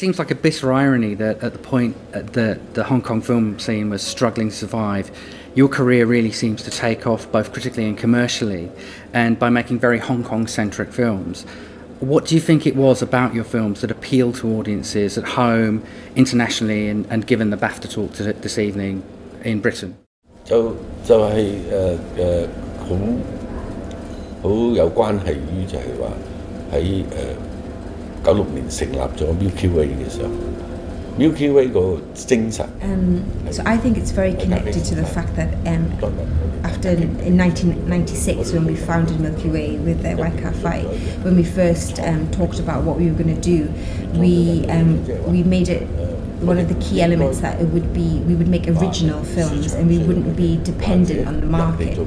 [0.00, 3.58] seems like a bitter irony that at the point at the, the Hong Kong film
[3.58, 5.10] scene was struggling to survive,
[5.54, 8.70] your career really seems to take off both critically and commercially,
[9.12, 11.44] and by making very Hong Kong centric films.
[12.00, 15.82] What do you think it was about your films that appealed to audiences at home,
[16.14, 19.02] internationally, and, and given the BAFTA talk to, this evening
[19.44, 19.96] in Britain?
[20.44, 22.46] 就就系诶诶
[22.78, 22.96] 好
[24.42, 26.12] 好有关系于就系话
[26.72, 27.04] 喺诶
[28.23, 30.29] 九六年成立咗 Milky Way 嘅時候
[31.17, 31.69] ，Milky Way
[33.51, 35.91] so I think it's very connected to the fact that um,
[36.63, 40.83] after in 1996 when we founded Milky Way with uh, Wai Ka-fai,
[41.23, 43.69] when we first um, talked about what we were going to do,
[44.17, 45.87] we um, we made it
[46.41, 49.87] one of the key elements that it would be we would make original films and
[49.87, 51.97] we wouldn't be dependent on the market.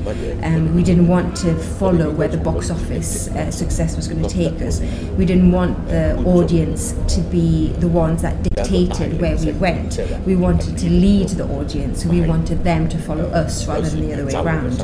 [0.43, 4.29] Um, we didn't want to follow where the box office uh, success was going to
[4.29, 4.81] take us.
[5.17, 9.99] We didn't want the audience to be the ones that dictated where we went.
[10.27, 12.05] We wanted to lead the audience.
[12.05, 14.81] We wanted them to follow us rather than the other way around.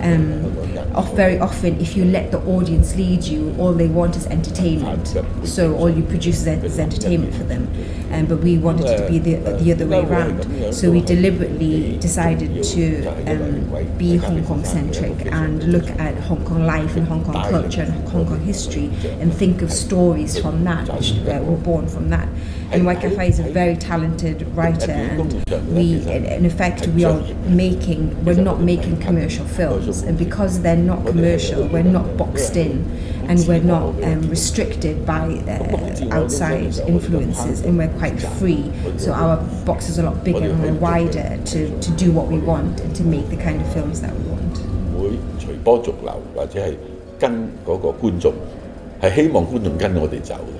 [0.00, 0.56] Um,
[0.94, 5.16] off very often, if you let the audience lead you, all they want is entertainment.
[5.44, 7.68] So all you produce is entertainment for them.
[8.12, 10.74] Um, but we wanted it to be the, the other way around.
[10.74, 16.66] So we deliberately decided to um, be Hong Kong centric and look at Hong Kong
[16.66, 20.88] life and Hong Kong culture and Hong Kong history and think of stories from that,
[20.92, 22.28] which uh, were born from that.
[22.72, 28.24] And Wai Ka-fai is a very talented writer, and we, in effect, we are making,
[28.24, 30.02] we're not making commercial films.
[30.02, 32.86] And because they're not commercial, we're not boxed in
[33.28, 38.70] and we're not um, restricted by uh, outside influences and we're quite free.
[38.98, 42.38] So our box is a lot bigger and we're wider to, to do what we
[42.38, 44.58] want and to make the kind of films that we want.
[49.00, 50.59] 係希望觀眾跟我哋走嘅。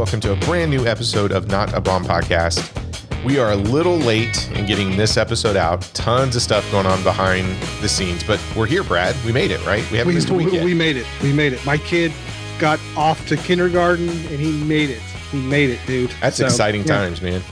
[0.00, 2.72] Welcome to a brand new episode of Not a Bomb Podcast.
[3.22, 5.82] We are a little late in getting this episode out.
[5.92, 7.46] Tons of stuff going on behind
[7.82, 9.14] the scenes, but we're here, Brad.
[9.26, 9.84] We made it, right?
[9.90, 10.64] We haven't we, missed a week yet.
[10.64, 11.06] We made it.
[11.22, 11.62] We made it.
[11.66, 12.14] My kid
[12.58, 15.02] got off to kindergarten and he made it.
[15.30, 16.10] He made it, dude.
[16.22, 16.96] That's so, exciting yeah.
[16.96, 17.42] times, man.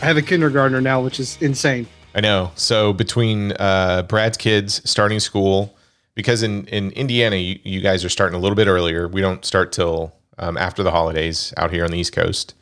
[0.00, 1.86] I have a kindergartner now, which is insane.
[2.16, 2.50] I know.
[2.56, 5.72] So between uh, Brad's kids starting school,
[6.16, 9.06] because in in Indiana, you, you guys are starting a little bit earlier.
[9.06, 12.54] We don't start till um, after the holidays out here on the East Coast.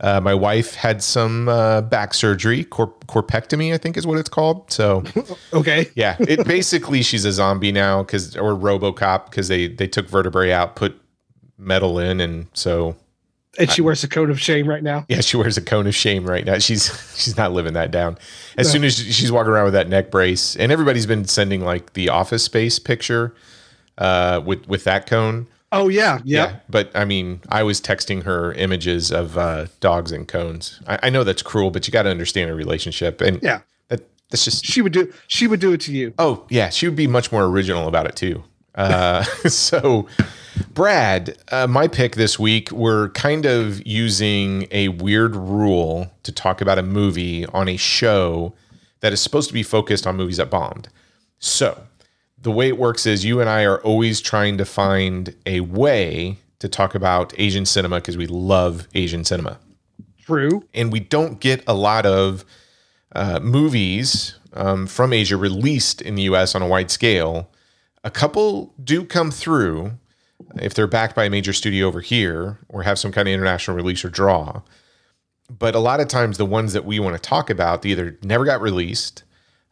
[0.00, 4.28] Uh, my wife had some uh, back surgery, corp- corpectomy, I think is what it's
[4.28, 4.70] called.
[4.70, 5.04] So,
[5.52, 10.08] okay, yeah, it basically she's a zombie now because or RoboCop because they they took
[10.08, 11.00] vertebrae out, put
[11.58, 12.96] metal in, and so.
[13.56, 15.06] And she I, wears a cone of shame right now.
[15.08, 16.58] Yeah, she wears a cone of shame right now.
[16.58, 16.86] She's
[17.16, 18.18] she's not living that down.
[18.58, 18.72] As no.
[18.72, 22.08] soon as she's walking around with that neck brace, and everybody's been sending like the
[22.08, 23.32] Office Space picture
[23.98, 25.46] uh, with with that cone.
[25.74, 26.56] Oh yeah, yeah, yeah.
[26.68, 30.80] But I mean, I was texting her images of uh, dogs and cones.
[30.86, 34.02] I, I know that's cruel, but you got to understand a relationship, and yeah, that
[34.30, 35.12] that's just she would do.
[35.26, 36.14] She would do it to you.
[36.16, 38.44] Oh yeah, she would be much more original about it too.
[38.76, 40.06] Uh, so,
[40.72, 46.60] Brad, uh, my pick this week, we're kind of using a weird rule to talk
[46.60, 48.54] about a movie on a show
[49.00, 50.88] that is supposed to be focused on movies that bombed.
[51.40, 51.82] So
[52.44, 56.38] the way it works is you and I are always trying to find a way
[56.58, 59.58] to talk about Asian cinema because we love Asian cinema.
[60.18, 60.62] True.
[60.74, 62.44] And we don't get a lot of
[63.14, 67.50] uh, movies um, from Asia released in the US on a wide scale.
[68.04, 69.92] A couple do come through
[70.56, 73.74] if they're backed by a major studio over here or have some kind of international
[73.74, 74.60] release or draw.
[75.50, 78.18] But a lot of times, the ones that we want to talk about, they either
[78.22, 79.24] never got released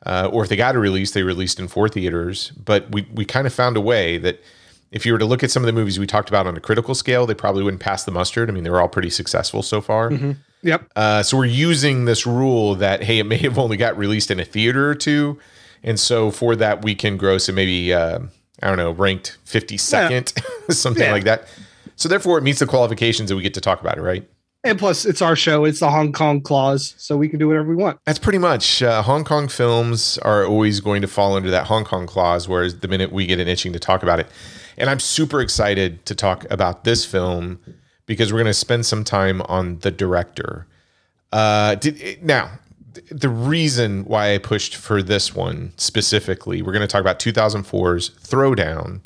[0.04, 2.50] uh, or if they got a release, they released in four theaters.
[2.50, 4.42] But we we kind of found a way that
[4.90, 6.60] if you were to look at some of the movies we talked about on a
[6.60, 8.50] critical scale, they probably wouldn't pass the mustard.
[8.50, 10.10] I mean, they were all pretty successful so far.
[10.10, 10.32] Mm-hmm.
[10.62, 10.92] Yep.
[10.94, 14.38] Uh, so we're using this rule that hey, it may have only got released in
[14.38, 15.38] a theater or two,
[15.82, 18.20] and so for that we can gross and maybe uh,
[18.62, 20.74] I don't know ranked fifty second, yeah.
[20.74, 21.12] something yeah.
[21.12, 21.48] like that.
[21.96, 24.28] So therefore, it meets the qualifications that we get to talk about it, right?
[24.64, 25.64] And plus, it's our show.
[25.64, 27.98] It's the Hong Kong clause, so we can do whatever we want.
[28.04, 28.82] That's pretty much.
[28.82, 32.78] Uh, Hong Kong films are always going to fall under that Hong Kong clause, whereas
[32.78, 34.28] the minute we get an itching to talk about it.
[34.78, 37.58] And I'm super excited to talk about this film
[38.06, 40.66] because we're going to spend some time on the director.
[41.32, 42.50] Uh, did now
[43.10, 48.10] the reason why I pushed for this one specifically, we're going to talk about 2004's
[48.10, 49.00] Throwdown,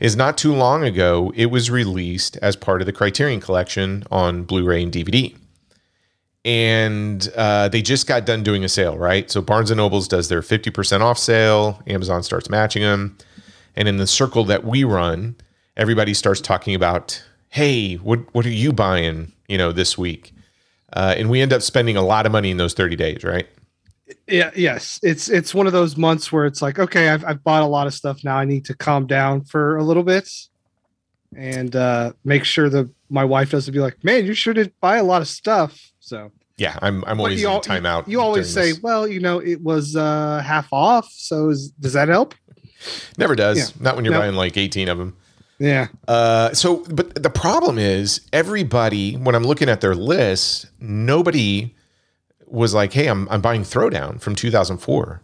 [0.00, 4.44] is not too long ago it was released as part of the Criterion Collection on
[4.44, 5.36] Blu-ray and DVD,
[6.44, 9.30] and uh, they just got done doing a sale, right?
[9.30, 13.16] So Barnes and Nobles does their 50% off sale, Amazon starts matching them,
[13.76, 15.36] and in the circle that we run,
[15.76, 20.32] everybody starts talking about, hey, what what are you buying, you know, this week?
[20.92, 23.46] Uh, and we end up spending a lot of money in those 30 days, right?
[24.26, 24.98] Yeah, yes.
[25.02, 27.86] It's it's one of those months where it's like, okay, I've, I've bought a lot
[27.86, 28.36] of stuff now.
[28.36, 30.28] I need to calm down for a little bit
[31.36, 35.04] and uh, make sure that my wife doesn't be like, man, you shouldn't buy a
[35.04, 35.92] lot of stuff.
[36.00, 38.06] So yeah, I'm I'm always you, in timeout.
[38.06, 38.82] You, you always say, this.
[38.82, 41.08] well, you know, it was uh, half off.
[41.12, 42.34] So is, does that help?
[43.18, 43.58] Never does.
[43.58, 43.82] Yeah.
[43.82, 44.20] Not when you're No.
[44.20, 45.16] buying like 18 of them.
[45.58, 45.88] Yeah.
[46.08, 51.74] Uh, so, but the problem is, everybody, when I'm looking at their list, nobody
[52.50, 55.20] was like, "Hey, I'm I'm buying Throwdown from 2004,"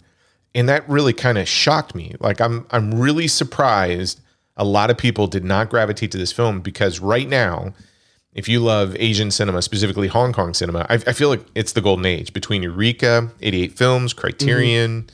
[0.55, 2.15] and that really kind of shocked me.
[2.21, 4.21] Like, I'm I'm really surprised.
[4.57, 7.75] A lot of people did not gravitate to this film because right now,
[8.33, 11.83] if you love Asian cinema, specifically Hong Kong cinema, I, I feel like it's the
[11.83, 15.11] golden age between Eureka, 88 Films, Criterion.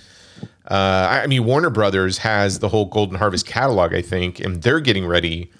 [0.71, 4.63] Uh, I I mean, Warner Brothers has the whole Golden Harvest catalog, I think, and
[4.63, 5.51] they're getting ready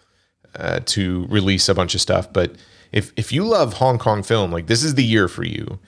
[0.55, 2.33] uh, to release a bunch of stuff.
[2.33, 2.55] But
[2.93, 5.79] if if you love Hong Kong film, like this is the year for you.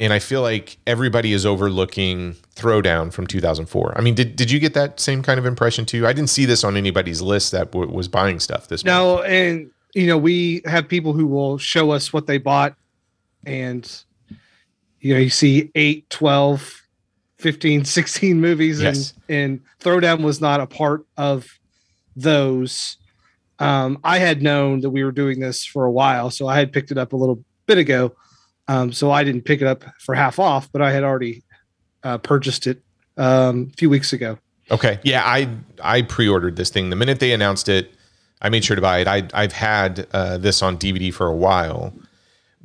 [0.00, 3.94] And I feel like everybody is overlooking Throwdown from 2004.
[3.96, 6.06] I mean, did, did you get that same kind of impression too?
[6.06, 8.94] I didn't see this on anybody's list that w- was buying stuff this month.
[8.94, 12.76] No, and you know, we have people who will show us what they bought
[13.44, 14.04] and
[15.00, 16.82] you know, you see 8, 12,
[17.38, 19.14] 15, 16 movies Yes.
[19.28, 21.58] and and Throwdown was not a part of
[22.16, 22.96] those.
[23.58, 26.72] Um, I had known that we were doing this for a while, so I had
[26.72, 28.14] picked it up a little bit ago.
[28.68, 31.42] Um, so I didn't pick it up for half off, but I had already
[32.04, 32.82] uh, purchased it
[33.16, 34.38] um, a few weeks ago.
[34.70, 34.98] Okay.
[35.02, 35.48] Yeah, I
[35.82, 37.90] I pre-ordered this thing the minute they announced it.
[38.42, 39.08] I made sure to buy it.
[39.08, 41.92] I I've had uh, this on DVD for a while,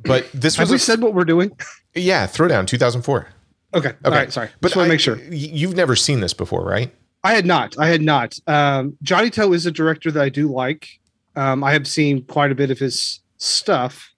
[0.04, 1.50] but this Have was we a- said what we're doing?
[1.94, 3.28] yeah Throwdown 2004.
[3.72, 3.88] Okay.
[3.88, 4.32] Okay, All right.
[4.32, 4.50] Sorry.
[4.60, 5.18] but Just want to make sure.
[5.32, 6.94] you've never seen this before, right?
[7.24, 7.76] I had not.
[7.78, 8.38] I had not.
[8.46, 11.00] Um, Johnny To is a director that I do like.
[11.34, 14.12] Um, I have seen quite a bit of his stuff.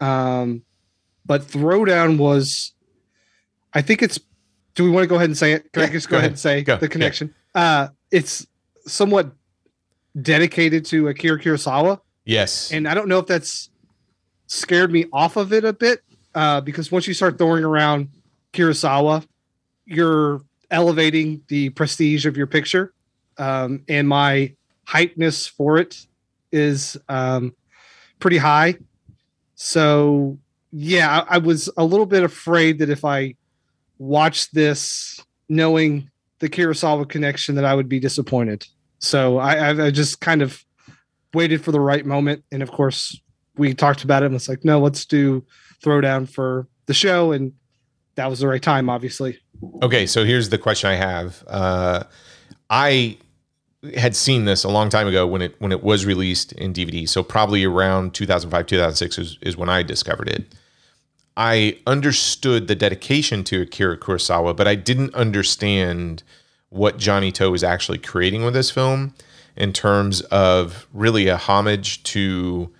[0.00, 0.62] Um,
[1.24, 2.72] but Throwdown was,
[3.72, 4.18] I think it's.
[4.74, 5.70] Do we want to go ahead and say it?
[5.72, 6.30] Can Yeah, I just go go, ahead ahead.
[6.32, 6.90] and say Go, the yeah.
[6.90, 7.34] connection?
[7.54, 8.46] Uh, it's
[8.86, 9.32] somewhat
[10.20, 12.72] dedicated to Akira Kurosawa, Yes.
[12.72, 13.70] and I don't know if that's
[14.46, 16.00] scared me off of it a bit
[16.34, 18.08] uh, because once you start throwing around
[18.52, 19.26] Kurosawa,
[19.84, 20.40] you're
[20.70, 22.94] elevating the prestige of your picture,
[23.38, 24.54] um, and my
[24.88, 26.06] hypeness for it
[26.50, 27.54] is um,
[28.20, 28.76] pretty high.
[29.54, 30.38] So
[30.72, 33.34] yeah, I, I was a little bit afraid that if I
[33.98, 38.66] watched this knowing the Kurosawa connection, that I would be disappointed.
[38.98, 40.64] So I, I, just kind of
[41.34, 43.20] waited for the right moment, and of course
[43.56, 44.26] we talked about it.
[44.26, 45.44] and it's like, no, let's do
[45.84, 47.52] throwdown for the show, and
[48.14, 49.38] that was the right time, obviously.
[49.82, 51.44] Okay, so here's the question I have.
[51.46, 52.04] Uh,
[52.70, 53.18] I
[53.96, 57.08] had seen this a long time ago when it when it was released in DVD.
[57.08, 60.54] So probably around 2005, 2006 is, is when I discovered it.
[61.36, 66.22] I understood the dedication to Akira Kurosawa, but I didn't understand
[66.68, 69.14] what Johnny To was actually creating with this film
[69.56, 72.70] in terms of really a homage to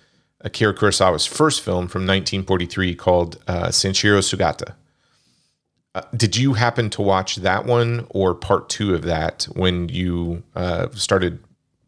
[0.41, 4.73] Akira Kurosawa's first film from 1943 called uh, Sanshiro Sugata.
[5.95, 10.41] Uh, did you happen to watch that one or part two of that when you
[10.55, 11.39] uh, started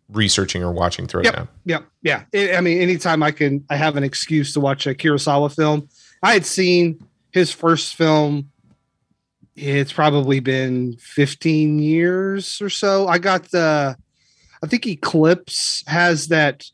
[0.09, 1.47] researching or watching Throwdown?
[1.65, 2.23] Yep, yeah.
[2.33, 5.89] I I mean, anytime I can, I have an excuse to watch a Kurosawa film.
[6.25, 8.49] I had seen his first film.
[9.55, 13.07] It's probably been 15 years or so.
[13.07, 13.95] I got the,
[14.63, 16.65] I think Eclipse has that,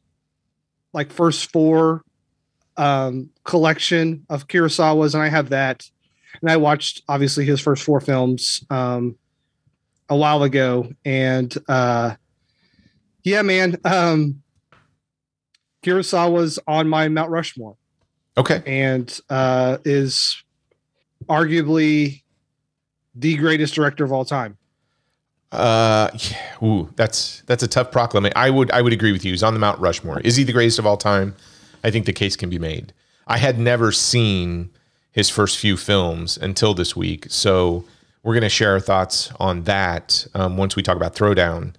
[0.93, 2.01] like first four,
[2.77, 5.83] um, collection of Kurosawas, and I have that.
[6.41, 9.17] And I watched obviously his first four films, um,
[10.07, 12.15] a while ago, and uh,
[13.25, 13.75] yeah, man.
[13.83, 14.43] Um,
[15.83, 17.75] Kurosawa's on my Mount Rushmore
[18.37, 18.61] Okay.
[18.65, 20.41] and uh, is
[21.29, 22.21] arguably
[23.15, 24.57] the greatest director of all time.
[25.51, 28.33] Uh, yeah, ooh, that's that's a tough proclamation.
[28.37, 29.31] I would I would agree with you.
[29.31, 30.21] He's on the Mount Rushmore.
[30.21, 31.35] Is he the greatest of all time?
[31.83, 32.93] I think the case can be made.
[33.27, 34.69] I had never seen
[35.11, 37.83] his first few films until this week, so
[38.23, 41.73] we're going to share our thoughts on that um, once we talk about Throwdown.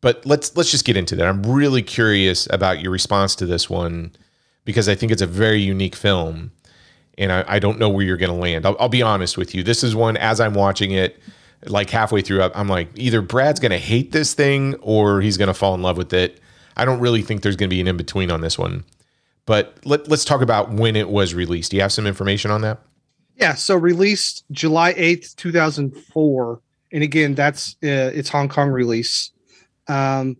[0.00, 1.26] But let's let's just get into that.
[1.26, 4.12] I'm really curious about your response to this one
[4.64, 6.52] because I think it's a very unique film.
[7.18, 8.66] and I, I don't know where you're going to land.
[8.66, 9.62] I'll, I'll be honest with you.
[9.62, 11.20] This is one as I'm watching it,
[11.66, 15.48] like halfway through, I'm like, either Brad's going to hate this thing or he's going
[15.48, 16.40] to fall in love with it.
[16.76, 18.84] I don't really think there's going to be an in between on this one.
[19.46, 21.70] But let, let's talk about when it was released.
[21.70, 22.80] Do you have some information on that?
[23.36, 26.60] Yeah, so released July 8th, 2004.
[26.92, 29.30] And again, that's uh, its Hong Kong release.
[29.88, 30.36] Um,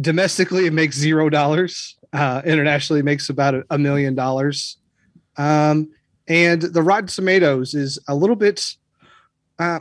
[0.00, 1.96] domestically, it makes zero dollars.
[2.12, 4.78] Uh, internationally, makes about a, a million dollars.
[5.36, 5.90] Um,
[6.26, 8.64] and the Rotten Tomatoes is a little bit,
[9.58, 9.80] uh,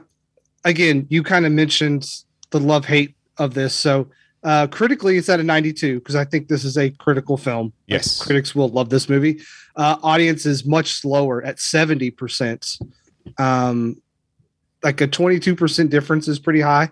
[0.64, 2.10] again, you kind of mentioned
[2.52, 3.76] the love hate of this.
[3.76, 4.10] So
[4.44, 7.74] uh, critically, it's at a 92 because I think this is a critical film.
[7.88, 8.22] Yes.
[8.22, 9.42] Critics will love this movie.
[9.76, 12.82] Uh, audience is much slower at 70%.
[13.38, 14.02] Um,
[14.84, 16.90] like a 22% difference is pretty high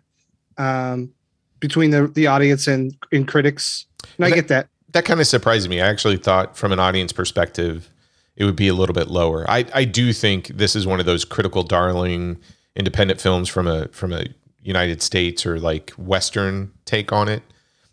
[0.57, 1.11] um,
[1.59, 3.85] between the, the audience and, and critics.
[4.17, 4.67] And I get that.
[4.95, 5.81] That kind of surprised me.
[5.81, 7.91] I actually thought from an audience perspective,
[8.37, 9.43] it would be a little bit lower.
[9.49, 12.37] I, I do think this is one of those critical darling
[12.77, 14.23] independent films from a from a
[14.61, 17.43] United States or like Western take on it.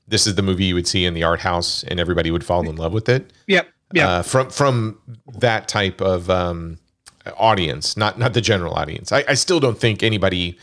[0.06, 2.68] This is the movie you would see in the art house and everybody would fall
[2.68, 3.32] in love with it.
[3.48, 3.66] Yep.
[3.92, 4.08] Yeah.
[4.08, 4.96] uh, from from
[5.40, 6.78] that type of um,
[7.36, 9.10] audience, not not the general audience.
[9.10, 10.56] I, I still don't think anybody,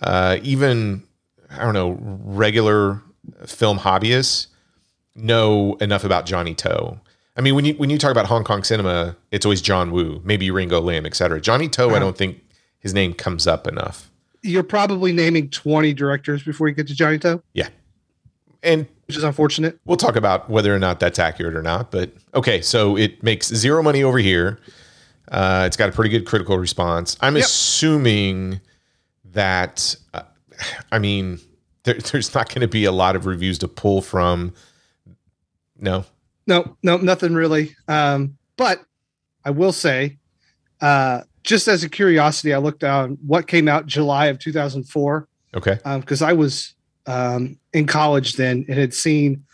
[0.00, 1.02] uh, even
[1.50, 3.02] I don't know, regular
[3.44, 4.46] film hobbyists
[5.14, 7.00] know enough about Johnny To.
[7.36, 10.20] I mean, when you when you talk about Hong Kong cinema, it's always John Woo,
[10.24, 11.40] maybe Ringo Lam, etc.
[11.40, 12.42] Johnny To, I don't think
[12.78, 14.10] his name comes up enough.
[14.42, 17.68] You're probably naming 20 directors before you get to Johnny To, Yeah,
[18.62, 19.78] and which is unfortunate.
[19.84, 21.90] we'll talk about whether or not that's accurate or not.
[21.90, 24.58] But okay, so it makes zero money over here.
[25.28, 27.16] Uh, it's got a pretty good critical response.
[27.20, 27.44] I'm Yep.
[27.46, 28.60] assuming
[29.32, 30.22] that, uh,
[30.92, 31.40] I mean,
[31.84, 34.52] there, there's not going to be a lot of reviews to pull from.
[35.78, 36.04] No,
[36.46, 37.74] No, no, nothing really.
[37.88, 38.80] Um, but
[39.44, 40.18] I will say,
[40.80, 45.78] uh, just as a curiosity, I looked down what came out July of 2004 okay,
[46.00, 46.74] because I was
[47.06, 49.44] um, in college then and had seen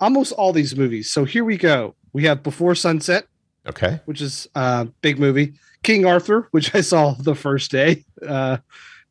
[0.00, 1.10] almost all these movies.
[1.10, 1.94] So here we go.
[2.12, 3.26] We have Before Sunset,
[3.66, 5.54] okay, which is a big movie.
[5.82, 8.04] King Arthur, which I saw the first day.
[8.26, 8.58] Uh,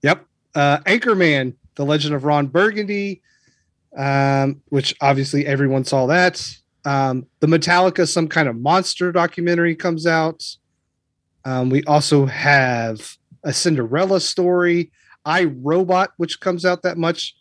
[0.02, 0.26] yep.
[0.54, 3.22] Uh, Anchorman, The Legend of Ron Burgundy,
[3.96, 6.46] um, which obviously everyone saw that.
[6.86, 10.44] Um, the Metallica, some kind of monster documentary comes out.
[11.44, 14.92] Um, we also have a Cinderella story,
[15.26, 17.36] I Robot, which comes out that much,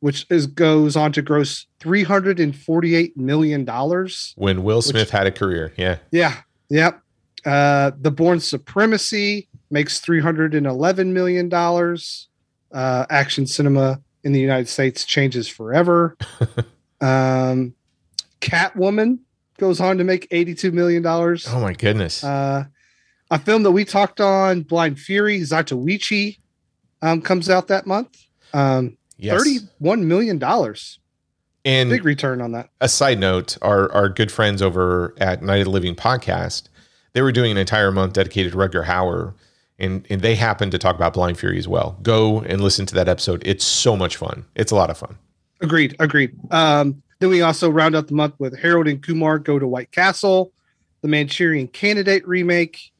[0.00, 4.34] which is goes on to gross three hundred and forty-eight million dollars.
[4.36, 6.36] when Will Smith had a career, yeah, Yeah.
[6.70, 7.02] Yep.
[7.44, 11.52] Uh, the Bourne Supremacy makes $311 million.
[12.72, 16.16] Uh, action cinema in the United States changes forever.
[17.00, 17.74] um,
[18.40, 19.18] Catwoman
[19.58, 21.04] goes on to make $82 million.
[21.06, 22.64] oh my goodness, Uh,
[23.30, 26.38] a film that we talked on, Blind Fury, Zatoichi,
[27.02, 28.16] um, comes out that month.
[28.52, 29.40] Um, yes.
[29.80, 30.42] $31 million.
[31.64, 32.70] and Big return on that.
[32.80, 36.64] a side note, our our good friends over at Night of the Living podcast,
[37.12, 39.34] they were doing an entire month dedicated to Rutger Hauer,
[39.80, 41.98] and and they happen to talk about Blind Fury as well.
[42.02, 43.42] Go and listen to that episode.
[43.46, 44.44] It's so much fun.
[44.54, 45.18] It's a lot of fun.
[45.60, 45.96] Agreed.
[45.98, 46.36] Agreed.
[46.50, 49.92] Um, then we also round out the month with Harold and Kumar go to White
[49.92, 50.52] Castle,
[51.02, 52.92] the Manchurian Candidate remake,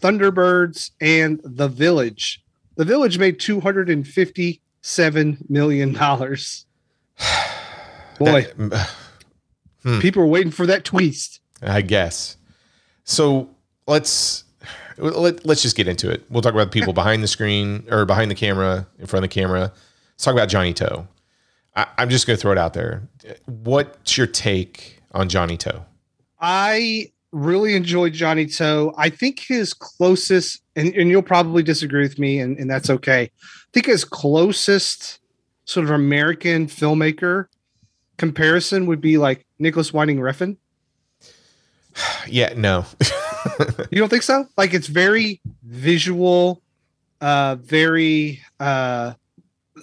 [0.00, 2.42] Thunderbirds, and The Village.
[2.76, 6.66] The Village made two hundred and fifty-seven million dollars.
[8.18, 8.90] Boy, That-
[9.82, 10.00] hmm.
[10.00, 11.40] people are waiting for that twist.
[11.62, 12.36] I guess.
[13.04, 13.48] So
[13.86, 14.44] let's
[14.98, 16.24] let, let's just get into it.
[16.30, 19.30] We'll talk about the people behind the screen or behind the camera, in front of
[19.30, 19.72] the camera.
[20.12, 21.06] Let's talk about Johnny To.
[21.74, 23.08] I, I'm just going to throw it out there.
[23.46, 25.82] What's your take on Johnny To?
[26.40, 28.92] I really enjoyed Johnny To.
[28.96, 33.22] I think his closest, and, and you'll probably disagree with me, and, and that's okay.
[33.22, 35.18] I think his closest
[35.64, 37.46] sort of American filmmaker
[38.18, 40.56] comparison would be like Nicholas Winding Refn.
[42.26, 42.86] Yeah, no.
[43.90, 44.46] You don't think so?
[44.56, 46.62] Like it's very visual,
[47.20, 49.14] uh, very uh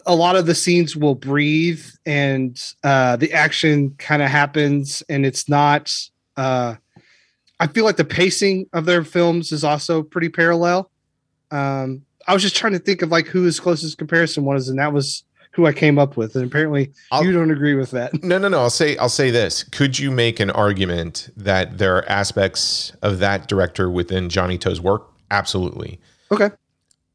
[0.05, 5.25] a lot of the scenes will breathe and uh the action kind of happens and
[5.25, 5.91] it's not
[6.37, 6.75] uh
[7.59, 10.89] I feel like the pacing of their films is also pretty parallel.
[11.51, 14.77] Um I was just trying to think of like who his closest comparison was, and
[14.77, 16.35] that was who I came up with.
[16.35, 18.23] And apparently I'll- you don't agree with that.
[18.23, 18.59] No, no, no.
[18.59, 19.63] I'll say I'll say this.
[19.63, 24.79] Could you make an argument that there are aspects of that director within Johnny To's
[24.79, 25.07] work?
[25.31, 25.99] Absolutely.
[26.31, 26.49] Okay.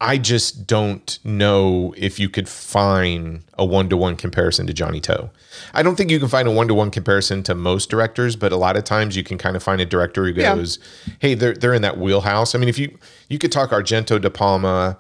[0.01, 5.01] I just don't know if you could find a one to one comparison to Johnny
[5.01, 5.31] To.
[5.73, 8.53] I don't think you can find a one to one comparison to most directors, but
[8.53, 10.57] a lot of times you can kind of find a director who Yeah.
[10.57, 10.79] goes,
[11.21, 12.99] "Hey, they're they're in that wheelhouse." I mean, if you
[13.29, 14.99] you could talk Argento, De Palma,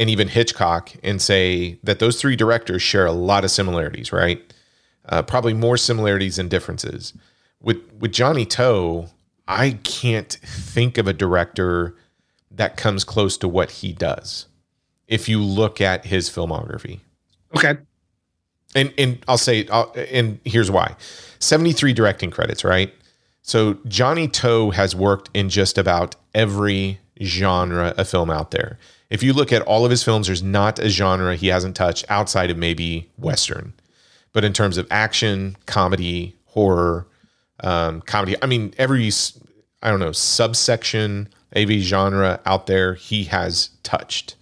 [0.00, 4.42] and even Hitchcock, and say that those three directors share a lot of similarities, right?
[5.08, 7.12] Uh, probably more similarities than differences.
[7.60, 9.06] With with Johnny To,
[9.46, 11.94] I can't think of a director
[12.50, 14.46] that comes close to what he does.
[15.06, 17.00] If you look at his filmography,
[17.56, 17.76] Okay.
[18.74, 20.96] and and I'll say, I'll, and here's why:
[21.40, 22.94] seventy three directing credits, right?
[23.42, 28.78] So Johnny To has worked in just about every genre of film out there.
[29.10, 32.04] If you look at all of his films, there's not a genre he hasn't touched
[32.08, 33.72] outside of maybe western.
[34.32, 37.08] But in terms of action, comedy, horror,
[37.64, 39.10] um, comedy, I mean, every
[39.82, 44.36] I don't know subsection, AV genre out there, he has touched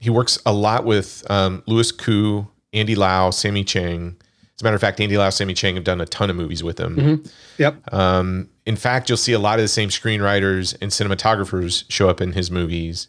[0.00, 4.16] he works a lot with um, Louis Koo, Andy Lau, Sammi Cheng.
[4.56, 6.64] As a matter of fact, Andy Lau, Sammi Cheng have done a ton of movies
[6.64, 7.22] with him.
[7.58, 7.94] Yep.
[7.94, 12.20] Um, in fact, you'll see a lot of the same screenwriters and cinematographers show up
[12.20, 13.08] in his movies.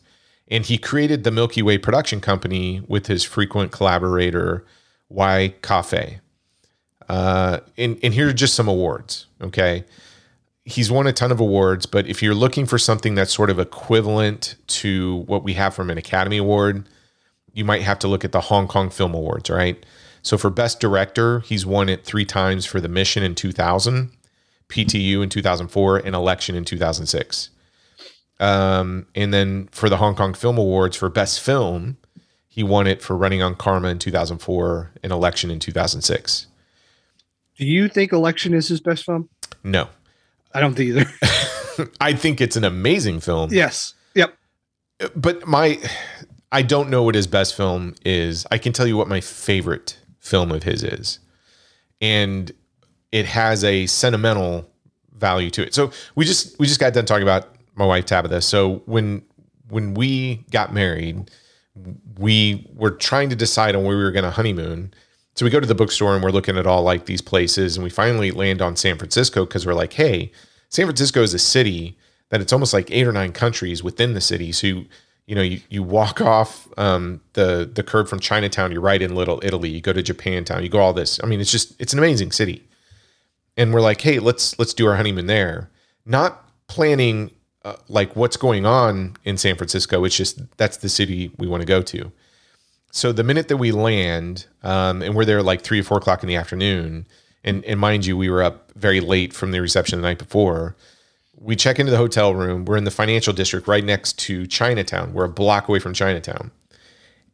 [0.51, 4.65] And he created the Milky Way production company with his frequent collaborator,
[5.08, 6.20] Wai Ka-fai.
[7.08, 9.27] Uh, and, and here are just some awards.
[9.41, 9.86] Okay.
[10.65, 13.60] He's won a ton of awards, but if you're looking for something that's sort of
[13.60, 16.88] equivalent to what we have from an Academy Award,
[17.53, 19.84] you might have to look at the Hong Kong Film Awards, right?
[20.22, 24.12] So for Best Director, he's won it three times for The Mission in 2000,
[24.70, 27.50] PTU in 2004, and Election in 2006.
[28.41, 31.98] Um, and then for the Hong Kong Film Awards for Best Film,
[32.48, 36.48] he won it for Running on Karma in 2004 and Election in 2006.
[37.57, 39.29] Do you think Election is his best film?
[39.63, 39.88] No,
[40.53, 41.89] I don't think either.
[42.01, 43.51] I think it's an amazing film.
[43.53, 43.93] yes.
[44.15, 44.36] Yep.
[45.15, 45.79] but my
[46.51, 48.45] I don't know what his best film is.
[48.51, 51.19] I can tell you what my favorite film of his is.
[52.01, 52.51] And
[53.12, 54.69] it has a sentimental
[55.15, 55.74] value to it.
[55.74, 58.42] So we just we just got done talking about my wife Tabitha.
[58.42, 59.24] So when
[59.70, 61.32] when we got married,
[62.18, 64.94] we were trying to decide on where we were going to honeymoon.
[65.36, 67.84] So we go to the bookstore and we're looking at all like these places and
[67.84, 70.31] we finally land on San Francisco because we're like, hey,
[70.70, 71.98] San Francisco is a city
[72.29, 74.51] that it's almost like eight or nine countries within the city.
[74.51, 74.86] So you,
[75.25, 79.16] you know, you, you walk off um, the the curb from Chinatown, you're right in
[79.16, 79.70] Little Italy.
[79.70, 81.20] You go to Japantown, you go all this.
[81.24, 82.68] I mean, it's just it's an amazing city.
[83.55, 85.70] And we're like, hey, let's let's do our honeymoon there.
[86.05, 87.31] Not planning
[87.63, 90.03] uh, like what's going on in San Francisco.
[90.03, 92.11] It's just that's the city we want to go to.
[92.91, 96.24] So the minute that we land, um, and we're there like three or four o'clock
[96.24, 97.07] in the afternoon,
[97.43, 100.75] and and mind you, we were up very late from the reception the night before.
[101.35, 102.65] We check into the hotel room.
[102.65, 105.13] We're in the financial district right next to Chinatown.
[105.13, 106.51] We're a block away from Chinatown,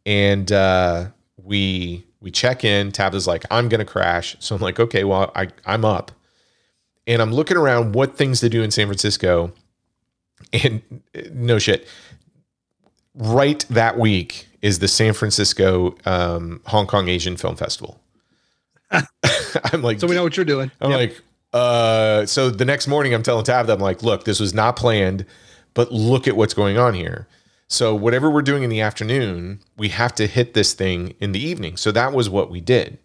[0.06, 1.06] and uh,
[1.42, 2.92] we we check in.
[2.92, 6.12] Tabitha's like, "I'm gonna crash," so I'm like, "Okay, well, I I'm up,"
[7.06, 9.52] and I'm looking around what things to do in San Francisco,
[10.52, 10.82] and
[11.32, 11.86] no shit,
[13.14, 18.00] right that week is the San Francisco um, Hong Kong Asian Film Festival.
[18.90, 20.70] I'm like, So we know what you're doing.
[20.80, 20.98] I'm Yep.
[20.98, 21.20] like,
[21.52, 25.24] uh, so the next morning I'm telling Tabitha, I'm like, look, this was not planned,
[25.74, 27.28] but look at what's going on here.
[27.68, 31.40] So whatever we're doing in the afternoon, we have to hit this thing in the
[31.40, 31.76] evening.
[31.76, 32.98] So that was what we did.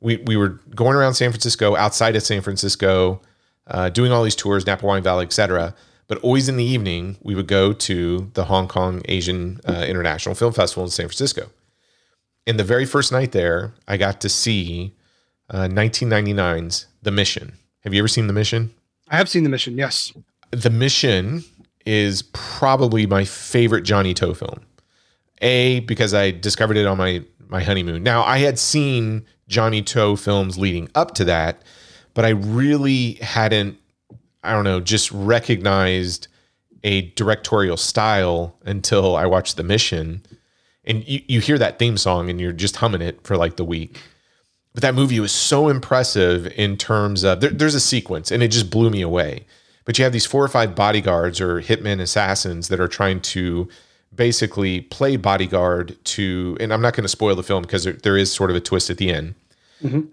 [0.00, 3.20] We we were going around San Francisco, outside of San Francisco,
[3.66, 5.74] uh, doing all these tours, Napa Wine Valley, etc.
[6.08, 10.34] But always in the evening, we would go to the Hong Kong Asian uh, International
[10.34, 11.50] Film Festival in San Francisco.
[12.46, 14.94] And the very first night there, I got to see
[15.50, 17.58] uh, 1999's The Mission.
[17.84, 18.72] Have you ever seen The Mission?
[19.10, 19.76] I have seen the mission.
[19.78, 20.12] Yes.
[20.50, 21.44] The Mission
[21.86, 24.60] is probably my favorite Johnny To film.
[25.40, 28.02] A because I discovered it on my my honeymoon.
[28.02, 31.62] Now I had seen Johnny To films leading up to that,
[32.12, 33.78] but I really hadn't
[34.48, 36.28] I don't know, just recognized
[36.84, 40.22] a directorial style until I watched The Mission.
[40.84, 43.64] And you, you hear that theme song and you're just humming it for like the
[43.64, 44.00] week.
[44.72, 48.48] But that movie was so impressive in terms of there, there's a sequence and it
[48.48, 49.44] just blew me away.
[49.84, 53.68] But you have these four or five bodyguards or hitmen assassins that are trying to
[54.14, 58.16] basically play bodyguard to, and I'm not going to spoil the film because there, there
[58.16, 59.34] is sort of a twist at the end.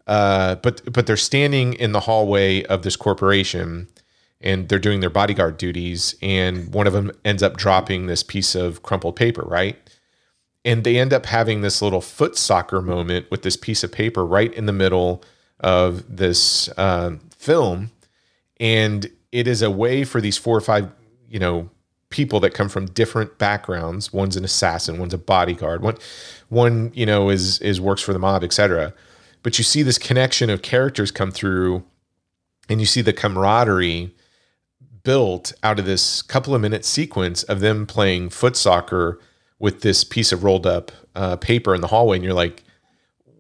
[0.08, 3.88] Uh, but but they're standing in the hallway of this corporation
[4.42, 8.56] and they're doing their bodyguard duties and one of them ends up dropping this piece
[8.56, 9.78] of crumpled paper right
[10.64, 14.26] and they end up having this little foot soccer moment with this piece of paper
[14.26, 15.24] right in the middle
[15.60, 17.92] of this um, film
[18.60, 20.90] and it is a way for these four or five
[21.30, 21.70] you know
[22.16, 24.14] people that come from different backgrounds.
[24.14, 25.98] One's an assassin, one's a bodyguard, one
[26.48, 28.94] one, you know, is is works for the mob, etc.
[29.44, 31.84] But you see this connection of characters come through
[32.70, 34.16] and you see the camaraderie
[35.06, 39.20] built out of this couple of minute sequence of them playing foot soccer
[39.60, 42.64] with this piece of rolled up uh, paper in the hallway and you're like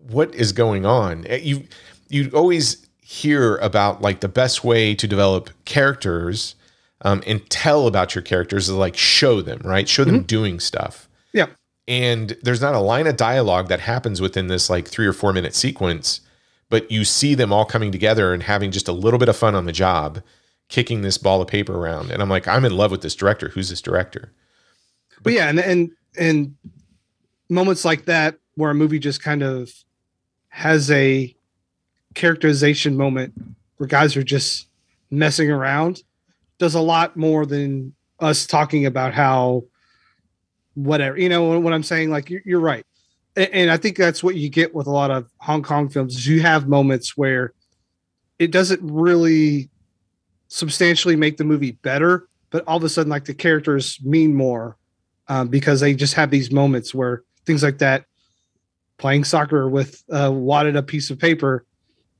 [0.10, 1.25] what is going on?
[1.28, 1.63] Eh, you
[2.10, 6.56] you always hear about like the best way to develop characters
[7.01, 9.89] um, and tell about your characters is like show them right?
[9.89, 11.10] Show them doing stuff.
[11.34, 11.47] Yeah.
[11.88, 15.34] and there's not a line of dialogue that happens within this like three or four
[15.34, 16.21] minute sequence
[16.69, 19.54] but you see them all coming together and having just a little bit of fun
[19.54, 20.21] on the job
[20.67, 22.12] kicking this ball of paper around.
[22.12, 23.49] And i'm like i'm in love with this director.
[23.49, 24.32] Who's this director?
[25.23, 26.56] But yeah, and and and
[27.49, 29.71] moments like that where a movie just kind of
[30.49, 31.36] has a
[32.13, 33.34] characterization moment
[33.78, 34.67] where guys are just
[35.12, 36.01] messing around
[36.58, 39.63] does a lot more than us talking about how
[40.75, 42.86] whatever you know what i'm saying like you're, you're right.
[43.36, 46.15] And, and i think that's what you get with a lot of hong kong films
[46.15, 47.54] is you have moments where
[48.39, 49.69] it doesn't really
[50.47, 54.77] substantially make the movie better but all of a sudden like the characters mean more
[55.27, 58.05] um, because they just have these moments where things like that
[58.97, 61.65] playing soccer with a wadded up piece of paper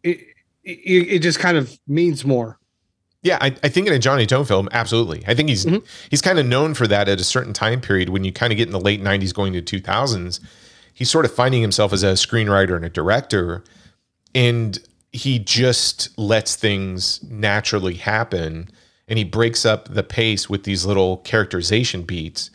[0.04, 0.20] it,
[0.64, 0.72] it,
[1.14, 2.60] it just kind of means more
[3.22, 5.24] Yeah, I, I think in a Johnny To film, absolutely.
[5.28, 5.84] I think he's Mhm.
[6.10, 8.58] he's kind of known for that at a certain time period when you kind of
[8.58, 10.40] get in the late '90s, going to 2000s.
[10.94, 13.64] He's sort of finding himself as a screenwriter and a director,
[14.36, 14.78] and
[15.16, 18.70] he just lets things naturally happen,
[19.08, 22.52] and he breaks up the pace with these little characterization beats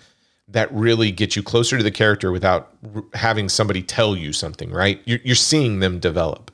[0.49, 4.71] that really get you closer to the character without r- having somebody tell you something.
[4.71, 5.01] Right?
[5.05, 6.51] You're, you're seeing them develop.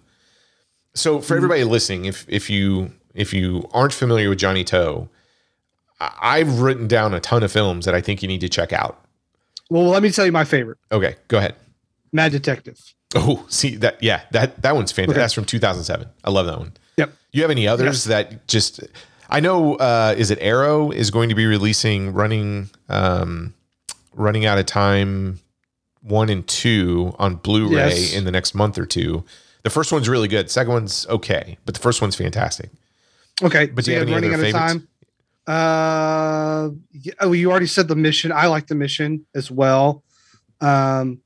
[0.94, 1.36] So for mm-hmm.
[1.38, 5.08] everybody listening, if if you if you aren't familiar with Johnny To,
[6.00, 9.02] I've written down a ton of films that I think you need to check out.
[9.70, 11.54] well let me tell you my favorite Okay, go ahead.
[12.12, 14.02] mad detective Oh, see that?
[14.02, 15.16] Yeah, that that one's fantastic.
[15.20, 16.08] That's from 2007.
[16.24, 16.72] I love that one.
[16.96, 17.12] Yep.
[17.32, 18.80] You have any others that just?
[19.30, 19.76] I know.
[19.76, 23.54] Uh, is it Arrow is going to be releasing running um,
[24.14, 25.40] running out of time
[26.02, 28.12] one and two on Blu-ray Yes.
[28.14, 29.24] in the next month or two.
[29.64, 30.50] The first one's really good.
[30.50, 32.70] Second one's okay, but the first one's fantastic.
[33.42, 34.72] okay But so do you have any running other out of favorites?
[34.84, 34.88] time
[35.48, 40.02] uh yeah, oh you already said the mission i like the mission as well
[40.60, 41.20] um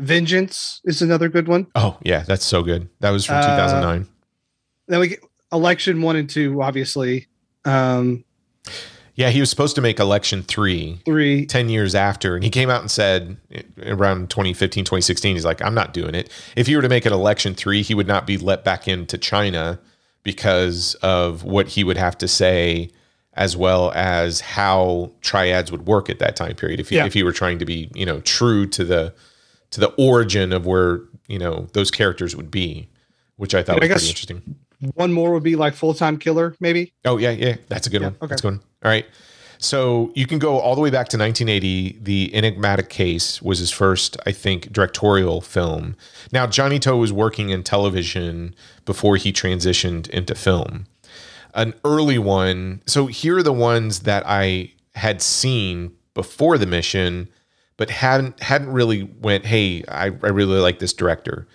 [0.00, 2.88] vengeance is another good one Oh yeah, that's so good.
[3.00, 4.06] That was from Uh, 2009.
[4.88, 5.20] then we get
[5.52, 7.26] election one and two obviously
[7.64, 8.24] um
[9.16, 12.70] Yeah, he was supposed to make Election three three 10 years after and he came
[12.70, 16.74] out and said eh, around 2015 2016 he's like i'm not doing it if he
[16.76, 19.78] were to make an election three he would not be let back into china
[20.22, 22.90] because of what he would have to say
[23.34, 27.06] as well as how triads would work at that time period if he, Yeah.
[27.06, 29.12] if he were trying to be you know true to the
[29.70, 32.88] to the origin of where you know those characters would be
[33.36, 34.56] which i thought Yeah, was guess- pretty interesting
[34.94, 38.08] one more would be like full-time killer maybe Oh yeah, yeah, that's a good Yeah,
[38.08, 38.16] one.
[38.22, 38.26] okay.
[38.28, 38.60] That's good one.
[38.82, 39.04] All right.
[39.58, 41.98] So you can go all the way back to 1980.
[42.00, 45.96] The Enigmatic Case was his first, I think, directorial film.
[46.32, 48.54] Now Johnny To was working in television
[48.86, 50.86] before he transitioned into film.
[51.52, 52.80] An early one.
[52.86, 57.28] So here are the ones that I had seen before the mission,
[57.80, 59.46] but hadn't hadn't really went.
[59.46, 61.48] Hey, I, I really like this director.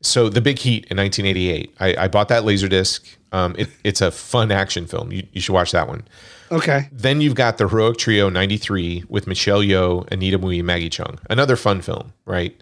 [0.00, 4.10] So the big heat in 1988 i, I bought that laserdisc um, it, it's a
[4.10, 5.12] fun action film.
[5.12, 6.02] You, you should watch that one.
[6.50, 6.88] Okay.
[6.90, 11.20] Then you've got the heroic trio 93 with michelle yeoh anita mui Maggie Cheung.
[11.30, 12.60] Another fun film right?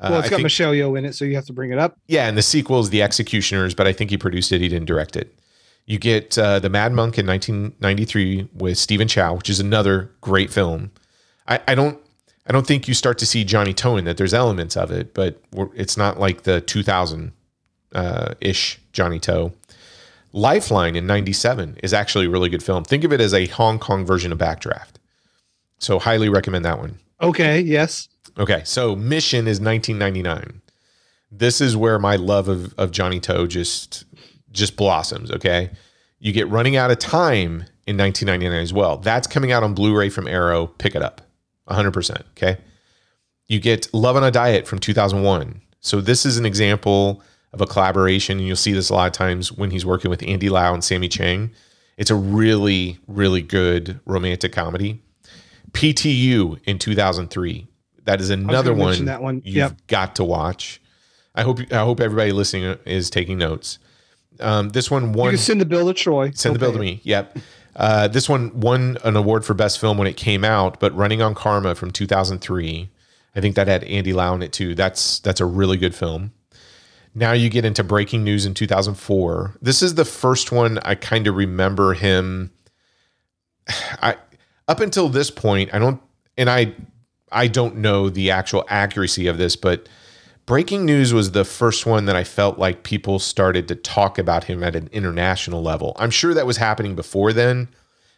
[0.00, 1.70] Uh, well it's I got think- michelle yeoh in it so you have to bring
[1.70, 1.96] it up.
[2.08, 4.60] Yeah and the sequel is the executioners but i think he produced it.
[4.60, 5.32] He didn't direct it.
[5.86, 10.50] You get uh, the mad monk in 1993 with stephen chow which is another great
[10.52, 10.90] film.
[11.46, 12.01] I, I don't
[12.46, 14.16] I don't think you start to see Johnny To that.
[14.16, 17.32] There's elements of it, but we're, it's not like the 2000
[17.94, 19.52] uh, ish Johnny To.
[20.32, 22.84] Lifeline in 97 is actually a really good film.
[22.84, 24.94] Think of it as a Hong Kong version of Backdraft.
[25.78, 26.98] So, highly recommend that one.
[27.20, 30.62] okay yes Okay, so Mission is 1999.
[31.30, 34.04] This is where my love of, of Johnny To just
[34.50, 35.30] just blossoms.
[35.30, 35.70] Okay,
[36.18, 38.98] you get Running Out of Time in 1999 as well.
[38.98, 40.66] That's coming out on Blu-ray from Arrow.
[40.66, 41.22] Pick it up,
[41.64, 41.90] 100.
[41.92, 42.58] percent Okay,
[43.48, 45.60] you get Love on a Diet from 2001.
[45.80, 47.22] So this is an example
[47.52, 50.22] of a collaboration, and you'll see this a lot of times when he's working with
[50.22, 51.50] Andy Lau and Sammi Cheng.
[51.96, 55.02] It's a really really good romantic comedy.
[55.72, 57.66] PTU in 2003.
[58.04, 59.42] That is another one, that one.
[59.44, 59.86] you've Yep.
[59.86, 60.80] got to watch.
[61.34, 63.78] I hope I hope everybody listening is taking notes.
[64.40, 66.78] Um, this one you won can send the bill to troy send the bill to
[66.78, 67.00] me.
[67.04, 67.38] Yep.
[67.74, 71.22] Uh, this one won an award for best film when it came out, but Running
[71.22, 72.90] on Karma from 2003.
[73.34, 74.74] I think that had Andy Lau in it too.
[74.74, 76.32] That's that's a really good film.
[77.14, 79.56] Now you get into Breaking News in 2004.
[79.60, 82.52] This is the first one I kind of remember him.
[84.02, 84.16] I
[84.68, 86.00] up until this point, I don't,
[86.36, 86.74] and I,
[87.30, 89.88] I don't know the actual accuracy of this, but
[90.52, 94.44] Breaking News was the first one that I felt like people started to talk about
[94.44, 95.96] him at an international level.
[95.96, 97.68] I'm sure that was happening before then,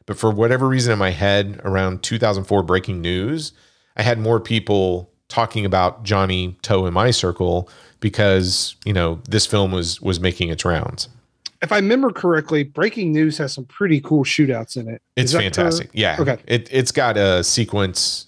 [0.05, 3.53] but for whatever reason in my head, around 2004 Breaking News,
[3.97, 7.71] I had more people talking about Johnny To in my circle
[8.01, 11.09] because you know this film was was making its rounds.
[11.63, 15.01] If I remember correctly, Breaking News has some pretty cool shootouts in it.
[15.15, 15.91] It's fantastic.
[15.93, 16.17] Yeah.
[16.19, 16.39] Okay.
[16.49, 18.27] It it's got a sequence.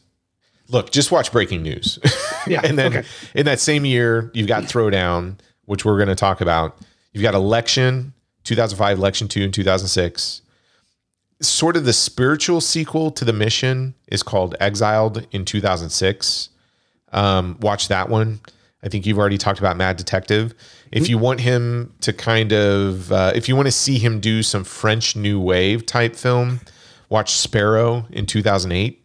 [0.69, 1.99] Look, just watch Breaking News.
[2.49, 2.61] Yeah.
[2.63, 3.09] and then okay.
[3.35, 6.79] in that same year, you've got Throwdown, which we're going to talk about.
[7.13, 10.43] You've got Election, 2005, Election 2 in 2006.
[11.41, 16.51] Sort of the spiritual sequel to The Mission is called Exiled in 2006.
[17.11, 18.39] Um, watch that one.
[18.85, 20.55] I think you've already talked about Mad Detective.
[20.93, 24.45] If you want him to kind of, uh, if you want to see him do
[24.45, 26.61] some French New Wave type film,
[27.09, 29.03] watch Sparrow in 2008.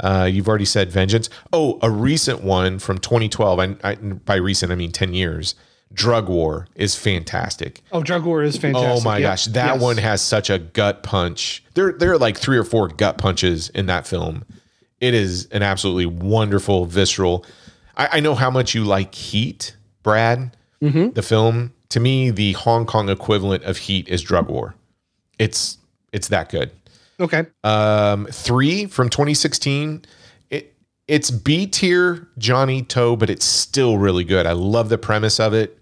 [0.00, 1.30] Uh, you've already said Vengeance.
[1.52, 3.58] Oh, a recent one from 2012.
[3.58, 5.54] And I, by recent, I mean 10 years.
[5.92, 7.80] Drug War is fantastic.
[7.92, 8.90] Oh, Drug War is fantastic.
[8.90, 9.28] Oh my Yep.
[9.30, 9.80] gosh, that Yes.
[9.82, 11.62] one has such a gut punch.
[11.74, 14.44] There, there are like three or four gut punches in that film.
[15.00, 17.46] It is an absolutely wonderful, visceral.
[17.96, 20.56] I, I know how much you like Heat, Brad.
[20.82, 21.10] Mm-hmm.
[21.10, 24.74] The film to me, the Hong Kong equivalent of Heat is Drug War.
[25.38, 25.78] It's
[26.12, 26.70] it's that good.
[27.18, 27.46] Okay.
[27.64, 30.04] Um, three from 2016.
[30.50, 30.76] It
[31.08, 34.46] it's B tier Johnny To, but it's still really good.
[34.46, 35.78] I love the premise of it.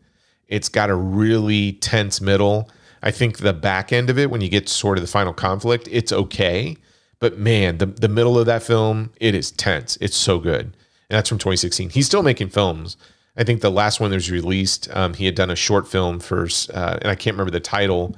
[0.46, 2.70] It's got a really tense middle.
[3.02, 5.88] I think the back end of it, when you get sort of the final conflict,
[5.90, 6.76] it's okay.
[7.18, 9.98] But man, the the middle of that film, it is tense.
[10.00, 11.90] It's so good, and that's from 2016.
[11.90, 12.96] He's still making films.
[13.36, 16.20] I think the last one that was released, um, he had done a short film
[16.20, 18.14] for, uh, and I can't remember the title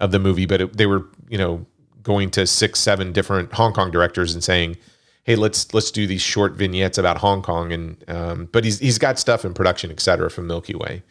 [0.00, 1.64] of the movie, but it, they were, you know,
[2.08, 4.76] going to six, seven different Hong Kong directors and saying,
[5.22, 8.98] "Hey, let's let's do these short vignettes about Hong Kong." And um, but he's he's
[8.98, 11.02] got stuff in production, et cetera, from Milky Way.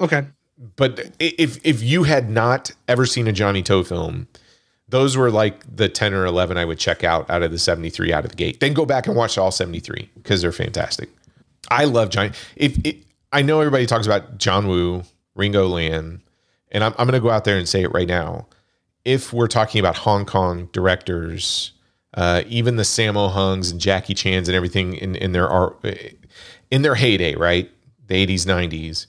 [0.00, 0.26] Okay.
[0.76, 4.28] But if if you had not ever seen a Johnny To film,
[4.88, 7.88] those were like the ten or eleven I would check out out of the seventy
[7.88, 8.60] three out of the gate.
[8.60, 11.08] Then go back and watch all seventy three because they're fantastic.
[11.70, 12.32] I love Johnny.
[12.56, 12.96] If it,
[13.32, 16.20] I know everybody talks about John Woo, Ringo Lam,
[16.72, 18.46] and I'm I'm going to go out there and say it right now.
[19.04, 21.72] If we're talking about Hong Kong directors,
[22.14, 25.82] uh, even the Sammo Hungs and Jackie Chan's and everything in in their art
[26.70, 27.70] in their heyday, right?
[28.06, 29.06] The 80s, 90s.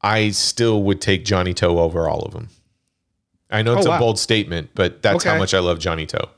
[0.00, 2.48] I still would take Johnny To over all of them.
[3.50, 3.98] I know it's Oh, a wow.
[3.98, 6.28] bold statement, but that's how much I love Johnny To.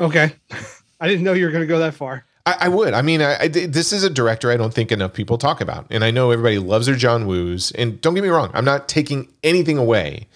[0.00, 0.32] Okay.
[1.00, 2.24] I didn't know you were going to go that far.
[2.46, 2.94] I, I would.
[2.94, 5.86] I mean, I, I- this is a director I don't think enough people talk about,
[5.90, 7.72] and I know everybody loves their John Woos.
[7.72, 10.28] And don't get me wrong, I'm not taking anything away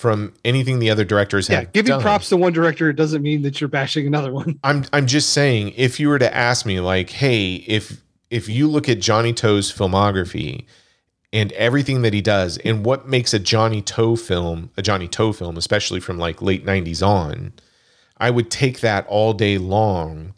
[0.00, 1.60] from anything the other directors Yeah.
[1.60, 2.00] have Giving done.
[2.00, 4.58] props to one director doesn't mean that you're bashing another one.
[4.64, 8.66] I'm I'm just saying, if you were to ask me, like, hey, if if you
[8.66, 10.64] look at Johnny To's filmography
[11.34, 15.34] and everything that he does, and what makes a Johnny To film a Johnny To
[15.34, 17.52] film, especially from like late '90s on,
[18.16, 20.32] I would take that all day long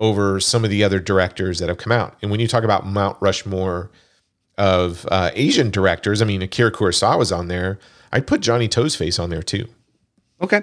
[0.00, 2.16] over some of the other directors that have come out.
[2.20, 3.90] And when you talk about Mount Rushmore
[4.58, 7.78] of uh, Asian directors, I mean, Akira Kurosawa's on there.
[8.14, 9.66] I'd put Johnny To's face on there too.
[10.40, 10.62] Okay.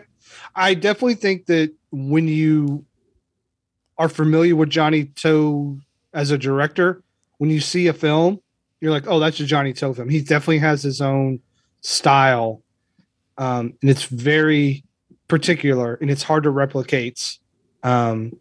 [0.56, 2.86] I definitely think that when you
[3.98, 5.80] are familiar with Johnny To
[6.14, 7.04] as a director,
[7.40, 8.40] when you see a film,
[8.80, 10.08] you're like, oh, that's a Johnny To film.
[10.08, 11.42] He definitely has his own
[11.82, 12.64] style.
[13.38, 14.86] Um, and it's very
[15.28, 17.38] particular and it's hard to replicate.
[17.84, 18.40] Um,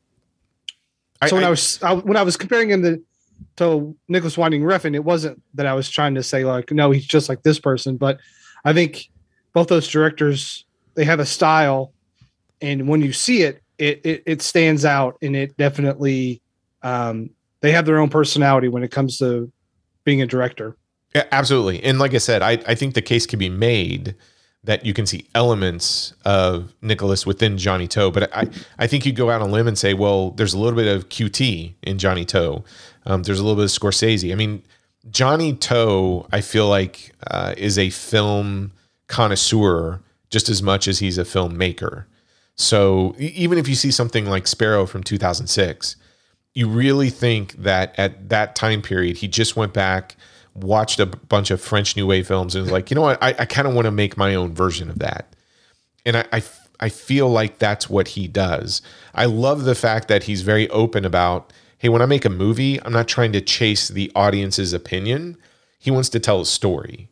[1.26, 3.02] so when I, was I, when I was comparing him to,
[3.56, 7.06] to Nicholas Winding Refn, it wasn't that I was trying to say like, no, he's
[7.06, 8.20] just like this person, but
[8.64, 9.10] I think
[9.52, 11.92] both those directors they have a style,
[12.60, 16.40] and when you see it, it it, it stands out, and it definitely
[16.82, 19.50] um, they have their own personality when it comes to
[20.04, 20.76] being a director.
[21.14, 21.82] Yeah, absolutely.
[21.82, 24.14] And like I said, I, I think the case can be made
[24.62, 28.10] that you can see elements of Nicholas within Johnny To.
[28.10, 30.58] But I, I think you go out on a limb and say, well, there's a
[30.58, 32.62] little bit of QT in Johnny To.
[33.06, 34.30] Um, there's a little bit of Scorsese.
[34.30, 34.62] I mean,
[35.10, 38.72] Johnny To, I feel like, uh, is a film
[39.06, 42.04] connoisseur just as much as he's a filmmaker.
[42.56, 45.96] So even if you see something like Sparrow from 2006,
[46.54, 50.16] you really think that at that time period he just went back
[50.54, 53.28] watched a bunch of french new wave films and was like you know what i,
[53.28, 55.32] I kind of want to make my own version of that
[56.04, 56.42] and I,
[56.78, 58.82] I feel like that's what he does.
[59.14, 62.78] I love the fact that he's very open about, hey, when I make a movie,
[62.82, 65.38] I'm not trying to chase the audience's opinion.
[65.78, 67.08] He wants to tell a story.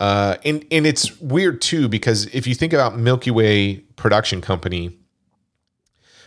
[0.00, 4.96] Uh, and and it's weird too because if you think about Milky Way production company,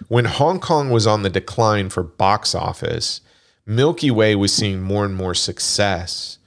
[0.08, 3.22] when Hong Kong was on the decline for box office,
[3.66, 6.38] Milky Way was seeing more and more success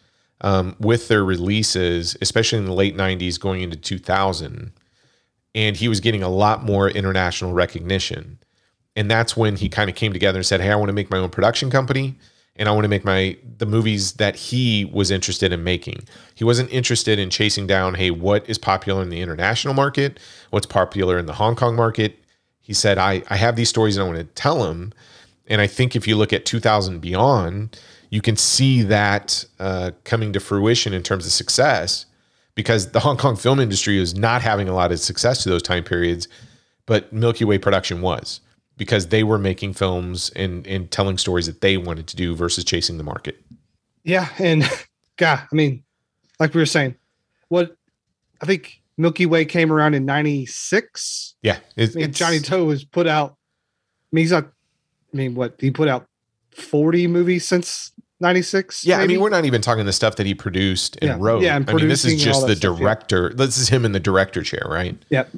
[0.42, 4.70] um, with their releases, especially in the late '90s, going into 2000,
[5.56, 8.38] and he was getting a lot more international recognition.
[8.96, 11.10] And that's when he kind of came together and said, "Hey, I want to make
[11.10, 12.16] my own production company."
[12.58, 16.04] and I want to make my the movies that he was interested in making.
[16.34, 20.18] He wasn't interested in chasing down, hey, what is popular in the international market?
[20.50, 22.18] What's popular in the Hong Kong market?
[22.60, 24.92] He said, I, I have these stories and I want to tell them.
[25.46, 27.78] And I think if you look at 2000 beyond,
[28.10, 32.06] you can see that uh, coming to fruition in terms of success
[32.54, 35.62] because the Hong Kong film industry was not having a lot of success to those
[35.62, 36.26] time periods,
[36.86, 38.40] but Milky Way production was
[38.76, 42.64] because they were making films and, and telling stories that they wanted to do versus
[42.64, 43.42] chasing the market.
[44.04, 44.62] Yeah, and
[45.16, 45.82] God, I mean,
[46.38, 46.94] like we were saying,
[47.48, 47.76] what
[48.40, 51.34] I think Milky Way came around in '96.
[51.42, 53.30] Yeah, I mean, Johnny To was put out.
[53.32, 54.44] I mean, he's not.
[55.12, 56.06] I mean, what he put out
[56.52, 58.84] 40 movies since '96.
[58.84, 61.42] Yeah, I mean, we're not even talking the stuff that he produced and Yeah, wrote.
[61.42, 62.84] yeah, and I mean, this is producing and all just the stuff, yeah.
[62.84, 63.32] director.
[63.34, 64.96] This is him in the director chair, right?
[65.10, 65.30] Yep.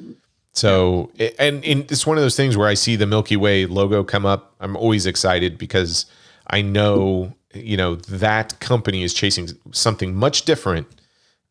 [0.53, 4.03] So, and, and it's one of those things where I see the Milky Way logo
[4.03, 4.55] come up.
[4.59, 6.05] I'm always excited because
[6.47, 10.87] I know, you know, that company is chasing something much different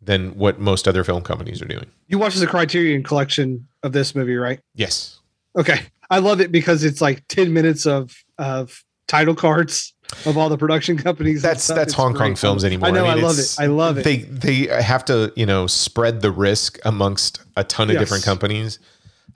[0.00, 1.87] than what most other film companies are doing.
[2.06, 4.61] You watched the Criterion collection of this movie, right?
[4.74, 5.20] Yes.
[5.56, 5.80] Okay.
[6.11, 9.94] I love it because it's like 10 minutes of of title cards
[10.27, 11.42] of all the production companies.
[11.42, 12.38] That's that's It's Hong Kong great.
[12.38, 12.88] films anymore.
[12.88, 13.07] I know.
[13.07, 13.57] I, mean, love it.
[13.59, 14.05] I love it.
[14.05, 18.03] They they have to you know spread the risk amongst a ton of Yes.
[18.03, 18.79] different companies.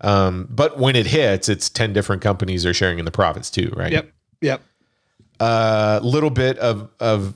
[0.00, 3.72] Um, but when it hits, it's ten different companies are sharing in the profits too,
[3.76, 3.92] right?
[3.92, 4.12] yep.
[4.40, 4.62] Yep.
[5.40, 7.34] A little bit of of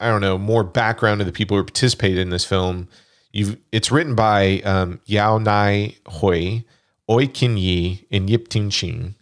[0.00, 2.88] I don't know more background of the people who participated in this film.
[3.32, 6.60] You've it's written by um, Yao Nai Hui,
[7.08, 9.14] Au Kin-yee, and Yip Tin-shing.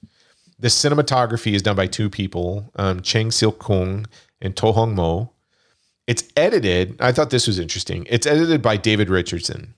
[0.61, 4.07] The cinematography is done by two people, um, Cheng Siu-keung
[4.42, 5.33] and To Hung-mo.
[6.07, 7.01] It's edited.
[7.01, 8.07] I thought this was interesting.
[8.11, 9.75] It's edited by David Richardson.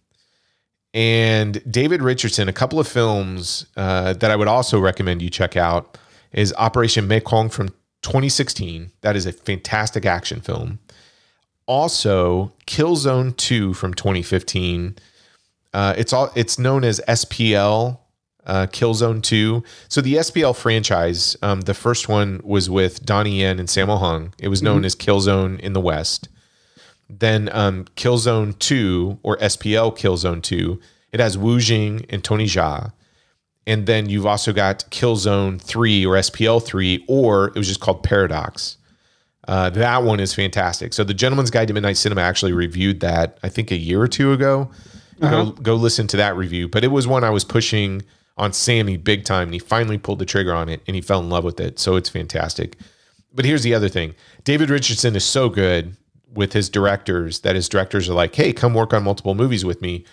[0.94, 5.56] And David Richardson, a couple of films uh, that I would also recommend you check
[5.56, 5.96] out
[6.32, 7.68] is Operation Mekong from
[8.02, 8.90] 2016.
[9.02, 10.80] That is a fantastic action film.
[11.66, 14.96] Also, Killzone 2 from 2015.
[15.72, 17.98] Uh, it's all it's known as SPL
[18.46, 19.62] uh, Killzone 2.
[19.88, 24.34] So the SPL franchise, um, the first one was with Donnie Yen and Sammo Hung.
[24.38, 26.28] It was known as Killzone in the West.
[27.08, 30.80] Then um, Killzone 2 or SPL Killzone 2,
[31.12, 32.92] it has Wu Jing and Tony Jaa.
[33.66, 38.02] And then you've also got Killzone 3 or SPL 3, or it was just called
[38.02, 38.76] Paradox.
[39.46, 40.92] Uh, that one is fantastic.
[40.92, 44.08] So the Gentleman's Guide to Midnight Cinema actually reviewed that, I think a year or
[44.08, 44.70] two ago.
[45.20, 46.66] Go, go listen to that review.
[46.66, 48.02] But it was one I was pushing
[48.36, 51.20] on Sammy big time, and he finally pulled the trigger on it and he fell
[51.20, 51.78] in love with it.
[51.78, 52.76] So it's fantastic.
[53.34, 54.14] But here's the other thing
[54.44, 55.96] David Richardson is so good
[56.32, 59.82] with his directors that his directors are like, hey, come work on multiple movies with
[59.82, 60.04] me.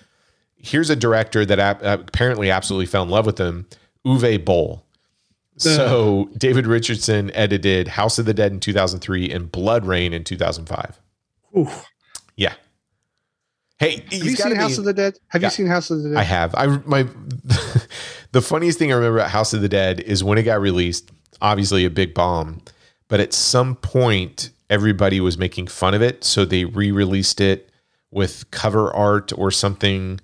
[0.58, 3.68] Here's a director that uh, apparently absolutely fell in love with him,
[4.06, 4.84] Uwe Boll.
[5.58, 10.98] So David Richardson edited House of the Dead in 2003 and Blood Rain in 2005.
[11.58, 11.86] Oof.
[12.38, 12.54] Yeah.
[13.78, 15.16] Hey, Have you seen House of the Dead?
[15.28, 15.48] Have Yeah.
[15.50, 16.18] you seen House of the Dead?
[16.18, 16.56] I have.
[16.56, 17.06] I my
[18.32, 21.12] the funniest thing I remember about House of the Dead is when it got released,
[21.42, 22.62] obviously a big bomb,
[23.08, 27.70] but at some point everybody was making fun of it, so they re-released it
[28.12, 30.20] with cover art or something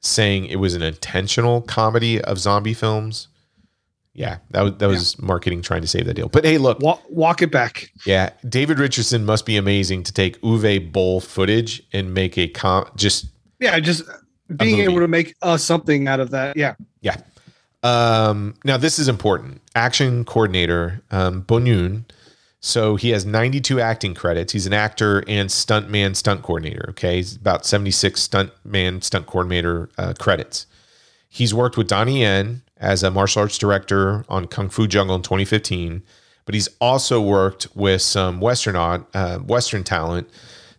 [0.00, 3.28] saying it was an intentional comedy of zombie films.
[4.14, 6.28] Yeah, that was that was marketing trying to save that deal.
[6.28, 7.92] But hey, look, walk, walk it back.
[8.04, 12.90] yeah, David Richardson must be amazing to take Uwe Boll footage and make a com
[12.96, 13.26] just
[13.60, 14.02] Yeah, just
[14.56, 16.56] being able to make uh, something out of that.
[16.56, 16.74] Yeah.
[17.00, 17.16] Yeah.
[17.82, 19.62] Um, now this is important.
[19.74, 22.06] Action coordinator, um, Bun Yuen.
[22.60, 24.52] So he has 92 acting credits.
[24.52, 26.86] He's an actor and stuntman, stunt coordinator.
[26.90, 30.66] Okay, he's about 76 stuntman, stunt coordinator uh, credits.
[31.28, 35.22] He's worked with Donnie Yen as a martial arts director on Kung Fu Jungle in
[35.22, 36.02] 2015,
[36.46, 40.28] but he's also worked with some Western uh, Western talent.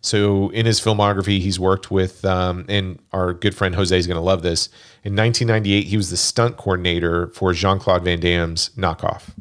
[0.02, 4.16] So in his filmography, he's worked with, um, and our good friend Jose is going
[4.16, 4.68] to love this.
[5.04, 9.34] In 1998, he was the stunt coordinator for Jean Claude Van Damme's Knockoff.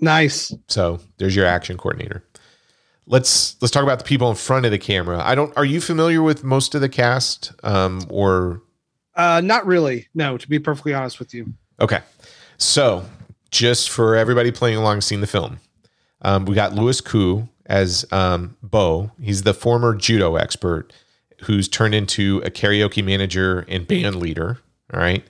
[0.00, 0.54] Nice.
[0.68, 2.22] So there's your action coordinator.
[3.06, 5.22] Let's let's talk about the people in front of the camera.
[5.22, 5.54] I don't.
[5.56, 8.62] Are you familiar with most of the cast, um, or
[9.14, 10.08] Uh, not really.
[10.14, 11.52] No, to be perfectly honest with you.
[11.80, 12.00] Okay.
[12.56, 13.04] So,
[13.50, 15.58] just for everybody playing along, seeing the film,
[16.22, 19.10] um, we got Louis Koo as um, Bo.
[19.20, 20.92] He's the former judo expert
[21.42, 24.58] who's turned into a karaoke manager and band leader.
[24.92, 25.24] All right.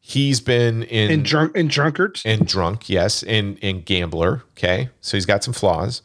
[0.00, 2.22] He's been in And drunk and drunkards.
[2.24, 4.42] and drunk, yes, and and gambler.
[4.52, 6.00] Okay, so he's got some flaws.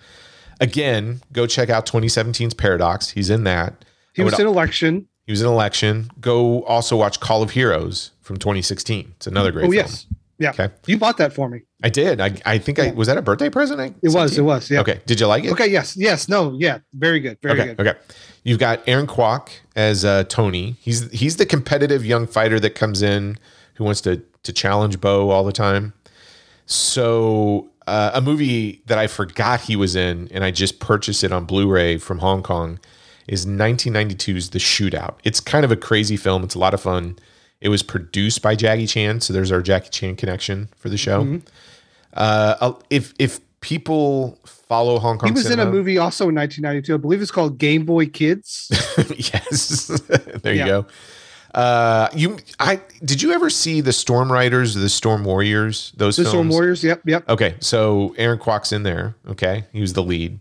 [0.60, 3.10] Again, go check out 2017's Paradox.
[3.12, 3.86] He's in that.
[4.14, 5.08] He was in election.
[5.26, 6.10] he was in Election.
[6.20, 9.14] Go also watch Call of Heroes from 2016.
[9.16, 9.74] It's another great Oh film.
[9.74, 10.06] yes.
[10.40, 10.50] Yeah.
[10.50, 10.70] Okay.
[10.88, 11.62] You bought that for me.
[11.84, 12.20] I did.
[12.20, 13.80] I, I think I was that a birthday present.
[13.80, 14.34] I It was.
[14.34, 14.46] It you?
[14.46, 14.70] was.
[14.70, 14.82] Yeah.
[14.82, 15.00] Okay.
[15.06, 15.52] Did you like it?
[15.52, 15.68] Okay.
[15.68, 15.96] Yes.
[15.96, 16.28] Yes.
[16.28, 16.56] No.
[16.58, 16.80] Yeah.
[16.94, 17.38] Very good.
[17.44, 17.76] Very Okay.
[17.76, 17.88] good.
[17.88, 18.00] Okay.
[18.44, 20.76] You've got Aaron Kwok as uh, Tony.
[20.82, 23.38] He's he's the competitive young fighter that comes in
[23.76, 25.94] who wants to to challenge Bo all the time.
[26.66, 31.32] So uh, a movie that I forgot he was in, and I just purchased it
[31.32, 32.80] on Blu-ray from Hong Kong,
[33.28, 35.16] is 1992's The Shootout.
[35.24, 36.44] It's kind of a crazy film.
[36.44, 37.18] It's a lot of fun.
[37.64, 41.24] It was produced by Jackie Chan, so there's our Jackie Chan connection for the show.
[41.24, 41.38] Mm-hmm.
[42.14, 46.94] Uh, if if people follow Hong Kong, He was in a movie also in 1992.
[46.94, 48.68] I believe it's called Game Boy Kids.
[49.18, 49.88] yes.
[50.44, 50.66] there Yeah.
[50.66, 50.86] you go.
[51.56, 55.94] Uh, you, I did you ever see the Storm Riders or the Storm Warriors?
[55.96, 56.32] Those The films?
[56.34, 56.84] Storm Warriors.
[56.84, 57.02] Yep.
[57.06, 57.30] Yep.
[57.30, 59.16] Okay, so Aaron Kwok's in there.
[59.30, 60.40] Okay, he was the lead.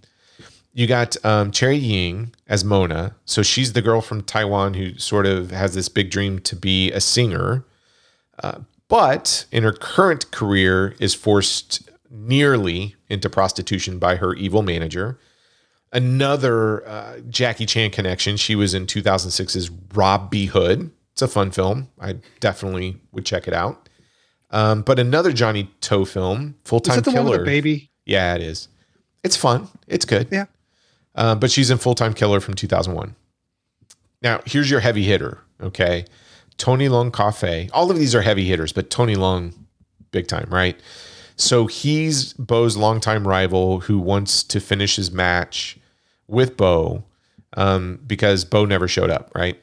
[0.74, 3.14] You got um, Cherrie Ying as Mona.
[3.24, 6.90] So she's the girl from Taiwan who sort of has this big dream to be
[6.92, 7.64] a singer,
[8.42, 15.18] uh, but in her current career is forced nearly into prostitution by her evil manager.
[15.92, 18.36] Another uh, Jackie Chan connection.
[18.38, 20.46] She was in 2006's Rob B.
[20.46, 20.90] Hood.
[21.12, 21.88] It's a fun film.
[22.00, 23.90] I definitely would check it out.
[24.50, 27.22] Um, but another Johnny To film, Full Time Killer.
[27.22, 27.90] one with the baby?
[28.06, 28.68] Yeah, it is.
[29.22, 29.68] It's fun.
[29.86, 30.28] It's good.
[30.30, 30.46] Yeah.
[31.14, 33.14] Uh, but she's in Full Time Killer from 2001.
[34.22, 35.40] Now, here's your heavy hitter.
[35.60, 36.04] Okay.
[36.58, 37.68] Tony Leung Ka-fai.
[37.72, 39.54] All of these are heavy hitters, but Tony Leung,
[40.10, 40.78] big time, right?
[41.36, 45.78] So he's Bo's longtime rival who wants to finish his match
[46.28, 47.04] with Bo
[47.56, 49.58] um, because Bo never showed up, right?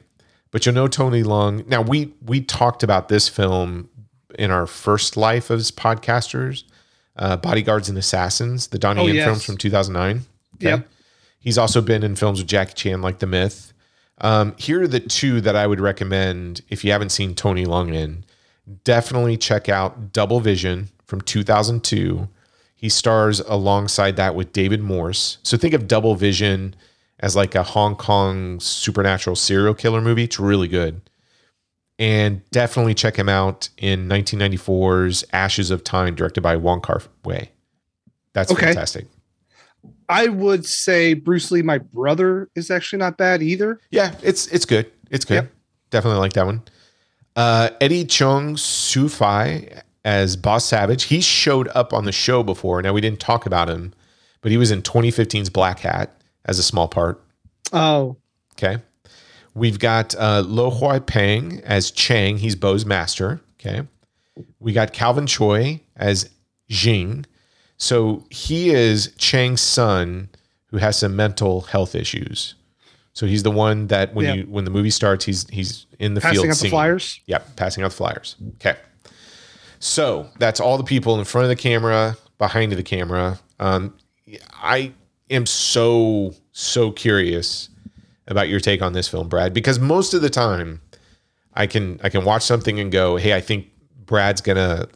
[0.50, 1.66] But you'll know Tony Leung.
[1.68, 3.88] Now we we talked about this film
[4.38, 6.64] in our first life as podcasters,
[7.16, 9.26] uh, Bodyguards and Assassins, the Donnie Oh, Yen yes.
[9.26, 10.22] films from 2009.
[10.58, 10.88] Yep.
[11.40, 13.72] He's also been in films with Jackie Chan, like The Myth.
[14.20, 17.94] Um, here are the two that I would recommend if you haven't seen Tony Leung
[17.94, 18.24] in.
[18.84, 22.28] Definitely check out Double Vision from 2002.
[22.76, 25.38] He stars alongside that with David Morse.
[25.42, 26.76] So think of Double Vision
[27.18, 30.24] as like a Hong Kong supernatural serial killer movie.
[30.24, 31.00] It's really good.
[31.98, 37.50] And definitely check him out in 1994's Ashes of Time, directed by Wong Kar Wai.
[38.32, 38.66] That's Okay.
[38.66, 39.06] fantastic.
[40.08, 43.78] I would say Bruce Lee, my brother, is actually not bad either.
[43.90, 44.90] Yeah, it's it's good.
[45.10, 45.34] It's good.
[45.34, 45.52] Yep.
[45.90, 46.62] Definitely like that one.
[47.36, 51.04] Uh, Eddie Cheung Siu-fai as Boss Savage.
[51.04, 52.82] He showed up on the show before.
[52.82, 53.92] Now we didn't talk about him,
[54.40, 57.22] but he was in 2015's Black Hat as a small part.
[57.72, 58.16] Oh,
[58.54, 58.82] Okay.
[59.54, 62.38] We've got uh, Lo Hoi-pang as Chang.
[62.38, 63.40] He's Bo's master.
[63.58, 63.82] Okay.
[64.58, 66.28] We got Calvin Choi as
[66.68, 67.26] Jing.
[67.80, 70.28] So he is Chang's son
[70.66, 72.54] who has some mental health issues.
[73.14, 74.34] So he's the one that when Yeah.
[74.34, 77.20] you when the movie starts, he's he's in the passing field Passing out the flyers.
[77.26, 78.36] Yep, passing out the flyers.
[78.56, 78.76] Okay.
[79.78, 83.40] So that's all the people in front of the camera, behind the camera.
[83.58, 83.94] Um,
[84.62, 84.92] I
[85.30, 87.70] am so, so curious
[88.28, 90.82] about your take on this film, Brad, because most of the time
[91.54, 93.68] I can I can watch something and go, hey, I think
[94.04, 94.86] Brad's gonna,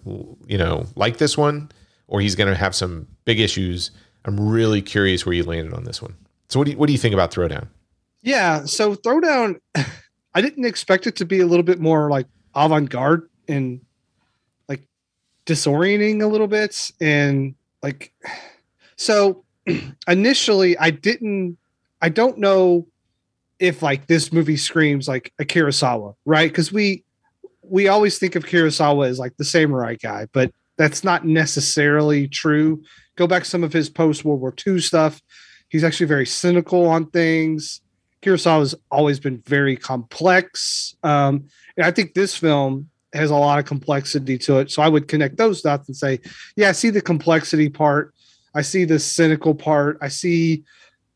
[0.47, 1.71] you know, like this one,
[2.07, 3.91] or he's gonna have some big issues.
[4.25, 6.15] I'm really curious where you landed on this one.
[6.49, 7.69] So what do you, what do you think about Throwdown?
[8.23, 8.65] Yeah.
[8.65, 9.61] So Throwdown,
[10.35, 13.81] I didn't expect it to be a little bit more like avant garde and
[14.69, 14.83] like
[15.47, 16.91] disorienting a little bit.
[17.01, 18.13] And like,
[18.97, 19.45] so
[20.09, 21.59] initially, I didn't,
[22.01, 22.87] I don't know
[23.59, 26.51] if like this movie screams like a Kurosawa, right?
[26.51, 27.05] Because we,
[27.63, 32.83] we always think of Kurosawa as like the samurai guy, but that's not necessarily true.
[33.17, 35.23] Go back some of his post World War II stuff.
[35.69, 37.81] He's actually very cynical on things.
[38.23, 40.97] Kurosawa has always been very complex.
[41.03, 44.71] Um, and I think this film has a lot of complexity to it.
[44.71, 46.21] So I would connect those dots and say,
[46.57, 48.15] yeah, I see the complexity part.
[48.55, 49.99] I see the cynical part.
[50.01, 50.65] I see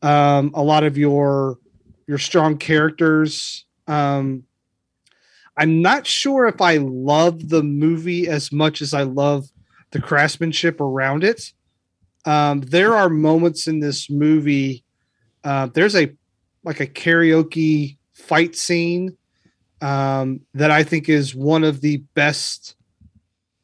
[0.01, 1.57] um, a lot of your
[2.07, 3.65] your strong characters.
[3.87, 4.43] Um,
[5.59, 9.49] I'm not sure if I love the movie as much as I love
[9.91, 11.51] the craftsmanship around it.
[12.23, 14.85] Um, there are moments in this movie.
[15.43, 16.15] Uh, there's a
[16.63, 19.17] like a karaoke fight scene
[19.81, 22.75] um, that I think is one of the best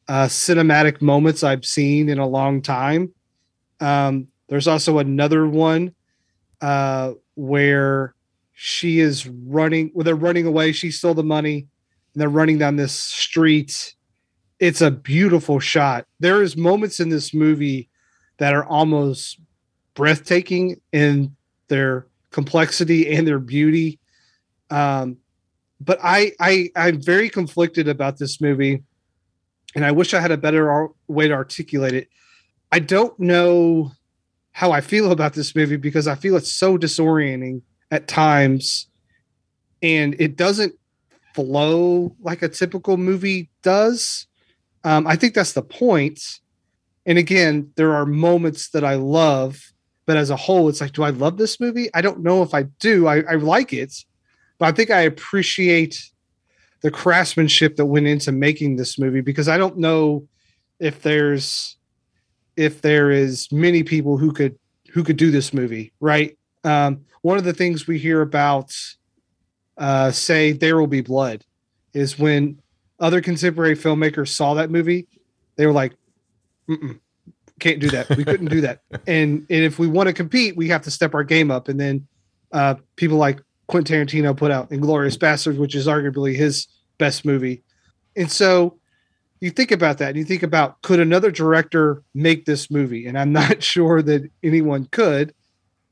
[0.09, 3.13] uh, cinematic moments I've seen in a long time.
[3.79, 5.95] Um, there's also another one
[6.59, 8.15] uh, where
[8.53, 10.73] she is running, where they're running away.
[10.73, 11.67] She stole the money,
[12.15, 13.93] and they're running down this street.
[14.59, 16.05] It's a beautiful shot.
[16.21, 17.89] There is moments in this movie
[18.37, 19.37] that are almost
[19.95, 21.35] breathtaking in
[21.67, 23.99] their complexity and their beauty.
[24.69, 25.17] Um,
[25.81, 28.81] but I, I, I'm very conflicted about this movie,
[29.75, 32.07] and I wish I had a better way to articulate it.
[32.71, 33.91] I don't know
[34.53, 37.61] how I feel about this movie because I feel it's so disorienting
[37.91, 38.87] at times,
[39.81, 40.75] and it doesn't
[41.35, 44.27] flow like a typical movie does.
[44.83, 46.39] Um, I think that's the point.
[47.05, 49.73] And again, there are moments that I love,
[50.05, 51.89] but as a whole, it's like, do I love this movie?
[51.93, 53.07] I don't know if I do.
[53.07, 53.93] I, I like it,
[54.57, 56.09] but I think I appreciate
[56.81, 60.27] the craftsmanship that went into making this movie because I don't know
[60.79, 61.77] if there's
[62.55, 64.57] if there is many people who could
[64.91, 66.37] who could do this movie, right?
[66.63, 68.71] Um, one of the things we hear about,
[69.77, 71.45] uh, say, "There Will Be Blood,"
[71.93, 72.61] is when
[72.99, 75.07] other contemporary filmmakers saw that movie,
[75.55, 75.93] they were like,
[77.59, 78.09] "Can't do that.
[78.15, 81.13] We couldn't do that." And and if we want to compete, we have to step
[81.13, 81.67] our game up.
[81.67, 82.07] And then
[82.51, 86.67] uh, people like Quentin Tarantino put out *Inglorious Bastards*, which is arguably his
[86.97, 87.63] best movie.
[88.15, 88.79] And so
[89.41, 93.05] you think about that and you think about could another director make this movie?
[93.05, 95.33] And I'm not sure that anyone could.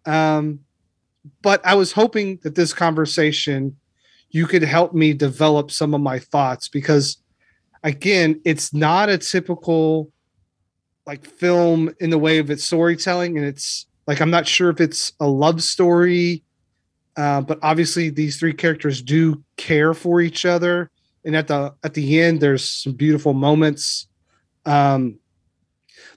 [0.06, 0.62] Um,
[1.42, 3.78] but I was hoping that this conversation
[4.34, 7.18] you could help me develop some of my thoughts because
[7.84, 10.12] again, it's not a typical
[11.06, 14.82] like film in the way of its storytelling and it's like I'm not sure if
[14.82, 16.44] it's a love story
[17.16, 20.90] uh, but obviously these three characters do care for each other
[21.26, 24.08] and at the at the end there's some beautiful moments.
[24.66, 25.20] Um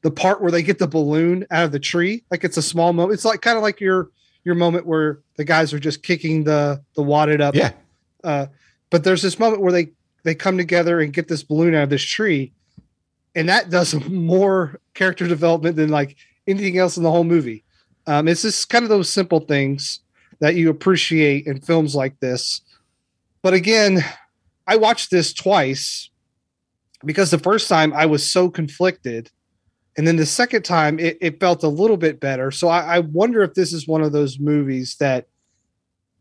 [0.03, 2.93] the part where they get the balloon out of the tree like it's a small
[2.93, 4.11] moment it's like kind of like your
[4.47, 7.73] your moment where the guys are just kicking the the wadded up Yeah.
[8.25, 8.47] uh
[8.91, 9.89] but there's this moment where they
[10.23, 12.53] they come together and get this balloon out of this tree
[13.35, 16.17] and that does more character development than like
[16.47, 17.65] anything else in the whole movie
[18.07, 20.01] um it's just kind of those simple things
[20.39, 22.61] that you appreciate in films like this
[23.43, 24.03] but again
[24.69, 26.11] I watched this twice
[27.05, 29.31] because the first time I was so conflicted.
[29.97, 32.51] And then the second time it, it felt a little bit better.
[32.51, 35.27] So I, I wonder if this is one of those movies that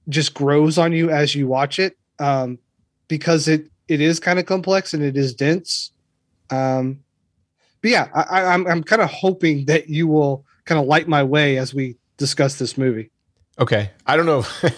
[0.07, 1.97] just grows on you as you watch it.
[2.19, 2.59] Um,
[3.07, 5.91] because it it is kind of complex and it is dense.
[6.49, 7.01] Um,
[7.81, 11.23] but yeah, I, I'm I'm kind of hoping that you will kind of light my
[11.23, 13.11] way as we discuss this movie.
[13.59, 13.91] Okay.
[14.05, 14.45] I don't know.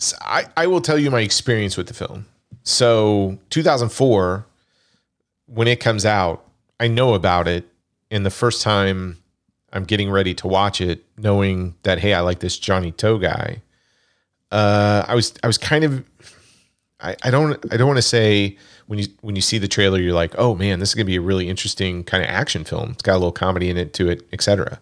[0.00, 2.24] So I, I will tell you my experience with the film.
[2.62, 4.46] So 2004,
[5.44, 6.42] when it comes out,
[6.80, 7.69] I know about it.
[8.10, 9.18] And the first time
[9.72, 13.62] I'm getting ready to watch it, knowing that, hey, I like this Johnny To guy,
[14.50, 16.04] uh, I was I was kind of
[17.00, 18.56] I, I don't I don't want to say
[18.86, 21.16] when you when you see the trailer, you're like, oh man, this is gonna be
[21.16, 22.90] a really interesting kind of action film.
[22.90, 24.80] It's got a little comedy in it to it, etc.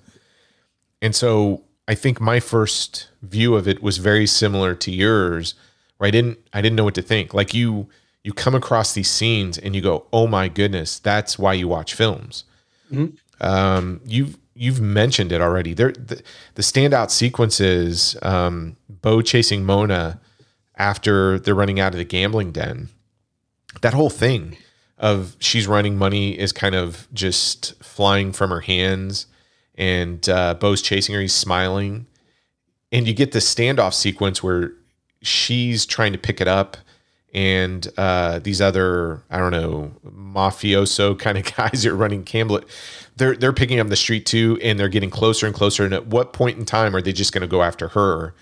[1.03, 5.55] And so I think my first view of it was very similar to yours,
[5.99, 7.35] where I didn't I didn't know what to think.
[7.35, 7.89] Like you
[8.25, 11.95] you come across these scenes and you go, "Oh my goodness, that's why you watch
[11.95, 12.45] films."
[13.41, 15.75] Um, you've you've mentioned it already.
[15.75, 16.23] There the,
[16.55, 20.21] the standout sequences, um, Bo chasing Mona
[20.77, 22.89] after they're running out of the gambling den.
[23.83, 24.57] That whole thing
[24.99, 29.27] of she's running money is kind of just flying from her hands
[29.77, 31.21] and uh, Bo's chasing her.
[31.21, 32.07] He's smiling,
[32.91, 34.73] and you get this standoff sequence where
[35.23, 36.77] she's trying to pick it up,
[37.35, 42.61] and uh, these other I don't know mafioso kind of guys that are running Campbell.
[43.17, 45.85] They're they're picking up the street too, and they're getting closer and closer.
[45.85, 48.35] And at what point in time are they just going to go after her?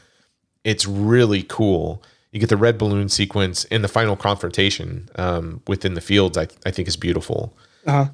[0.64, 2.02] It's really cool.
[2.32, 6.36] You get the red balloon sequence and the final confrontation um, within the fields.
[6.36, 7.56] I, I think is beautiful.
[7.86, 8.10] Uh-huh.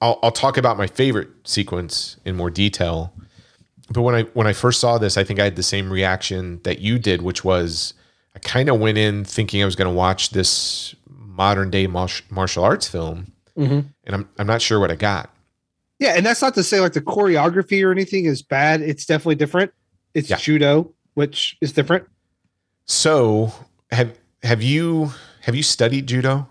[0.00, 3.12] I'll, I'll talk about my favorite sequence in more detail.
[3.90, 6.60] But when I when I first saw this, I think I had the same reaction
[6.62, 7.94] that you did, which was
[8.38, 12.62] I kind of went in thinking I was going to watch this modern day martial
[12.62, 15.34] arts film, and I'm I'm not sure what I got.
[15.98, 18.80] Yeah, and that's not to say like the choreography or anything is bad.
[18.80, 19.72] It's definitely different.
[20.14, 20.36] It's Yeah.
[20.36, 22.06] judo, which is different.
[22.84, 23.52] So
[23.90, 25.10] have have you
[25.40, 26.48] have you studied judo?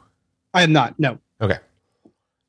[0.54, 1.00] I am not.
[1.00, 1.20] No.
[1.40, 1.60] Okay.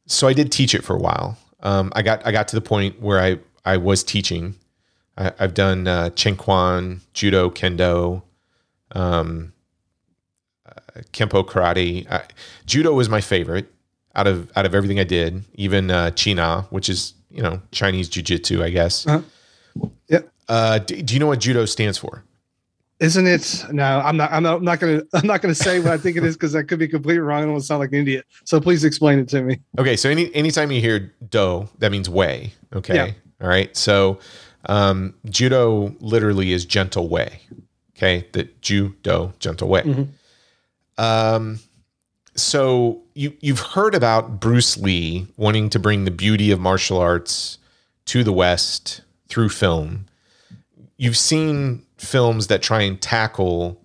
[0.06, 1.38] So I did teach it for a while.
[1.60, 4.56] Um, I got I got to the point where I I was teaching.
[5.16, 8.22] I, I've done uh, Judo, Kendo.
[8.92, 9.52] Um,
[11.12, 12.06] kempo karate.
[12.10, 12.20] Uh,
[12.66, 13.72] judo was my favorite
[14.14, 15.44] out of out of everything I did.
[15.54, 19.06] Even uh, Chin Na, which is you know Chinese jiu-jitsu, I guess.
[19.06, 19.88] Uh-huh.
[20.08, 20.20] Yeah.
[20.48, 22.24] Uh, do, do you know what judo stands for?
[23.00, 23.64] Isn't it?
[23.70, 24.32] No, I'm not.
[24.32, 25.02] I'm not, I'm not gonna.
[25.14, 27.38] I'm not gonna say what I think it is because I could be completely wrong.
[27.38, 28.26] I don't want to sound like an idiot.
[28.44, 29.60] So please explain it to me.
[29.78, 32.52] Okay, so any anytime you hear do, that means way.
[32.74, 33.12] Okay, Yeah.
[33.40, 33.76] all right.
[33.76, 34.18] So
[34.66, 37.40] um, judo literally is gentle way.
[37.98, 39.82] Okay, the judo gentle way.
[40.98, 41.58] Um,
[42.36, 47.58] so you you've heard about Bruce Lee wanting to bring the beauty of martial arts
[48.06, 50.06] to the West through film.
[50.96, 53.80] You've seen films that try and tackle,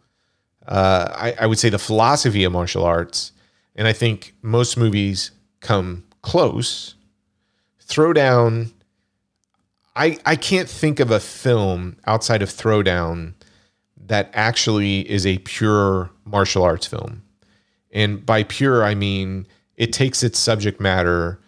[0.68, 3.32] uh, I, I would say, the philosophy of martial arts,
[3.76, 6.94] and I think most movies come close.
[7.84, 8.72] Throwdown.
[9.96, 13.34] I I can't think of a film outside of Throwdown
[14.08, 17.24] that actually is a pure martial arts film.
[17.92, 21.40] And by pure, I mean it takes its subject matter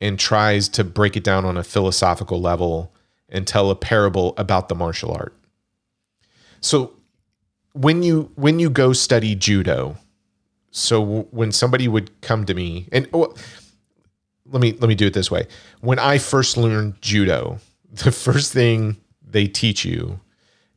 [0.00, 2.92] and tries to break it down on a philosophical level
[3.28, 5.34] and tell a parable about the martial art.
[6.60, 6.92] So
[7.72, 9.96] when you when you go study judo,
[10.70, 13.36] so when somebody would come to me and well,
[14.46, 15.46] let me let me do it this way.
[15.80, 17.58] When I first learned judo,
[17.92, 18.96] the first thing
[19.26, 20.20] they teach you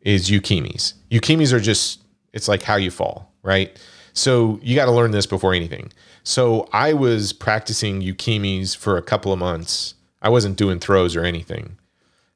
[0.07, 0.93] is ukemis.
[1.11, 2.01] Ukemis are just
[2.31, 3.77] it's like how you fall, right?
[4.13, 5.91] So you got to learn this before anything.
[6.23, 9.95] So I was practicing ukemis for a couple of months.
[10.21, 11.77] I wasn't doing throws or anything.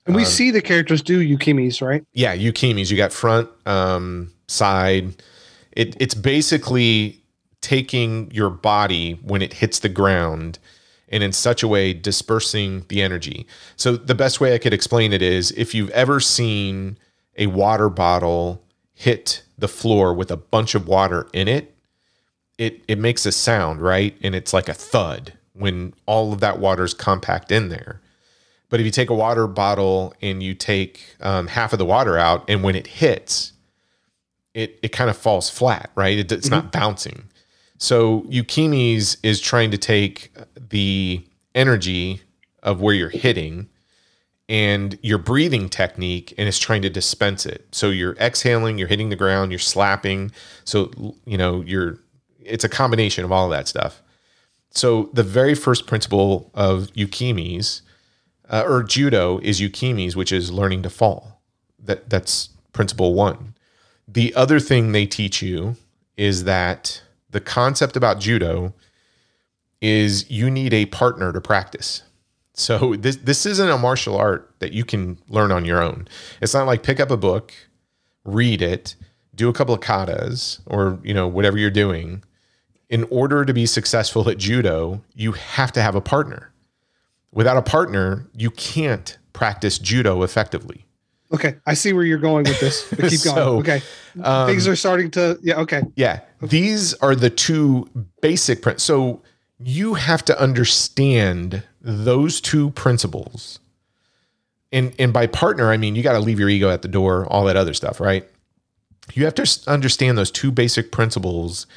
[0.05, 2.03] And we see the characters do ukemis, right?
[2.13, 2.91] Yeah, ukemis.
[2.91, 5.21] You got front, um, side.
[5.71, 7.21] It, it's basically
[7.61, 10.59] taking your body when it hits the ground
[11.09, 13.45] and in such a way dispersing the energy.
[13.75, 16.97] So the best way I could explain it is if you've ever seen
[17.41, 18.63] a water bottle
[18.93, 21.75] hit the floor with a bunch of water in it,
[22.59, 24.15] it it makes a sound, right?
[24.21, 27.99] And it's like a thud when all of that water's compact in there.
[28.69, 32.17] But if you take a water bottle and you take um, half of the water
[32.17, 33.53] out, and when it hits,
[34.53, 36.19] it it kind of falls flat, right?
[36.19, 37.23] It, it's not bouncing.
[37.79, 40.31] So Ukemis is trying to take
[40.69, 41.25] the
[41.55, 42.21] energy
[42.61, 43.67] of where you're hitting
[44.51, 47.65] and your breathing technique and it's trying to dispense it.
[47.71, 50.31] So you're exhaling, you're hitting the ground, you're slapping.
[50.65, 50.91] So
[51.25, 51.99] you know, you're
[52.41, 54.01] it's a combination of all of that stuff.
[54.71, 57.81] So the very first principle of Ukemis
[58.49, 61.41] uh, or judo is ukemis, which is learning to fall.
[61.79, 63.55] That that's principle one.
[64.05, 65.77] The other thing they teach you
[66.17, 68.73] is that the concept about judo
[69.79, 72.03] is you need a partner to practice.
[72.61, 76.07] So this this isn't a martial art that you can learn on your own.
[76.41, 77.53] It's not like pick up a book,
[78.23, 78.95] read it,
[79.35, 82.23] do a couple of katas or you know whatever you're doing.
[82.89, 86.51] In order to be successful at judo, you have to have a partner.
[87.31, 90.85] Without a partner, you can't practice judo effectively.
[91.33, 92.89] Okay, I see where you're going with this.
[92.89, 93.35] But keep going.
[93.35, 93.81] So, okay,
[94.13, 95.39] things um, are starting to.
[95.41, 95.61] Yeah.
[95.61, 95.83] Okay.
[95.95, 97.89] Yeah, these are the two
[98.21, 98.83] basic principles.
[98.83, 99.21] So
[99.63, 103.59] you have to understand those two principles.
[104.71, 107.25] And and by partner, I mean you got to leave your ego at the door,
[107.27, 108.27] all that other stuff, right?
[109.13, 111.67] You have to understand those two basic principles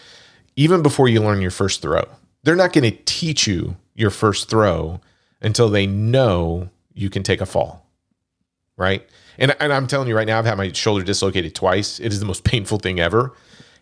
[0.56, 2.04] even before you learn your first throw.
[2.44, 5.00] They're not going to teach you your first throw
[5.40, 7.86] until they know you can take a fall.
[8.76, 9.06] Right?
[9.38, 11.98] And and I'm telling you right now I've had my shoulder dislocated twice.
[11.98, 13.34] It is the most painful thing ever.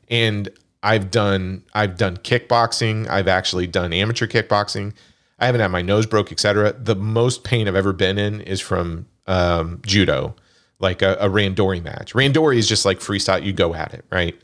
[0.08, 0.48] And
[0.82, 4.94] I've done I've done kickboxing, I've actually done amateur kickboxing.
[5.38, 6.72] I haven't had my nose broke, etc.
[6.72, 10.36] The most pain I've ever been in is from um, judo,
[10.78, 12.14] like a, a randori match.
[12.14, 14.40] Randori is just like freestyle; you go at it, right?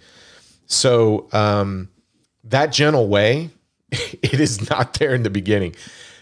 [0.66, 1.88] So um,
[2.44, 3.50] that gentle way,
[3.90, 5.74] it is not there in the beginning.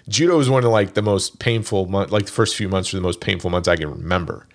[0.08, 2.96] Judo is one of like the most painful month, like the first few months are
[2.96, 4.46] the most painful months I can remember.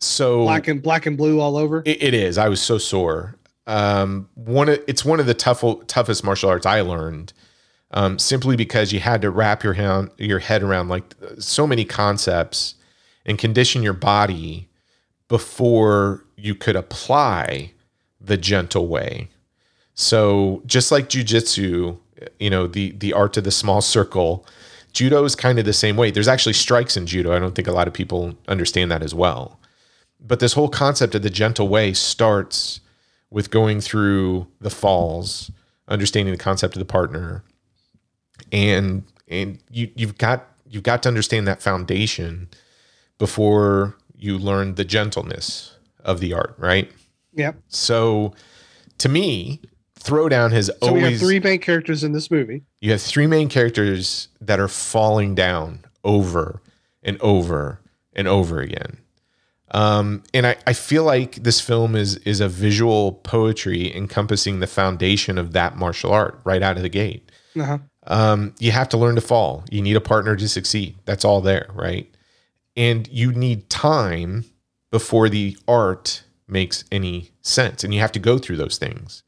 [0.00, 1.82] So Black and black and blue all over.
[1.84, 2.38] it, it is.
[2.38, 3.36] I was so sore.
[3.66, 7.32] Um, one of it's one of the tough, toughest martial arts I learned,
[7.90, 11.84] um, simply because you had to wrap your hand, your head around like so many
[11.84, 12.74] concepts
[13.24, 14.68] and condition your body
[15.28, 17.72] before you could apply
[18.20, 19.28] the gentle way.
[19.94, 21.98] So just like jujitsu,
[22.38, 24.46] you know, the the art of the small circle,
[24.92, 26.10] judo is kind of the same way.
[26.10, 27.32] There's actually strikes in judo.
[27.32, 29.58] I don't think a lot of people understand that as well.
[30.20, 32.80] But this whole concept of the gentle way starts
[33.30, 35.50] with going through the falls,
[35.88, 37.44] understanding the concept of the partner,
[38.52, 42.48] and and you you've got you've got to understand that foundation
[43.18, 46.90] before you learn the gentleness of the art, right?
[47.34, 47.56] Yep.
[47.68, 48.34] So
[48.98, 49.60] to me,
[50.00, 52.62] Throwdown has So always we have three main characters in this movie.
[52.80, 56.62] you have three main characters that are falling down over
[57.02, 57.80] and over
[58.14, 58.98] and over again.
[59.72, 64.66] Um, and I, I feel like this film is is a visual poetry encompassing the
[64.66, 67.30] foundation of that martial art right out of the gate.
[67.58, 67.78] Uh-huh.
[68.06, 69.64] Um, you have to learn to fall.
[69.70, 70.96] You need a partner to succeed.
[71.04, 72.08] That's all there, right?
[72.76, 74.44] And you need time
[74.90, 77.82] before the art makes any sense.
[77.82, 79.22] And you have to go through those things.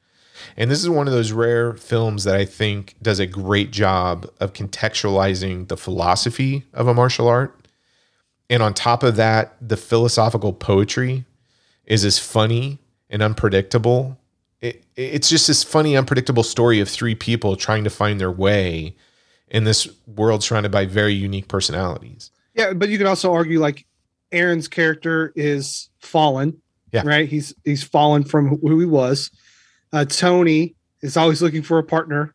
[0.57, 4.30] And this is one of those rare films that I think does a great job
[4.41, 7.57] of contextualizing the philosophy of a martial art.
[8.51, 11.24] And on top of that, the philosophical poetry
[11.84, 12.78] is as funny
[13.11, 14.18] and unpredictable.
[14.61, 18.96] It, it's just this funny, unpredictable story of three people trying to find their way
[19.49, 22.30] in this world surrounded by very unique personalities.
[22.55, 23.86] Yeah, but you could also argue like
[24.32, 26.61] Aaron's character is fallen.
[26.92, 27.03] Yeah.
[27.05, 27.28] Right.
[27.28, 29.30] He's he's fallen from who he was.
[29.92, 32.34] Uh, Tony is always looking for a partner,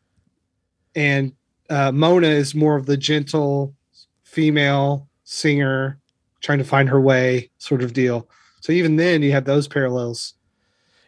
[0.94, 1.32] and
[1.68, 3.74] uh, Mona is more of the gentle
[4.22, 5.98] female singer
[6.44, 8.28] trying to find her way sort of deal.
[8.60, 10.34] So even then, you have those parallels.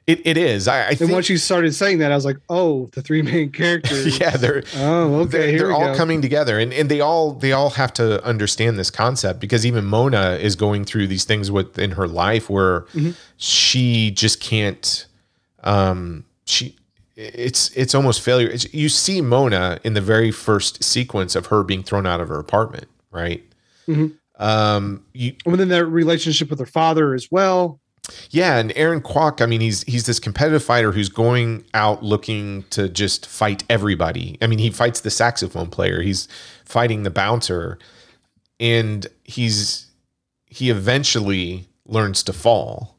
[0.06, 0.68] It, it is.
[0.68, 1.10] I, I And think.
[1.12, 4.18] once you started saying that, I was like, oh, the three main characters.
[4.20, 5.30] yeah, they're Oh, okay.
[5.38, 5.96] they're, here they're all go.
[5.96, 9.84] coming together and, and they all they all have to understand this concept because even
[9.84, 13.10] mona is going through these things within her life where Mm-hmm.
[13.36, 15.06] she just can't
[15.64, 16.76] um she
[17.16, 21.64] it's it's almost failure it's, you see mona in the very first sequence of her
[21.64, 23.42] being thrown out of her apartment right
[23.88, 24.12] Mhm.
[24.38, 27.80] Um you And then their relationship with her father as well.
[28.30, 32.64] yeah, and Aaron Kwok, I mean, he's he's this competitive fighter who's going out looking
[32.70, 34.38] to just fight everybody.
[34.40, 36.28] I mean, he fights the saxophone player, he's
[36.64, 37.78] fighting the bouncer,
[38.60, 39.86] and he's
[40.46, 42.96] he eventually learns to fall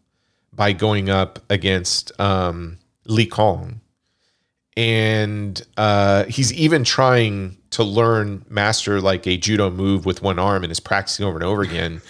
[0.54, 3.80] by going up against um, Lee Kong,
[4.78, 10.64] and uh, he's even trying to learn master like a judo move with one arm
[10.64, 12.02] and is practicing over and over again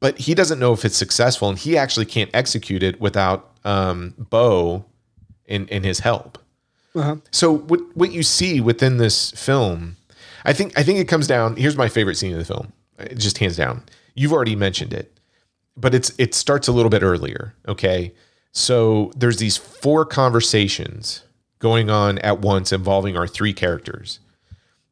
[0.00, 4.14] but he doesn't know if it's successful and he actually can't execute it without um,
[4.18, 4.84] Bo
[5.46, 6.38] in, in his help.
[6.94, 7.16] Uh-huh.
[7.30, 9.96] So what what you see within this film,
[10.44, 11.56] I think I think it comes down.
[11.56, 12.72] Here's my favorite scene of the film,
[13.16, 13.82] just hands down.
[14.14, 15.18] You've already mentioned it,
[15.76, 17.54] but it's it starts a little bit earlier.
[17.68, 18.14] Okay,
[18.52, 21.22] so there's these four conversations
[21.58, 24.20] going on at once involving our three characters.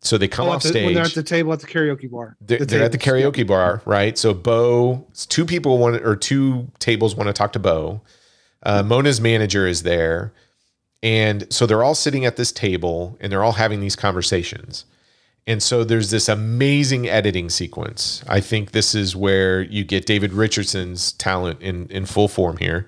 [0.01, 2.11] So they come Oh, off the- stage when they're at the table at the karaoke
[2.11, 2.37] bar.
[2.41, 4.17] they're, they're at the karaoke bar, right?
[4.19, 8.03] So Bo, two people want or two tables want to talk to Bo.
[8.63, 10.33] Uh, Mona's manager is there,
[11.03, 14.85] and so they're all sitting at this table and they're all having these conversations.
[15.47, 18.25] And so there's this amazing editing sequence.
[18.27, 22.87] I think this is where you get David Richardson's talent in in full form here.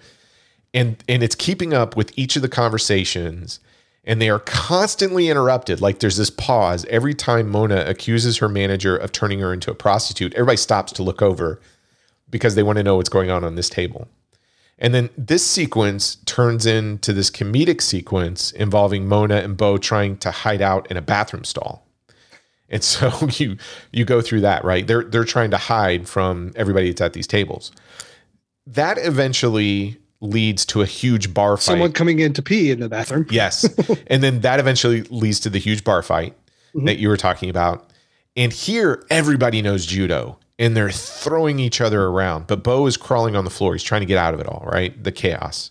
[0.73, 3.61] And and it's keeping up with each of the conversations
[4.07, 5.81] and they are constantly interrupted.
[5.81, 9.75] Like there's this pause every time Mona accuses her manager of turning her into a
[9.75, 10.33] prostitute.
[10.35, 11.61] Everybody stops to look over
[12.31, 14.09] because they want to know what's going on on this table.
[14.79, 20.31] And then this sequence turns into this comedic sequence involving Mona and Bo trying to
[20.31, 21.87] hide out in a bathroom stall.
[22.69, 23.57] And so you
[23.91, 24.87] you go through that, right?
[24.87, 27.73] They're they're trying to hide from everybody that's at these tables.
[28.67, 31.63] That eventually leads to a huge bar fight.
[31.65, 33.27] Someone coming in to pee in the bathroom.
[33.31, 33.65] Yes.
[34.07, 36.35] and then that eventually leads to the huge bar fight
[36.75, 36.87] Mm-hmm.
[36.87, 37.89] that you were talking about.
[38.37, 42.47] And here, everybody knows judo and they're throwing each other around.
[42.49, 43.73] But Bo is crawling on the floor.
[43.73, 45.03] He's trying to get out of it all, right?
[45.03, 45.71] The chaos.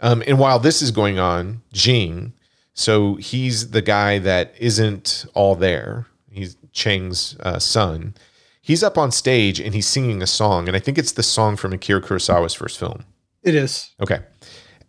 [0.00, 2.32] Um, and while this is going on, Jing,
[2.74, 6.06] so he's the guy that isn't all there.
[6.32, 8.14] He's Cheng's uh, son.
[8.60, 10.66] He's up on stage and he's singing a song.
[10.66, 13.04] And I think it's the song from Akira Kurosawa's first film.
[13.42, 13.90] It is.
[14.00, 14.20] Okay.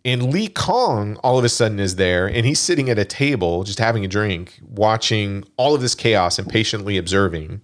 [0.04, 3.64] And Lee Kong all of a sudden is there and he's sitting at a table
[3.64, 7.60] just having a drink, watching all of this chaos and patiently observing.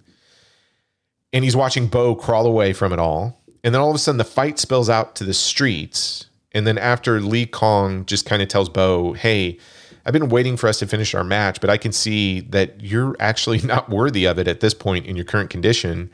[1.33, 3.41] And he's watching Bo crawl away from it all.
[3.63, 6.27] And then all of a sudden the fight spills out to the streets.
[6.51, 9.57] And then after Lee Kong just kind of tells Bo, hey,
[10.05, 13.15] I've been waiting for us to finish our match, but I can see that you're
[13.19, 16.11] actually not worthy of it at this point in your current condition.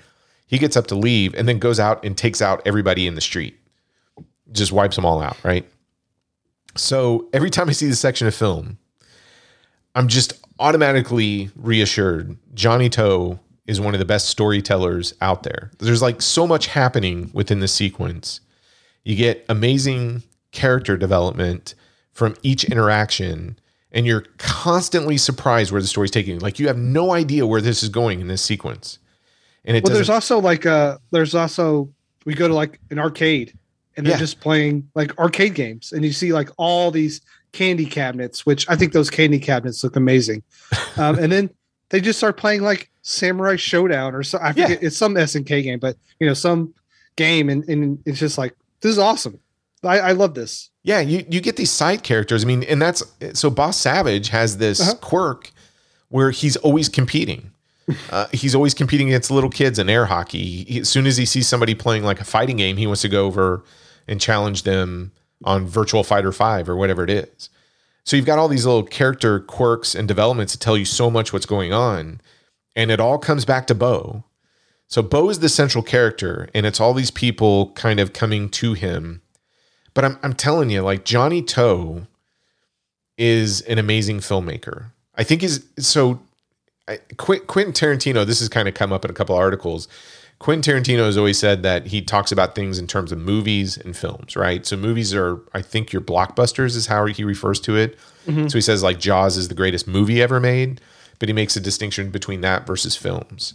[0.48, 3.22] He gets up to leave and then goes out and takes out everybody in the
[3.22, 3.60] street
[4.52, 5.68] just wipes them all out, right?
[6.76, 8.78] So every time I see this section of film,
[9.96, 15.72] I'm just automatically reassured Johnny To is one of the best storytellers out there.
[15.80, 18.42] There's like so much happening within the sequence.
[19.04, 21.76] You get amazing character development
[22.12, 23.58] from each interaction,
[23.92, 26.36] and you're constantly surprised where the story's taking.
[26.36, 26.40] you.
[26.40, 29.00] Like you have no idea where this is going in this sequence.
[29.66, 31.90] And it Well, there's also like uh there's also
[32.26, 33.58] we go to like an arcade
[33.98, 34.20] and they're Yeah.
[34.20, 37.22] just playing like arcade games and you see like all these
[37.52, 40.44] candy cabinets, which I think those candy cabinets look amazing.
[40.98, 41.50] Um, and then
[41.90, 44.38] they just start playing like Samurai Showdown or so.
[44.42, 44.78] I forget Yeah.
[44.88, 46.74] it's some SNK game, but you know some
[47.16, 49.40] game, and, and it's just like this is awesome.
[49.84, 50.70] I, I love this.
[50.84, 52.44] Yeah, you you get these side characters.
[52.44, 54.96] I mean, and that's so Boss Savage has this Uh-huh.
[55.02, 55.52] quirk
[56.10, 57.50] where he's always competing.
[58.12, 60.64] Uh, he's always competing against little kids in air hockey.
[60.64, 63.10] He- as soon as he sees somebody playing like a fighting game, he wants to
[63.10, 63.62] go over
[64.08, 65.12] and challenge them
[65.44, 67.50] on Virtua Fighter 5 or whatever it is.
[68.04, 71.32] So you've got all these little character quirks and developments to tell you so much
[71.32, 72.20] what's going on.
[72.76, 74.24] And it all comes back to Bo.
[74.88, 78.74] So Bo is the central character, and it's all these people kind of coming to
[78.74, 79.22] him.
[79.94, 82.08] But I'm, I'm telling you, like Johnny To
[83.18, 84.92] is an amazing filmmaker.
[85.16, 86.22] I think he's so.
[86.88, 89.88] I, Quentin Tarantino, this has kind of come up in a couple articles.
[90.44, 93.96] Quentin Tarantino has always said that he talks about things in terms of movies and
[93.96, 94.66] films, right?
[94.66, 97.98] So movies are, I think, your blockbusters is how he refers to it.
[98.28, 98.50] Mm-hmm.
[98.50, 100.82] So he says like Jaws is the greatest movie ever made,
[101.18, 103.54] but he makes a distinction between that versus films.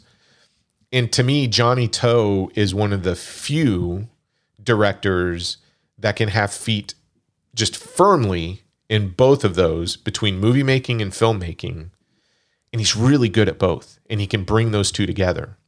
[0.91, 4.09] And to me, Johnny To is one of the few
[4.65, 5.59] directors
[5.99, 6.95] that can have feet
[7.55, 11.91] just firmly in both of those between movie making and filmmaking.
[12.73, 14.01] And he's really good at both.
[14.09, 15.59] And he can bring those two together.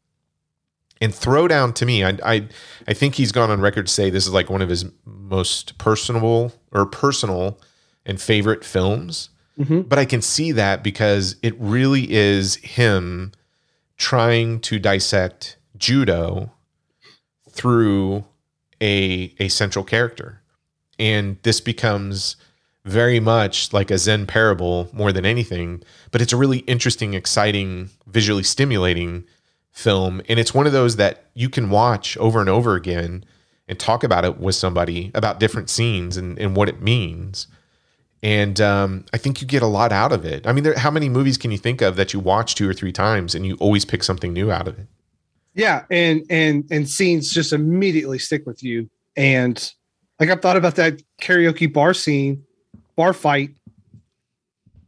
[1.01, 2.49] And Throwdown to me, I, I
[2.87, 5.79] I think he's gone on record to say this is like one of his most
[5.79, 7.59] personable or personal
[8.05, 9.31] and favorite films.
[9.59, 9.83] Mm-hmm.
[9.83, 13.33] But I can see that because it really is him
[13.97, 16.53] trying to dissect judo
[17.49, 18.25] through
[18.81, 20.43] a a central character.
[20.99, 22.37] And this becomes
[22.85, 27.91] very much like a Zen parable more than anything, but it's a really interesting, exciting,
[28.07, 29.25] visually stimulating
[29.73, 30.23] film.
[30.29, 33.25] And it's one of those that you can watch over and over again
[33.69, 37.47] and talk about it with somebody about different scenes and, and what it means.
[38.23, 40.47] And um, I think you get a lot out of it.
[40.47, 42.75] I mean, there, how many movies can you think of that you watch two or
[42.75, 44.87] three times and you always pick something new out of it?
[45.55, 48.89] Yeah, and and and scenes just immediately stick with you.
[49.17, 49.73] And
[50.21, 52.45] like I've thought about that karaoke bar scene,
[52.95, 53.57] bar fight.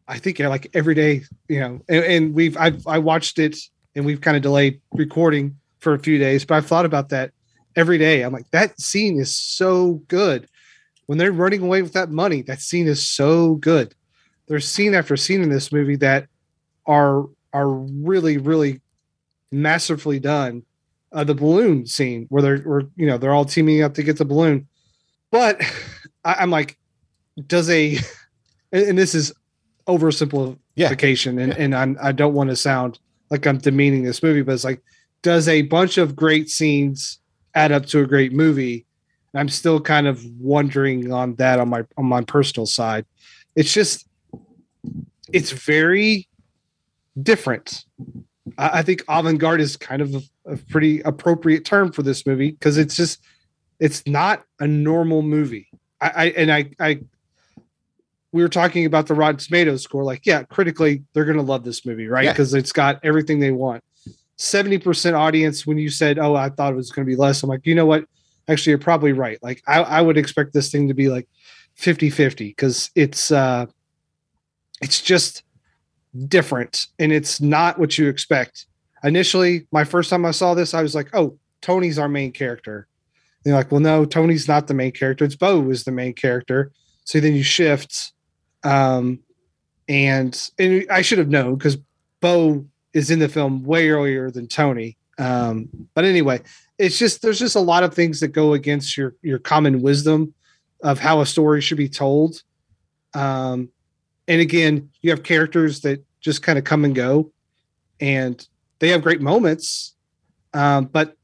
[0.07, 3.57] I think yeah, like every day, you know, and, and we've I've I watched it
[3.95, 7.33] and we've kind of delayed recording for a few days, but I've thought about that
[7.77, 8.23] every day.
[8.23, 10.49] I'm like, that scene is so good.
[11.07, 13.95] When they're running away with that money, that scene is so good.
[14.47, 16.29] There's scene after scene in this movie that
[16.87, 18.81] are are really, really
[19.51, 20.65] masterfully done.
[21.13, 24.17] Uh, the balloon scene where they're where you know they're all teaming up to get
[24.17, 24.67] the balloon,
[25.31, 25.61] but
[26.25, 26.79] I, I'm like,
[27.47, 27.99] does a
[28.73, 29.33] and, this is
[29.87, 32.99] oversimplification, and and I'm, I don't want to sound
[33.33, 34.83] like I'm demeaning this movie, but it's like,
[35.23, 37.19] does a bunch of great scenes
[37.55, 38.85] add up to a great movie?
[39.33, 43.07] And I'm still kind of wondering on that on my on my personal side.
[43.57, 44.07] It's just,
[45.33, 46.29] it's very
[47.23, 47.87] different.
[48.59, 52.51] I, I think avant-garde is kind of a, a pretty appropriate term for this movie
[52.51, 53.25] because it's just
[53.81, 55.69] it's not a normal movie.
[56.03, 57.01] I, I and I I
[58.33, 60.03] we were talking about the Rotten Tomatoes score.
[60.03, 62.25] Like, yeah, critically, they're gonna love this movie, right?
[62.25, 62.33] Yeah.
[62.33, 63.85] Because it's got everything they want.
[64.39, 67.43] 70% audience when you said, Oh, I thought it was gonna be less.
[67.43, 68.05] I'm like, you know what?
[68.49, 69.39] Actually, you're probably right.
[69.43, 71.29] Like, I, I would expect this thing to be like
[71.79, 73.67] 50-50 because it's uh
[74.81, 75.45] it's just
[76.29, 78.67] different and it's not what you expect.
[79.05, 82.89] Initially, my first time I saw this, I was like, oh, Tony's our main character.
[83.45, 85.25] And you're like, well, no, Tony's not the main character.
[85.25, 86.73] It's Bo is the main character.
[87.05, 88.13] So then you shift.
[88.65, 89.21] Um,
[89.89, 91.77] and, and I should have known because
[92.21, 94.97] Bo is in the film way earlier than Tony.
[95.19, 96.41] Um, but anyway,
[96.79, 100.35] it's just there's just a lot of things that go against your your common wisdom
[100.83, 102.43] of how a story should be told.
[103.15, 103.69] Um,
[104.27, 107.31] and again, you have characters that just kind of come and go,
[108.01, 108.47] and
[108.79, 109.95] they have great moments.
[110.55, 111.17] Um, but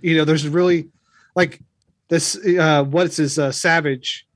[0.00, 0.88] you know, there's really
[1.36, 1.60] like
[2.08, 2.36] this.
[2.36, 4.26] Uh, what's his uh, Savage?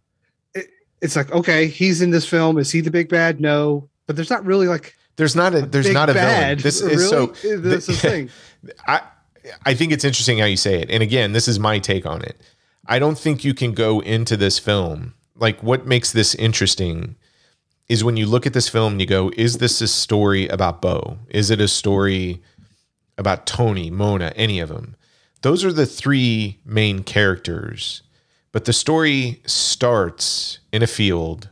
[1.01, 2.59] It, it's like okay, he's in this film.
[2.59, 3.41] Is he the big bad?
[3.41, 6.61] No, but there's not really like There's not a there's not a bad.
[6.61, 6.63] villain.
[6.63, 6.95] This really?
[6.95, 7.27] is so
[7.59, 8.31] That's the thing.
[8.87, 9.03] I
[9.65, 10.91] I think it's interesting how you say it.
[10.91, 12.41] And again, this is my take on it.
[12.87, 17.17] I don't think you can go into this film like what makes this interesting
[17.89, 20.83] is when you look at this film and you go, is this a story about
[20.83, 21.19] Bo?
[21.29, 22.43] Is it a story
[23.17, 24.97] about Tony, Mona, any of them?
[25.43, 28.03] Those are the three main characters.
[28.57, 31.51] But the story starts in a field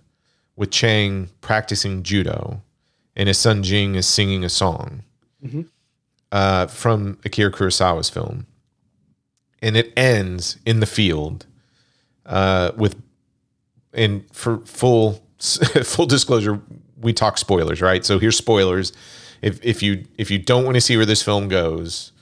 [0.56, 2.62] with Chang practicing judo
[3.14, 5.02] and his son Jing is singing a song
[6.32, 8.46] uh, from Akira Kurosawa's film.
[9.60, 11.44] And it ends in the field
[12.24, 12.96] uh, with
[13.92, 16.58] and for full full disclosure,
[16.98, 18.02] we talk spoilers, right?
[18.02, 18.94] So here's spoilers.
[19.42, 22.12] If if you if you don't want to see where this film goes,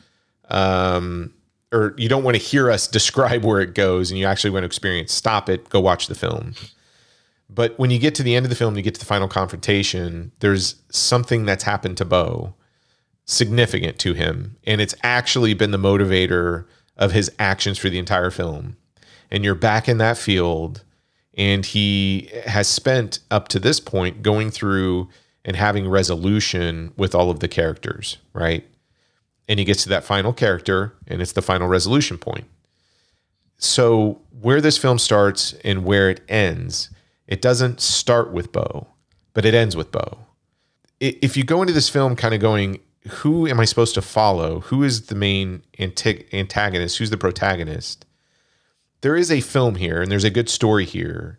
[0.50, 1.34] um,
[1.72, 4.62] or you don't want to hear us describe where it goes, and you actually want
[4.62, 6.54] to experience, stop it, go watch the film.
[7.48, 9.28] But when you get to the end of the film, you get to the final
[9.28, 10.32] confrontation.
[10.40, 12.54] There's something that's happened to Bo,
[13.24, 16.66] significant to him, and it's actually been the motivator
[16.96, 18.76] of his actions for the entire film.
[19.30, 20.84] And you're back in that field
[21.34, 25.08] and he has spent up to this point going through
[25.44, 28.66] and having resolution with all of the characters, right?
[29.48, 32.46] And he gets to that final character and it's the final resolution point.
[33.58, 36.90] So, where this film starts and where it ends,
[37.28, 38.88] it doesn't start with Bo,
[39.34, 40.18] but it ends with Bo.
[40.98, 44.60] If you go into this film kind of going, who am I supposed to follow?
[44.60, 46.98] Who is the main antagonist?
[46.98, 48.04] Who's the protagonist?
[49.02, 51.38] there is a film here and there's a good story here,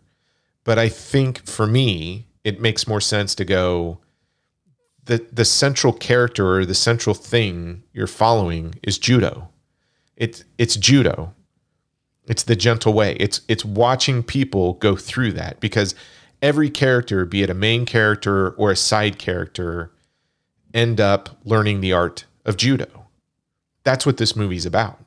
[0.62, 3.98] but I think for me, it makes more sense to go
[5.06, 9.48] the the central character or the central thing you're following is judo.
[10.16, 11.34] It's it's judo.
[12.26, 13.16] It's the gentle way.
[13.20, 15.94] It's it's watching people go through that because
[16.40, 19.92] every character, be it a main character or a side character,
[20.72, 23.06] end up learning the art of judo.
[23.82, 24.98] That's what this movie's about.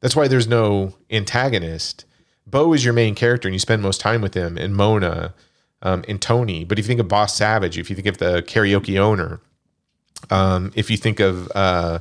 [0.00, 2.04] That's why there's no antagonist.
[2.46, 5.34] Bo is your main character, and you spend most time with him, and Mona,
[5.82, 6.64] um, and Tony.
[6.64, 9.40] But if you think of Boss Savage, if you think of the karaoke owner,
[10.30, 12.00] um, if you think of uh,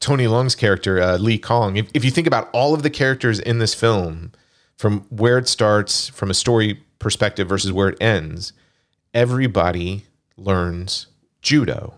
[0.00, 3.38] Tony Leung's character, uh, Lee Kong, if, if you think about all of the characters
[3.38, 4.32] in this film,
[4.76, 8.52] from where it starts, from a story perspective versus where it ends,
[9.14, 11.06] everybody learns
[11.40, 11.94] judo.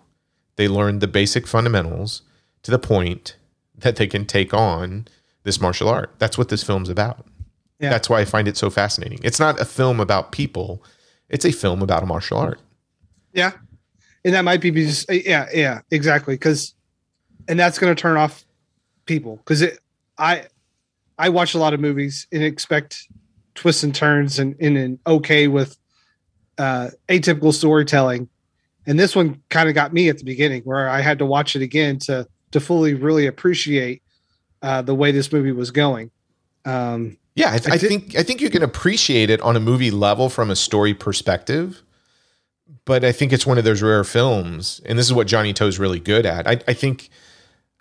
[0.56, 2.22] They learn the basic fundamentals
[2.62, 3.36] to the point
[3.76, 5.08] that they can take on
[5.42, 6.12] this martial art.
[6.18, 7.26] That's what this film's about.
[7.80, 7.90] Yeah.
[7.90, 9.18] That's why I find it so fascinating.
[9.22, 10.82] It's not a film about people,
[11.28, 12.60] it's a film about a martial art.
[13.32, 13.52] Yeah.
[14.24, 16.34] And that might be because, yeah, yeah, exactly.
[16.34, 16.74] Because,
[17.46, 18.44] and that's going to turn off
[19.04, 19.78] people because it,
[20.16, 20.44] I,
[21.18, 23.08] I watch a lot of movies and expect
[23.54, 25.76] twists and turns and, and, and okay with
[26.58, 28.28] uh, atypical storytelling.
[28.86, 31.56] And this one kind of got me at the beginning where I had to watch
[31.56, 34.00] it again to to fully really appreciate
[34.62, 36.12] uh, the way this movie was going.
[36.64, 39.90] Um, yeah, I, th- I, think I think you can appreciate it on a movie
[39.90, 41.82] level from a story perspective,
[42.84, 45.78] but I think it's one of those rare films, and this is what Johnny To's
[45.78, 46.46] really good at.
[46.46, 47.10] I, I think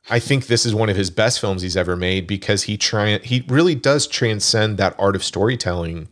[0.09, 3.19] I think this is one of his best films he's ever made because he try
[3.19, 6.09] he really does transcend that art of storytelling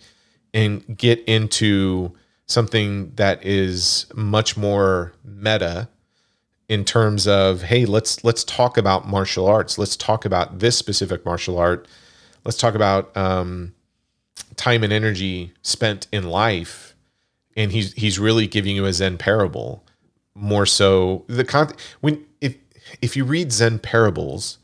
[0.53, 2.13] and get into
[2.45, 5.89] something that is much more meta
[6.69, 11.25] in terms of hey let's let's talk about martial arts let's talk about this specific
[11.25, 11.87] martial art
[12.43, 13.73] let's talk about um,
[14.55, 16.95] time and energy spent in life
[17.55, 19.83] and he's he's really giving you a zen parable
[20.35, 22.55] more so the con when if
[23.01, 24.57] if you read zen parables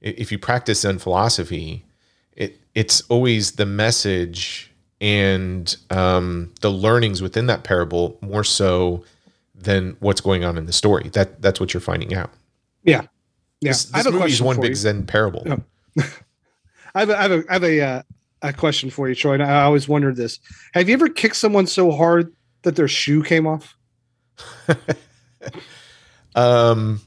[0.00, 1.84] if you practice zen philosophy
[2.32, 4.70] it it's always the message
[5.00, 9.04] and um, the learnings within that parable more so
[9.54, 11.10] than what's going on in the story.
[11.10, 12.32] That that's what you're finding out.
[12.84, 13.02] Yeah,
[13.60, 13.72] yeah.
[13.72, 14.76] This, this movie is one big you.
[14.76, 15.42] Zen parable.
[15.44, 16.04] Yeah.
[16.94, 18.02] I have a, I have a, I have a, uh,
[18.42, 19.34] a question for you, Troy.
[19.34, 20.38] And I always wondered this:
[20.74, 22.32] Have you ever kicked someone so hard
[22.62, 23.76] that their shoe came off?
[26.34, 27.00] um,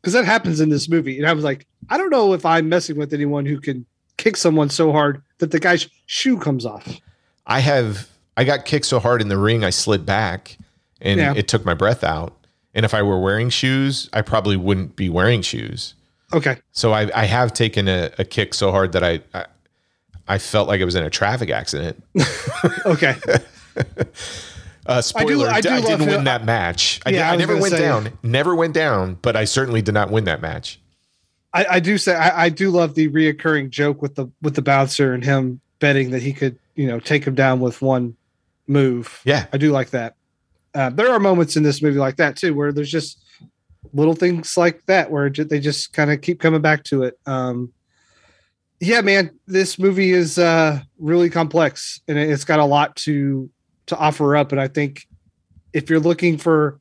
[0.00, 2.68] because that happens in this movie, and I was like, I don't know if I'm
[2.68, 3.84] messing with anyone who can
[4.16, 7.00] kick someone so hard that the guy's shoe comes off.
[7.46, 8.08] I have.
[8.36, 10.56] I got kicked so hard in the ring, I slid back
[11.00, 11.34] and yeah.
[11.36, 12.34] it took my breath out.
[12.74, 15.94] And if I were wearing shoes, I probably wouldn't be wearing shoes.
[16.32, 16.58] Okay.
[16.72, 19.46] So I, I have taken a, a kick so hard that I, I,
[20.26, 22.02] I felt like it was in a traffic accident.
[22.86, 23.16] okay.
[24.86, 27.00] uh, spoiler: I, do, I, do I didn't win that match.
[27.06, 28.12] I, yeah, did, I, never went say, down.
[28.22, 30.78] Never went down, but I certainly did not win that match.
[31.54, 35.14] I, I do say I, do love the reoccurring joke with the with the bouncer
[35.14, 38.14] and him betting that he could you know take him down with one
[38.66, 39.22] move.
[39.24, 40.14] Yeah, I do like that.
[40.74, 43.24] Uh, there are moments in this movie like that too, where there's just
[43.92, 47.18] little things like that where they just kind of keep coming back to it.
[47.26, 47.72] Um,
[48.80, 53.50] yeah, man, this movie is uh, really complex and it's got a lot to
[53.86, 54.52] to offer up.
[54.52, 55.06] And I think
[55.72, 56.80] if you're looking for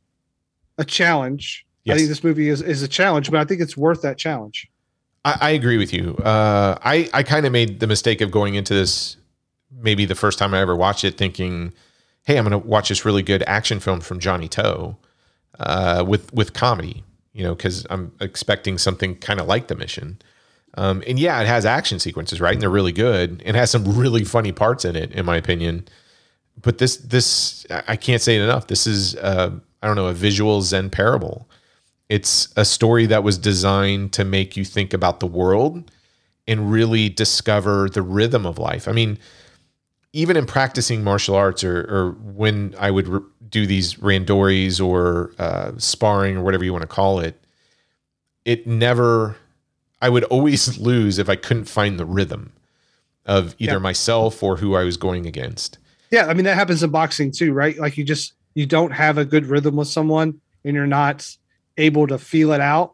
[0.78, 1.96] a challenge, yes.
[1.96, 4.70] I think this movie is is a challenge, but I think it's worth that challenge.
[5.26, 6.16] I, I agree with you.
[6.18, 9.18] Uh, I I kind of made the mistake of going into this
[9.72, 11.74] maybe the first time I ever watched it, thinking
[12.28, 14.98] hey, I'm going to watch this really good action film from Johnny To
[15.60, 17.04] uh, with with comedy,
[17.34, 20.20] you know, because I'm expecting something kind of like The Mission.
[20.76, 22.54] Um, and yeah, it has action sequences, right?
[22.54, 25.88] And they're really good and has some really funny parts in it, in my opinion.
[26.62, 28.68] But this, this, I can't say it enough.
[28.68, 29.52] This is, uh,
[29.82, 31.50] I don't know, a visual Zen parable.
[32.10, 35.92] It's a story that was designed to make you think about the world
[36.48, 38.88] and really discover the rhythm of life.
[38.88, 39.20] I mean,
[40.14, 45.32] even in practicing martial arts or, or when I would re- do these randoris or
[45.40, 47.40] uh, sparring or whatever you want to call it,
[48.46, 49.36] it never,
[50.02, 52.54] I would always lose if I couldn't find the rhythm
[53.26, 53.80] of either yeah.
[53.80, 55.78] myself or who I was going against.
[56.12, 56.28] Yeah.
[56.28, 57.78] I mean, that happens in boxing too, right?
[57.78, 61.30] Like you just, you don't have a good rhythm with someone and you're not
[61.78, 62.94] able to feel it out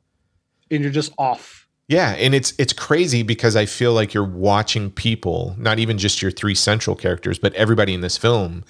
[0.71, 4.89] and you're just off yeah, and it's it's crazy because I feel like you're watching
[4.89, 8.63] people, not even just your three central characters, but everybody in this film.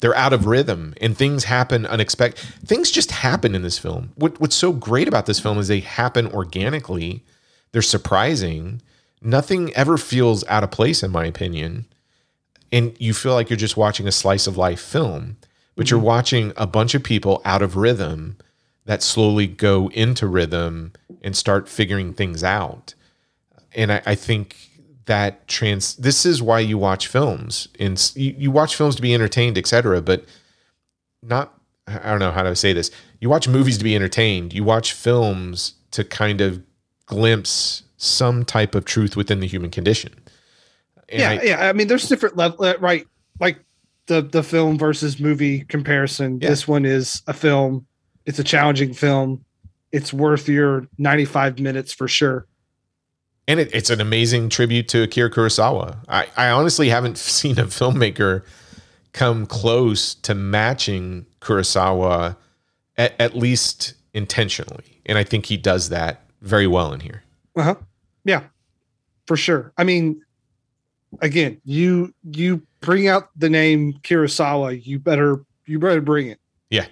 [0.00, 2.44] They're out of rhythm and things happen unexpected.
[2.66, 4.12] Things just happen in this film.
[4.16, 7.24] What what's so great about this film is they happen organically.
[7.72, 8.82] They're surprising.
[9.22, 11.86] Nothing ever feels out of place in my opinion.
[12.70, 15.36] And you feel like you're just watching a slice of life film,
[15.76, 15.94] but mm-hmm.
[15.94, 18.36] you're watching a bunch of people out of rhythm
[18.84, 20.92] that slowly go into rhythm
[21.22, 22.94] and start figuring things out.
[23.74, 24.56] And I, I think
[25.06, 29.14] that trans this is why you watch films and you, you watch films to be
[29.14, 30.00] entertained, etc.
[30.00, 30.24] But
[31.22, 32.90] not I don't know how to say this.
[33.20, 34.52] You watch movies to be entertained.
[34.52, 36.62] You watch films to kind of
[37.06, 40.14] glimpse some type of truth within the human condition.
[41.08, 41.68] And yeah, I, yeah.
[41.68, 43.06] I mean, there's different level, right?
[43.40, 43.58] Like
[44.06, 46.40] the the film versus movie comparison.
[46.40, 46.50] Yeah.
[46.50, 47.86] This one is a film
[48.26, 49.44] it's a challenging film.
[49.92, 52.46] It's worth your 95 minutes for sure.
[53.46, 55.98] And it, it's an amazing tribute to Akira Kurosawa.
[56.08, 58.44] I, I honestly haven't seen a filmmaker
[59.12, 62.36] come close to matching Kurosawa
[62.96, 65.00] at, at least intentionally.
[65.06, 67.22] And I think he does that very well in here.
[67.56, 67.74] Uh huh.
[68.24, 68.44] Yeah,
[69.26, 69.72] for sure.
[69.76, 70.22] I mean,
[71.20, 76.40] again, you you bring out the name Kurosawa, you better you better bring it.
[76.70, 76.86] Yeah.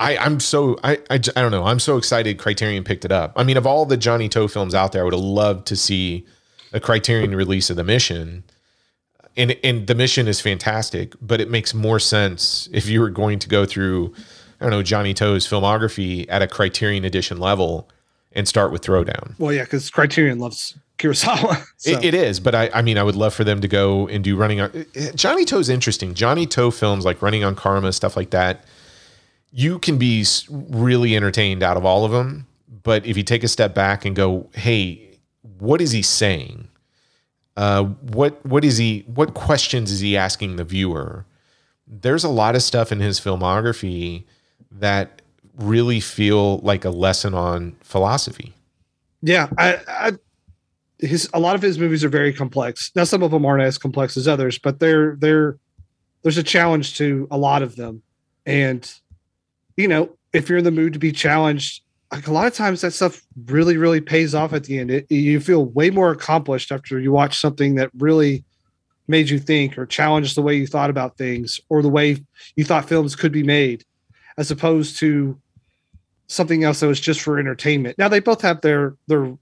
[0.00, 1.64] I, I'm so I, I I don't know.
[1.64, 3.32] I'm so excited Criterion picked it up.
[3.36, 5.76] I mean, of all the Johnny To films out there, I would have loved to
[5.76, 6.24] see
[6.72, 8.44] a Criterion release of the mission.
[9.36, 13.38] And and the mission is fantastic, but it makes more sense if you were going
[13.40, 14.14] to go through,
[14.60, 17.88] I don't know, Johnny To's filmography at a Criterion edition level
[18.32, 19.38] and start with Throwdown.
[19.38, 21.64] Well, yeah, because Criterion loves Kurosawa.
[21.78, 21.92] So.
[21.92, 24.24] It, it is, but I, I mean, I would love for them to go and
[24.24, 24.84] do running on.
[25.14, 26.12] Johnny To's interesting.
[26.12, 28.64] Johnny To films like Running on Karma, stuff like that
[29.50, 32.46] you can be really entertained out of all of them.
[32.82, 35.18] But if you take a step back and go, hey,
[35.58, 36.68] what is he saying?
[37.56, 39.04] Uh, what what is he?
[39.12, 41.24] What questions is he asking the viewer?
[41.88, 44.24] There's a lot of stuff in his filmography
[44.70, 45.22] that
[45.56, 48.54] really feel like a lesson on philosophy.
[49.22, 50.12] Yeah, I, I
[51.00, 52.92] his a lot of his movies are very complex.
[52.94, 55.58] Now some of them aren't as complex as others, but they're they're
[56.22, 58.02] there's a challenge to a lot of them,
[58.46, 58.88] and
[59.78, 62.80] you know, if you're in the mood to be challenged, like a lot of times
[62.80, 64.90] that stuff really, really pays off at the end.
[64.90, 68.44] It, you feel way more accomplished after you watch something that really
[69.06, 72.18] made you think or challenged the way you thought about things or the way
[72.56, 73.84] you thought films could be made,
[74.36, 75.40] as opposed to
[76.26, 77.96] something else that was just for entertainment.
[77.98, 79.32] Now they both have their their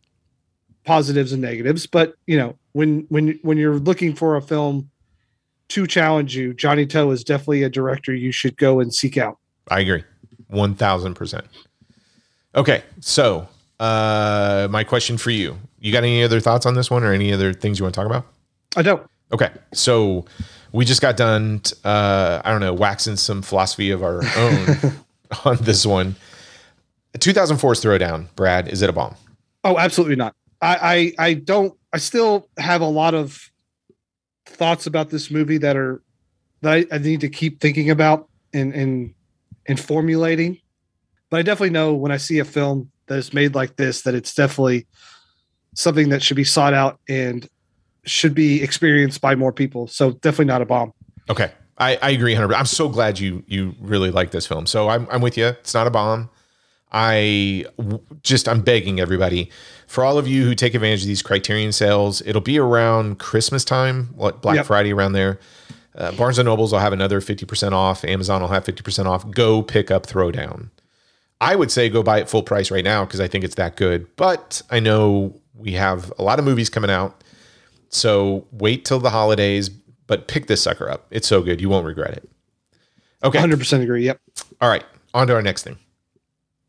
[0.84, 4.90] positives and negatives, but you know, when when when you're looking for a film
[5.68, 9.38] to challenge you, Johnny To is definitely a director you should go and seek out.
[9.68, 10.04] I agree.
[10.52, 11.44] 1000%.
[12.54, 12.82] Okay.
[13.00, 17.12] So, uh, my question for you you got any other thoughts on this one or
[17.12, 18.26] any other things you want to talk about?
[18.76, 19.06] I don't.
[19.32, 19.50] Okay.
[19.72, 20.24] So,
[20.72, 24.66] we just got done, uh, I don't know, waxing some philosophy of our own
[25.44, 26.16] on this one.
[27.14, 29.14] 2004's Throwdown, Brad, is it a bomb?
[29.64, 30.34] Oh, absolutely not.
[30.60, 33.50] I, I, I don't, I still have a lot of
[34.44, 36.02] thoughts about this movie that are,
[36.60, 39.14] that I, I need to keep thinking about and, and
[39.68, 40.58] in formulating.
[41.30, 44.14] But I definitely know when I see a film that is made like this that
[44.14, 44.86] it's definitely
[45.74, 47.48] something that should be sought out and
[48.04, 49.86] should be experienced by more people.
[49.88, 50.92] So definitely not a bomb.
[51.28, 51.50] Okay.
[51.78, 54.66] I, I agree 100 I'm so glad you you really like this film.
[54.66, 55.46] So I'm I'm with you.
[55.46, 56.30] It's not a bomb.
[56.92, 57.66] I
[58.22, 59.50] just I'm begging everybody
[59.86, 62.22] for all of you who take advantage of these Criterion sales.
[62.24, 64.66] It'll be around Christmas time, what Black yep.
[64.66, 65.38] Friday around there.
[65.96, 68.04] Uh, Barnes and Nobles will have another 50% off.
[68.04, 69.30] Amazon will have 50% off.
[69.30, 70.70] Go pick up Throwdown.
[71.40, 73.76] I would say go buy it full price right now because I think it's that
[73.76, 74.06] good.
[74.16, 77.22] But I know we have a lot of movies coming out.
[77.88, 81.06] So wait till the holidays, but pick this sucker up.
[81.10, 81.60] It's so good.
[81.60, 82.28] You won't regret it.
[83.22, 83.38] Okay.
[83.38, 84.04] 100% agree.
[84.04, 84.20] Yep.
[84.60, 84.84] All right.
[85.14, 85.78] On to our next thing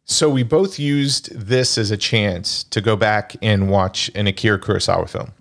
[0.06, 4.60] So we both used this as a chance to go back and watch an Akira
[4.60, 5.34] Kurosawa film.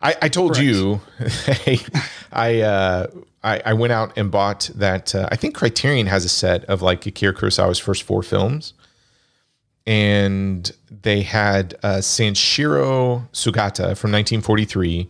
[0.00, 0.64] I, I told Correct.
[0.64, 1.00] you,
[2.32, 3.06] I, uh,
[3.42, 5.14] I I went out and bought that.
[5.14, 8.74] Uh, I think Criterion has a set of like Akira Kurosawa's first four films,
[9.86, 15.08] and they had uh, Sanshiro Sugata from 1943,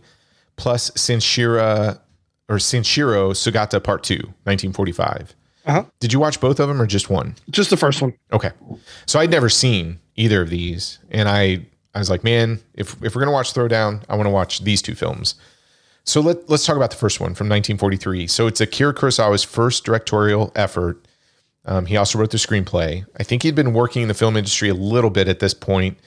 [0.55, 1.99] plus Sanshira
[2.47, 5.35] or Sanshiro Sugata Part Two, 1945.
[5.65, 5.83] Uh-huh.
[5.99, 7.35] Did you watch both of them or just one?
[7.49, 8.13] Just the first one.
[8.31, 8.51] Okay.
[9.07, 10.99] So I'd never seen either of these.
[11.09, 11.65] And I,
[11.95, 14.59] I was like, man, if, if we're going to watch Throwdown, I want to watch
[14.63, 15.35] these two films.
[16.03, 18.27] So let, let's talk about the first one from 1943.
[18.27, 21.07] So it's Akira Kurosawa's first directorial effort.
[21.63, 23.05] Um, he also wrote the screenplay.
[23.17, 25.97] I think he'd been working in the film industry a little bit at this point,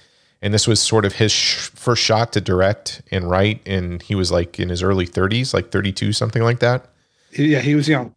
[0.40, 3.60] and this was sort of his sh- first shot to direct and write.
[3.66, 6.86] And he was like in his early 30s, like 32, something like that.
[7.32, 8.14] Yeah, he was young.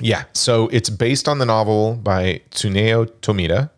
[0.00, 0.24] Yeah.
[0.32, 3.70] So it's based on the novel by Tsuneo Tomita.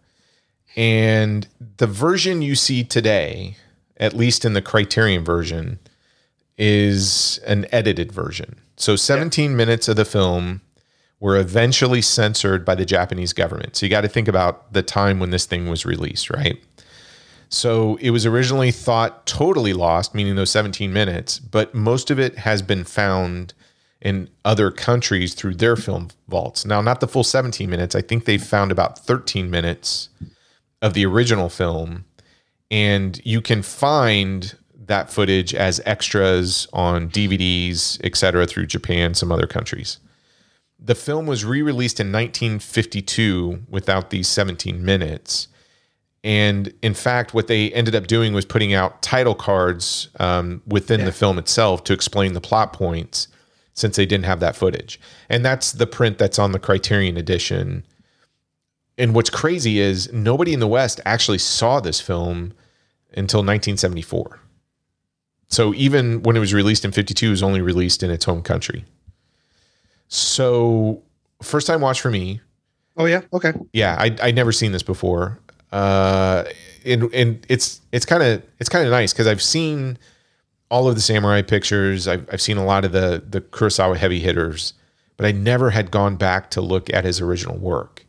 [0.76, 1.48] And
[1.78, 3.56] the version you see today,
[3.96, 5.78] at least in the Criterion version,
[6.56, 8.60] is an edited version.
[8.76, 10.60] So 17 minutes of the film
[11.18, 13.76] were eventually censored by the Japanese government.
[13.76, 16.62] So you got to think about the time when this thing was released, right?
[17.50, 22.38] So it was originally thought totally lost, meaning those 17 minutes, but most of it
[22.38, 23.52] has been found
[24.00, 26.64] in other countries through their film vaults.
[26.64, 27.94] Now, not the full 17 minutes.
[27.94, 30.08] I think they found about 13 minutes
[30.82, 32.04] of the original film,
[32.70, 34.56] and you can find
[34.90, 39.98] that footage as extras on DVDs, et cetera, through Japan, some other countries.
[40.78, 45.48] The film was re released in 1952 without these 17 minutes.
[46.22, 51.04] And in fact, what they ended up doing was putting out title cards um, within
[51.04, 53.28] the film itself to explain the plot points
[53.74, 55.00] since they didn't have that footage.
[55.28, 57.86] And that's the print that's on the Criterion edition.
[59.00, 62.52] And what's crazy is nobody in the West actually saw this film
[63.16, 64.38] until 1974.
[65.48, 68.42] So even when it was released in 52, it was only released in its home
[68.42, 68.84] country.
[70.08, 71.02] So
[71.42, 72.42] first time watch for me.
[72.98, 73.22] Oh yeah.
[73.32, 73.54] Okay.
[73.72, 75.40] Yeah, I I'd never seen this before.
[75.72, 76.44] Uh
[76.84, 79.96] and and it's it's kind of it's kind of nice cuz I've seen
[80.70, 82.06] all of the samurai pictures.
[82.06, 84.74] I've I've seen a lot of the the Kurosawa heavy hitters,
[85.16, 87.99] but I never had gone back to look at his original work.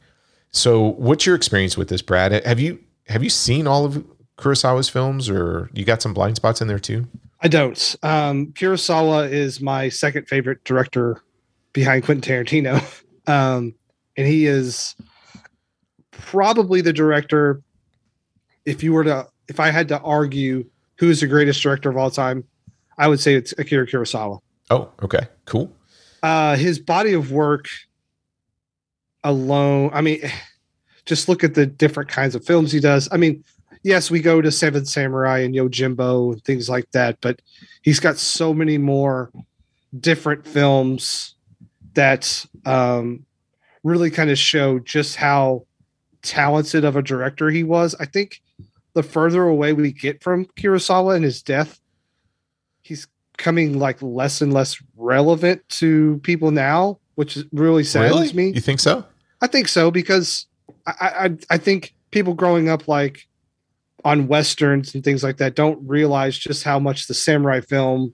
[0.52, 2.45] So, what's your experience with this, Brad?
[2.45, 4.06] Have you have you seen all of
[4.38, 7.07] Kurosawa's films, or you got some blind spots in there too?
[7.41, 7.95] I don't.
[8.03, 11.22] Um, Kurosawa is my second favorite director
[11.73, 12.84] behind Quentin Tarantino.
[13.28, 13.76] Um,
[14.18, 14.95] and he is
[16.10, 17.61] probably the director.
[18.65, 20.65] If you were to, if I had to argue
[20.98, 22.44] who is the greatest director of all time,
[22.98, 24.40] I would say it's Akira Kurosawa.
[24.72, 25.72] Oh, okay, cool.
[26.23, 27.68] Uh, his body of work
[29.23, 30.22] alone, I mean,
[31.06, 33.10] just look at the different kinds of films he does.
[33.11, 33.43] I mean,
[33.84, 37.41] yes, we go to Seven Samurai and Yojimbo and things like that, but
[37.81, 39.31] he's got so many more
[39.99, 41.35] different films
[41.93, 43.26] that um,
[43.84, 45.65] really kind of show just how
[46.22, 47.95] talented of a director he was.
[47.99, 48.41] I think
[48.93, 51.80] the further away we get from Kurosawa and his death,
[52.84, 53.07] he's
[53.38, 58.49] coming like less and less relevant to people now, which really saddens me.
[58.49, 59.06] You think so?
[59.41, 60.45] I think so because
[60.85, 63.27] I, I I think people growing up like
[64.03, 68.13] on westerns and things like that don't realize just how much the samurai film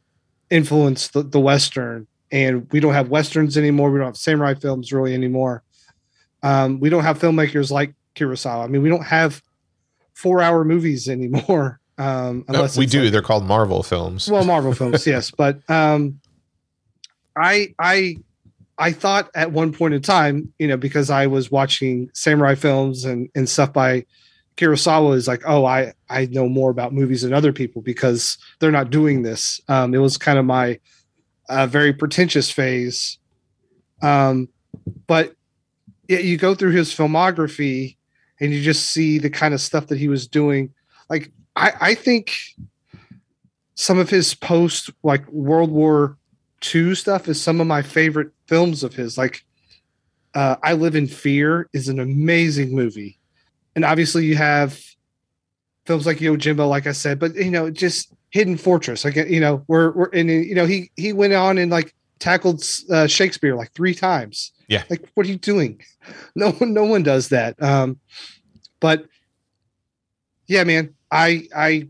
[0.49, 2.07] influenced the, the western.
[2.31, 3.89] And we don't have westerns anymore.
[3.91, 5.63] We don't have samurai films really anymore.
[6.43, 8.65] Um, we don't have filmmakers like Kurosawa.
[8.65, 9.41] I mean, we don't have
[10.13, 11.79] four-hour movies anymore.
[11.99, 13.01] Um, No, unless we do.
[13.01, 14.29] like- They're called Marvel films.
[14.29, 16.19] well marvel films yes but um
[17.35, 18.17] i i
[18.77, 23.05] i thought at one point in time you know because i was watching samurai films
[23.05, 24.05] and and stuff by
[24.57, 28.71] kurosawa is like oh i i know more about movies than other people because they're
[28.71, 29.61] not doing this.
[29.69, 30.79] Um it was kind of my
[31.47, 33.19] uh, very pretentious phase.
[34.01, 34.49] Um
[35.05, 35.33] but
[36.07, 37.97] yeah, you go through his filmography
[38.39, 40.73] and you just see the kind of stuff that he was doing.
[41.09, 42.33] Like i i think
[43.75, 46.16] some of his post like World War
[46.73, 49.17] II stuff is some of my favorite films of his.
[49.17, 49.43] Like
[50.33, 53.17] uh, I Live in Fear is an amazing movie.
[53.75, 54.79] And obviously you have
[55.85, 59.05] films like Yo Yojimbo, like I said, but you know, just Hidden Fortress.
[59.05, 62.63] Like you know, we're we're and you know, he he went on and like tackled
[62.89, 64.51] uh, Shakespeare like three times.
[64.67, 64.83] Yeah.
[64.89, 65.81] Like what are you doing?
[66.35, 67.61] No one no one does that.
[67.61, 67.99] Um
[68.79, 69.07] but
[70.47, 71.89] yeah, man, I I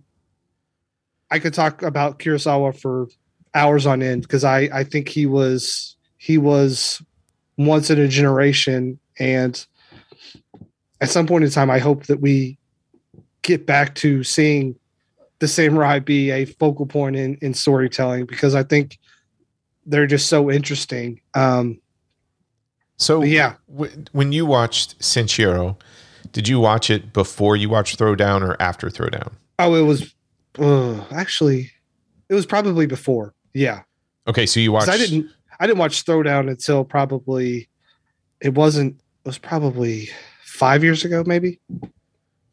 [1.30, 3.10] I could talk about Kurosawa for
[3.58, 7.02] hours on end because I I think he was he was
[7.58, 9.66] once in a generation and
[11.02, 12.58] at some point in time, I hope that we
[13.44, 14.76] get back to seeing
[15.40, 18.98] the samurai be a focal point in, in storytelling because I think
[19.86, 21.22] they're just so interesting.
[21.36, 21.80] Um,
[22.98, 23.54] So yeah.
[23.72, 25.80] w- when you watched Senshiro,
[26.32, 29.32] did you watch it before you watched Throwdown or after Throwdown?
[29.60, 30.14] oh, it was
[30.60, 31.72] uh, actually
[32.30, 33.34] it was probably before.
[33.54, 33.84] Yeah,
[34.28, 34.90] Okay, so you watched.
[34.90, 35.30] I didn't
[35.60, 37.70] I didn't watch Throwdown until probably
[38.42, 40.10] it wasn't it was probably
[40.44, 41.60] five years ago, maybe.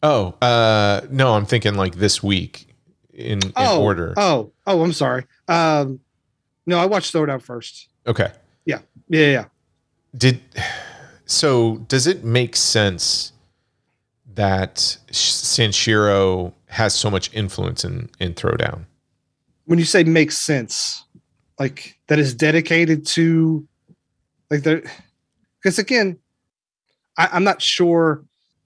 [0.03, 2.69] Oh, uh, no, I'm thinking like this week
[3.13, 4.13] in, in oh, order.
[4.17, 5.25] Oh, oh, I'm sorry.
[5.49, 6.01] Um,
[6.67, 7.89] no, I watched Throwdown first.
[8.07, 8.31] Okay.
[8.67, 9.45] Yeah, yeah, yeah.
[10.17, 10.41] Did
[11.27, 11.79] so?
[11.89, 13.33] Does it make sense
[14.35, 18.85] that Sh- Sanshiro has so much influence in in Throwdown?
[19.67, 21.05] When you say makes sense,
[21.59, 23.67] like that is dedicated to,
[24.51, 24.83] like there,
[25.63, 26.19] because again,
[27.17, 28.23] I, I'm not sure.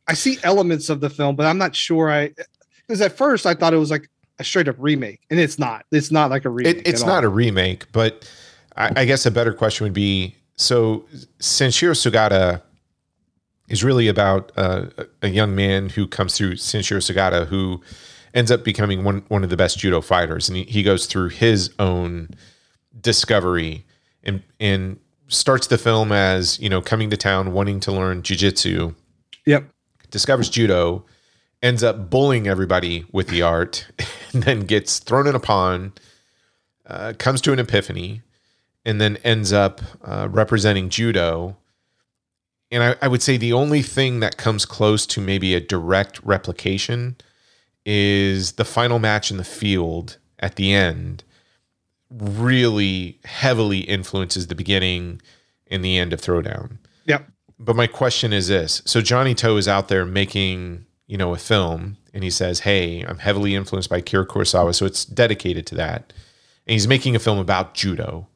[0.09, 2.11] I see elements of the film, but I'm not sure.
[2.11, 2.33] I
[2.87, 4.09] because at first I thought it was like
[4.39, 5.85] a straight up remake, and it's not.
[5.93, 6.79] It's not like a remake.
[6.79, 8.29] It, it's not a remake, but
[8.77, 11.05] I, I guess a better question would be: so
[11.39, 12.63] Senshiro Sugata
[13.69, 17.83] is really about uh, a- a young man who comes through Senshiro Sugata who
[18.35, 21.29] ends up becoming one one of the best judo fighters, and he, he goes through
[21.31, 22.29] his own
[23.01, 23.85] discovery
[24.25, 24.99] and and
[25.29, 28.95] starts the film as you know coming to town wanting to learn jujitsu
[29.47, 29.69] Yep.
[30.11, 31.05] discovers judo,
[31.63, 33.87] ends up bullying everybody with the art,
[34.33, 36.01] and then gets thrown in a pond,
[36.87, 38.23] uh, comes to an epiphany,
[38.85, 41.57] and then ends up uh, representing judo.
[42.71, 46.23] And I, I would say the only thing that comes close to maybe a direct
[46.23, 47.17] replication
[47.91, 51.25] is the final match in the field at the end
[52.11, 55.23] really heavily influences the beginning
[55.69, 56.77] and the end of Throwdown.
[57.07, 57.27] Yep.
[57.59, 58.83] but my question is this.
[58.85, 63.01] So johnny to is out there making you know a film and he says hey
[63.09, 64.75] i'm heavily influenced by kira kurosawa.
[64.75, 66.13] So it's dedicated to that.
[66.67, 68.27] And he's making a film about judo.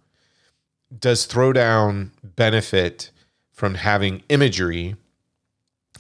[0.99, 3.11] Does throwdown benefit
[3.51, 4.97] from having imagery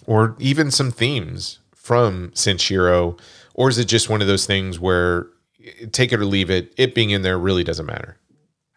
[0.06, 3.18] or even some themes from Senshiro
[3.54, 5.26] or is it just one of those things where
[5.92, 8.16] take it or leave it it being in there really doesn't matter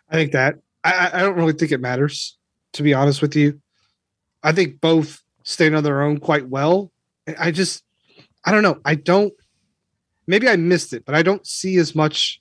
[0.10, 2.38] I think that I, I- don't really think it matters,
[2.74, 3.60] to be honest with you.
[4.44, 6.92] I think both stand on their own quite well.
[7.40, 7.84] I- just,
[8.46, 8.80] I don't know.
[8.86, 9.34] I don't.
[10.28, 12.40] Maybe I missed it, but I don't see as much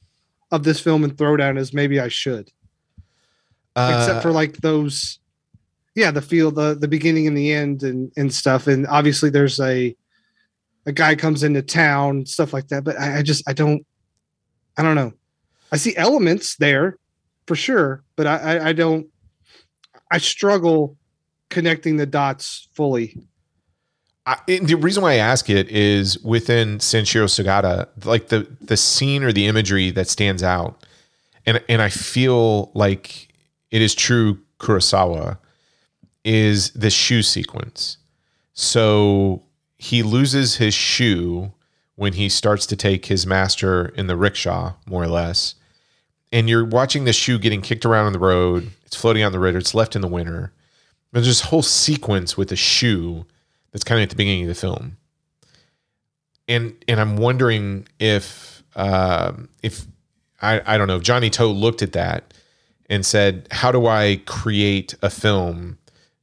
[0.51, 2.51] of this film in Throwdown as maybe I should,
[3.77, 5.19] except Uh, for like those,
[5.95, 8.67] yeah, the feel, the the beginning and the end, and and stuff.
[8.67, 9.97] And obviously, there's a
[10.87, 12.85] a guy comes into town, stuff like that.
[12.85, 13.85] But I, I just, I don't,
[14.77, 15.13] I don't know.
[15.73, 16.99] I see elements there
[17.47, 19.07] for sure, but I, I, I don't.
[20.11, 20.97] I struggle
[21.51, 23.27] connecting the dots fully.
[24.27, 29.23] I, the reason why I ask it is within Senshiro Sugata, like the the scene
[29.23, 30.87] or the imagery that stands out,
[31.47, 33.29] and and I feel like
[33.71, 35.39] it is true Kurosawa,
[36.25, 37.99] is the shoe sequence.
[38.55, 39.43] So
[39.85, 41.53] he loses his shoe
[41.95, 45.57] when he starts to take his master in the rickshaw, more or less.
[46.33, 48.71] And you're watching the shoe getting kicked around on the road.
[48.87, 49.57] It's floating on the road.
[49.57, 50.53] It's left in the winter.
[51.13, 53.27] There's this whole sequence with the shoe
[53.73, 54.97] that's kind of at the beginning of the film.
[56.49, 59.87] And and I'm wondering if um, if
[60.41, 62.33] I, I don't know if Johnny To looked at that
[62.89, 65.79] and said, "How do I create a film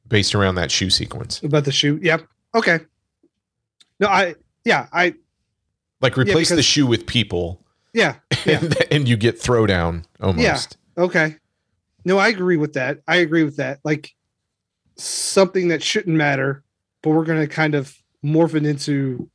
[0.06, 1.40] based around that shoe sequence?
[1.42, 2.00] About the shoe.
[2.02, 2.26] Yep.
[2.56, 2.80] Okay.
[4.02, 4.34] No, I
[4.64, 5.14] yeah, I
[6.00, 7.64] Like replace the because- shoe with people,
[7.94, 8.58] yeah, yeah.
[8.60, 11.04] and, and you get throwdown almost." Yeah.
[11.04, 11.36] Okay.
[12.04, 12.98] No, I agree with that.
[13.06, 13.78] I agree with that.
[13.84, 14.10] Like
[14.96, 16.64] something that shouldn't matter,
[17.02, 19.28] but we're gonna kind of morph it into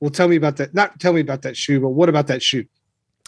[0.00, 0.74] well, tell me about that.
[0.74, 2.64] Not tell me about that shoe, but what about that shoe?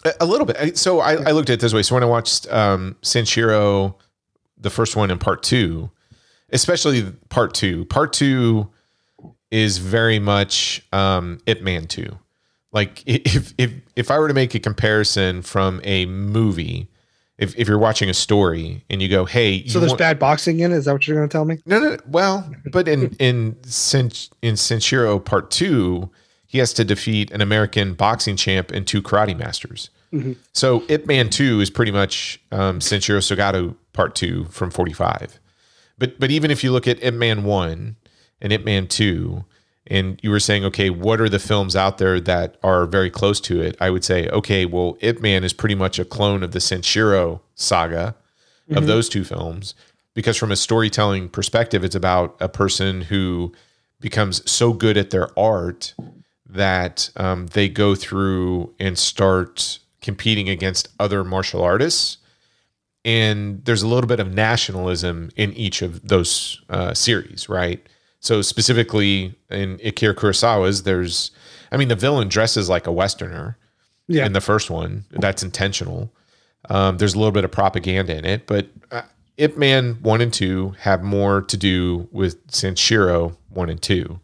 [0.05, 0.77] A, a little bit.
[0.77, 1.83] So I, I looked at it this way.
[1.83, 3.95] So when I watched um, Senshiro,
[4.57, 5.91] the first one in part two,
[6.51, 8.69] especially part two, part two
[9.51, 12.17] is very much um, Ip Man two.
[12.71, 16.87] Like if if if I were to make a comparison from a movie,
[17.37, 20.19] if if you're watching a story and you go, hey, you So there's want- bad
[20.19, 20.75] boxing in it?
[20.77, 21.59] Is that what you're gonna tell me?
[21.65, 21.97] no, no, no.
[22.07, 24.11] Well, but in in Sen,
[24.41, 26.09] in Senshiro Part Two,
[26.47, 29.89] he has to defeat an American boxing champ and two karate masters.
[30.13, 30.37] Mhm.
[30.53, 35.39] So Ip Man Two is pretty much um, Senshiro Sugata Part Two from Forty Five.
[35.97, 37.97] But but even if you look at Ip Man One
[38.41, 39.45] and Ip Man Two,
[39.87, 43.39] and you were saying, okay, what are the films out there that are very close
[43.41, 43.75] to it?
[43.79, 47.41] I would say, okay, well, Ip Man is pretty much a clone of the Senshiro
[47.55, 48.15] saga
[48.67, 48.77] Mm-hmm.
[48.77, 49.73] of those two films
[50.13, 53.51] because from a storytelling perspective it's about a person who
[53.99, 55.93] becomes so good at their art
[56.47, 62.17] that um, they go through and start competing against other martial artists.
[63.03, 67.85] And there's a little bit of nationalism in each of those uh, series, right?
[68.21, 71.31] So specifically in Akira Kurosawa's, there's,
[71.71, 73.57] I mean, the villain dresses like a Westerner
[74.07, 74.25] Yeah.
[74.25, 75.05] in the first one.
[75.11, 76.13] That's intentional.
[76.69, 79.01] Um, there's a little bit of propaganda in it, but uh,
[79.37, 84.19] Ip Man 1 and 2 have more to do with Sanshiro 1 and 2.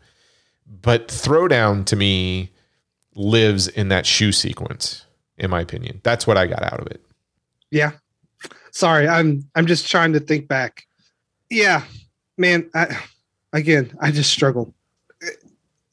[0.81, 2.51] But Throwdown to me
[3.15, 5.05] lives in that shoe sequence,
[5.39, 6.01] in my opinion.
[6.03, 7.03] That's what I got out of it.
[7.71, 7.93] Yeah.
[8.71, 10.85] Sorry, I'm I'm just trying to think back.
[11.49, 11.81] Yeah,
[12.37, 12.69] man.
[12.75, 12.95] I
[13.57, 14.73] again, I just struggle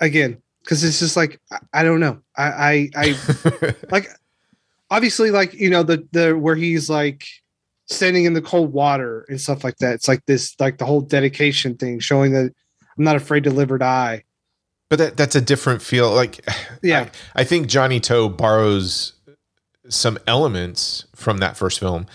[0.00, 2.20] again because it's just like I, I don't know.
[2.36, 4.08] I I, I like
[4.90, 7.26] obviously like you know the the where he's like
[7.86, 9.94] standing in the cold water and stuff like that.
[9.94, 12.52] It's like this like the whole dedication thing, showing that
[12.96, 14.24] I'm not afraid to live or die.
[14.90, 16.12] But that that's a different feel.
[16.12, 16.46] Like,
[16.82, 17.08] Yeah.
[17.34, 19.14] I, I think Johnny To borrows
[19.88, 22.06] some elements from that first film.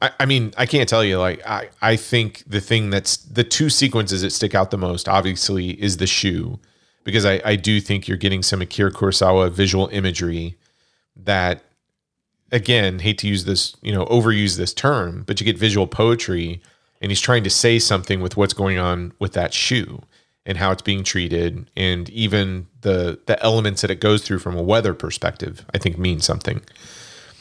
[0.00, 1.18] I, I mean, I can't tell you.
[1.18, 5.08] Like, I I think the thing that's the two sequences that stick out the most,
[5.08, 6.58] obviously, is the shoe,
[7.04, 10.56] because I I do think you're getting some Akira Kurosawa visual imagery
[11.16, 11.62] that,
[12.52, 16.62] again, hate to use this, you know, overuse this term, but you get visual poetry,
[17.00, 20.02] and he's trying to say something with what's going on with that shoe
[20.46, 24.56] and how it's being treated and even the the elements that it goes through from
[24.56, 26.62] a weather perspective i think mean something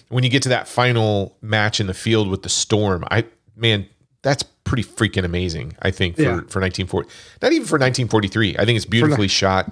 [0.10, 3.24] when you get to that final match in the field with the storm i
[3.56, 3.86] man
[4.22, 6.28] that's pretty freaking amazing i think for Yeah.
[6.48, 7.10] for 1940
[7.42, 9.72] not even for 1943 i think it's beautifully shot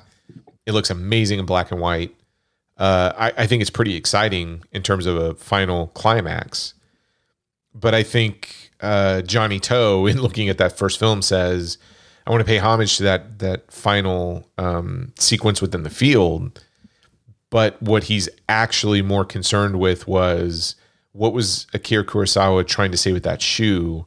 [0.65, 2.15] it looks amazing in black and white
[2.77, 6.73] uh, I, I think it's pretty exciting in terms of a final climax
[7.73, 11.77] but I think uh, Johnny To, in looking at that first film, says,
[12.25, 16.63] "I want to pay homage to that that final um, sequence within the field."
[17.55, 20.75] But what he's actually more concerned with was
[21.13, 24.05] what was Akira Kurosawa trying to say with that shoe,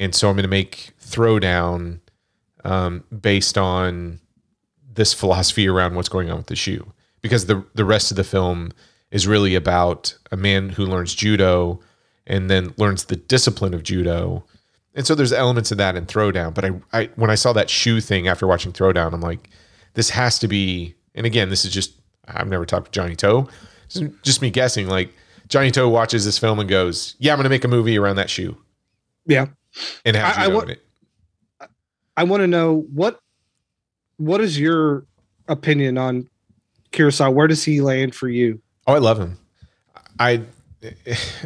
[0.00, 2.00] and so I'm going to make Throwdown
[2.64, 4.20] um, based on
[4.90, 8.24] this philosophy around what's going on with the shoe, because the the rest of the
[8.24, 8.72] film
[9.10, 11.80] is really about a man who learns judo
[12.26, 14.46] and then learns the discipline of judo.
[14.94, 16.54] And so there's elements of that in Throwdown.
[16.54, 19.50] But I, I when I saw that shoe thing after watching Throwdown, I'm like,
[19.92, 20.94] this has to be.
[21.14, 21.97] And again, this is just
[22.34, 23.48] I've never talked to Johnny To.
[24.22, 24.86] Just me guessing.
[24.88, 25.12] Like
[25.48, 28.16] Johnny To watches this film and goes, "Yeah, I'm going to make a movie around
[28.16, 28.56] that shoe
[29.26, 29.46] Yeah.
[30.04, 30.82] and have I- I judo wa- it."
[32.16, 33.20] I want to know what
[34.16, 35.04] what is your
[35.46, 36.28] opinion on
[36.92, 37.32] Kurosawa?
[37.32, 38.60] Where does he land for you?
[38.86, 39.38] Oh, I love him.
[40.18, 40.42] I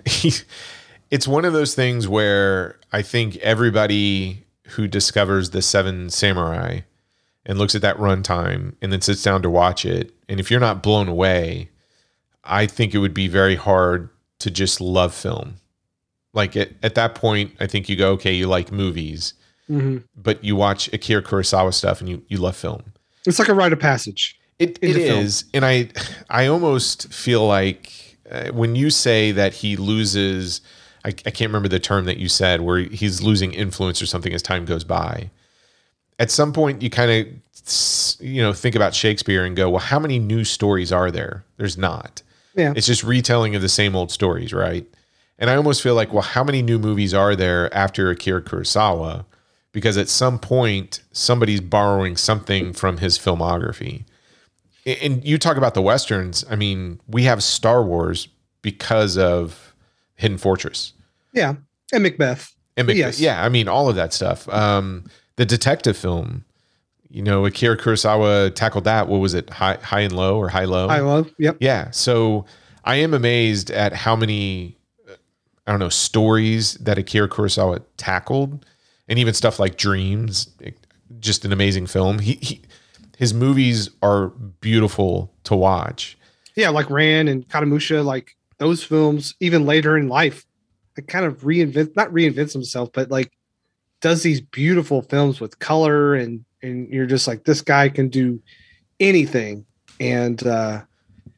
[0.07, 0.33] he,
[1.11, 6.81] it's one of those things where I think everybody who discovers the Seven Samurai
[7.47, 10.61] and looks at that runtime and then sits down to watch it, and if you're
[10.61, 11.71] not blown away,
[12.45, 14.09] I think it would be very hard
[14.41, 15.57] to just love film.
[16.35, 19.35] Like at, at that point, I think you go, okay, you like movies,
[19.71, 19.99] Mm-hmm.
[20.17, 22.83] but you watch Akira Kurosawa stuff and you you love film.
[23.25, 24.39] It's like a rite of passage.
[24.59, 25.51] It it into film.
[25.55, 25.89] and I
[26.29, 30.61] I almost feel like uh, when you say that he loses,
[31.05, 34.35] I, I can't remember the term that you said, where he's losing influence or something
[34.35, 35.31] as time goes by.
[36.23, 39.99] At some point, you kind of you know think about Shakespeare and go, well, how
[39.99, 41.45] many new stories are there?
[41.57, 42.23] There's not.
[42.55, 42.73] Yeah.
[42.77, 44.87] It's just retelling of the same old stories, right?
[45.39, 49.25] And I almost feel like, well, how many new movies are there after Akira Kurosawa?
[49.73, 54.05] Because at some point, somebody's borrowing something from his filmography.
[54.85, 56.45] And you talk about the westerns.
[56.51, 58.29] I mean, we have Star Wars
[58.61, 59.75] because of
[60.17, 60.93] Hidden Fortress
[61.33, 61.55] Yeah.
[61.93, 62.55] And Macbeth.
[62.77, 63.19] and Mac- Yes.
[63.21, 64.49] yeah, I mean all of that stuff.
[64.51, 65.05] Um,
[65.43, 66.45] the detective film,
[67.11, 69.09] you know, Akira Kurosawa tackled that.
[69.09, 69.51] What was it?
[69.51, 70.87] High, high and low or high low?
[70.87, 71.27] High low.
[71.37, 71.57] Yep.
[71.59, 71.91] Yeah.
[71.91, 72.47] So
[72.85, 74.79] I am amazed at how many,
[75.67, 78.65] I don't know, stories that Akira Kurosawa tackled,
[79.09, 80.49] and even stuff like Dreams.
[81.19, 82.21] Just an amazing film.
[82.21, 82.63] He, he
[83.19, 84.29] his movies are
[84.61, 86.17] beautiful to watch.
[86.55, 90.47] Yeah, like Ran and Kagemusha, like those films, even later in life,
[90.97, 93.33] it kind of reinvent not reinvents himself, but like
[94.03, 98.41] does these beautiful films with color and and you're just like, this guy can do
[99.01, 99.65] anything.
[99.99, 100.83] And uh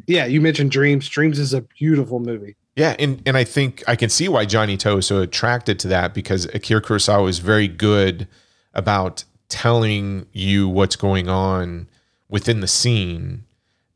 [0.06, 1.08] yeah, you mentioned Dreams.
[1.08, 2.56] Dreams is a beautiful movie.
[2.76, 5.88] Yeah, and and I think I can see why Johnny To is so attracted to
[5.88, 8.26] that because Akira Kurosawa is very good
[8.74, 11.88] about telling you what's going on
[12.28, 13.44] within the scene,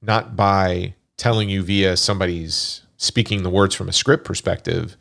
[0.01, 4.97] not by telling you via somebody's speaking the words from a script perspective,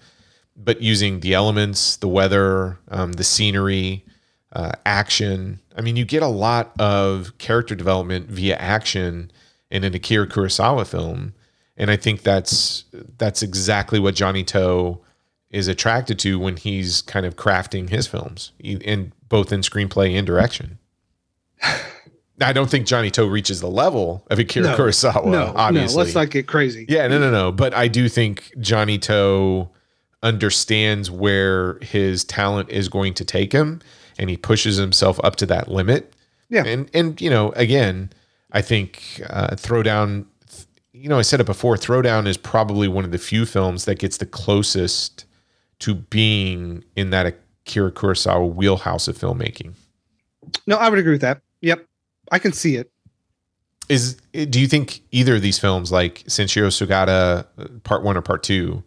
[0.57, 4.03] but using the elements, the weather, um, the scenery,
[4.53, 5.59] uh, action.
[5.77, 9.31] I mean, you get a lot of character development via action
[9.69, 11.33] in an Akira Kurosawa film,
[11.75, 12.85] and I think that's
[13.17, 14.99] that's exactly what Johnny To
[15.51, 20.25] is attracted to when he's kind of crafting his films, in both in screenplay and
[20.25, 20.79] direction.
[22.39, 25.25] I don't think Johnny To reaches the level of Akira No, Kurosawa.
[25.25, 26.85] no, obviously, no, let's not get crazy.
[26.87, 27.51] yeah, no, no, no.
[27.51, 29.67] But I do think Johnny To
[30.23, 33.81] understands where his talent is going to take him,
[34.17, 36.13] and he pushes himself up to that limit.
[36.49, 36.63] Yeah.
[36.65, 38.11] and and you know, again,
[38.51, 40.25] I think uh, Throwdown.
[40.93, 41.75] You know, I said it before.
[41.75, 45.25] Throwdown is probably one of the few films that gets the closest
[45.79, 49.73] to being in that Akira Kurosawa wheelhouse of filmmaking.
[50.65, 51.41] No, I would agree with that.
[51.61, 51.85] Yep,
[52.31, 52.91] I can see it.
[53.89, 58.21] Is do you think either of these films, like Senshiro Sugata uh, Part One or
[58.21, 58.83] Part Two,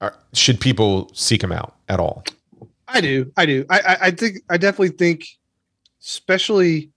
[0.00, 2.24] are, should people seek him out at all?
[2.88, 3.32] I do.
[3.36, 3.66] I do.
[3.68, 4.38] I, I, think.
[4.48, 5.26] I definitely think,
[6.02, 6.92] especially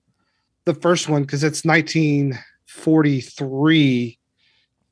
[0.66, 4.20] the first one because it's 1943,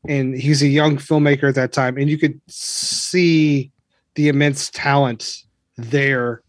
[0.07, 3.71] and he's a young filmmaker at that time, and you could see
[4.15, 5.43] the immense talent
[5.77, 6.41] there.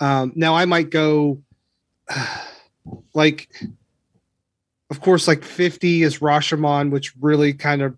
[0.00, 1.40] Um, now I might go,
[3.14, 3.48] like,
[4.90, 7.96] of course, like 50 is Rashomon, which really kind of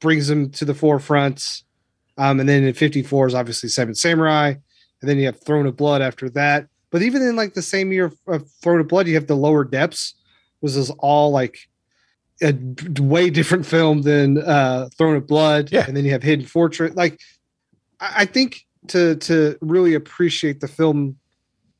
[0.00, 1.62] brings him to the forefront.
[2.18, 4.54] Um, and then in 54 is obviously Seven Samurai.
[5.00, 6.66] And then you have Throne of Blood after that.
[6.90, 9.64] But even in like the same year of, Throne of Blood, you have the Lower
[9.64, 10.14] Depths,
[10.60, 11.58] was is all like
[12.42, 12.54] a
[13.00, 15.70] way different film than uh, Throne of Blood.
[15.70, 15.84] Yeah.
[15.86, 16.94] And then you have Hidden Fortress.
[16.96, 17.20] Like,
[18.00, 21.16] I, I think to to really appreciate the film,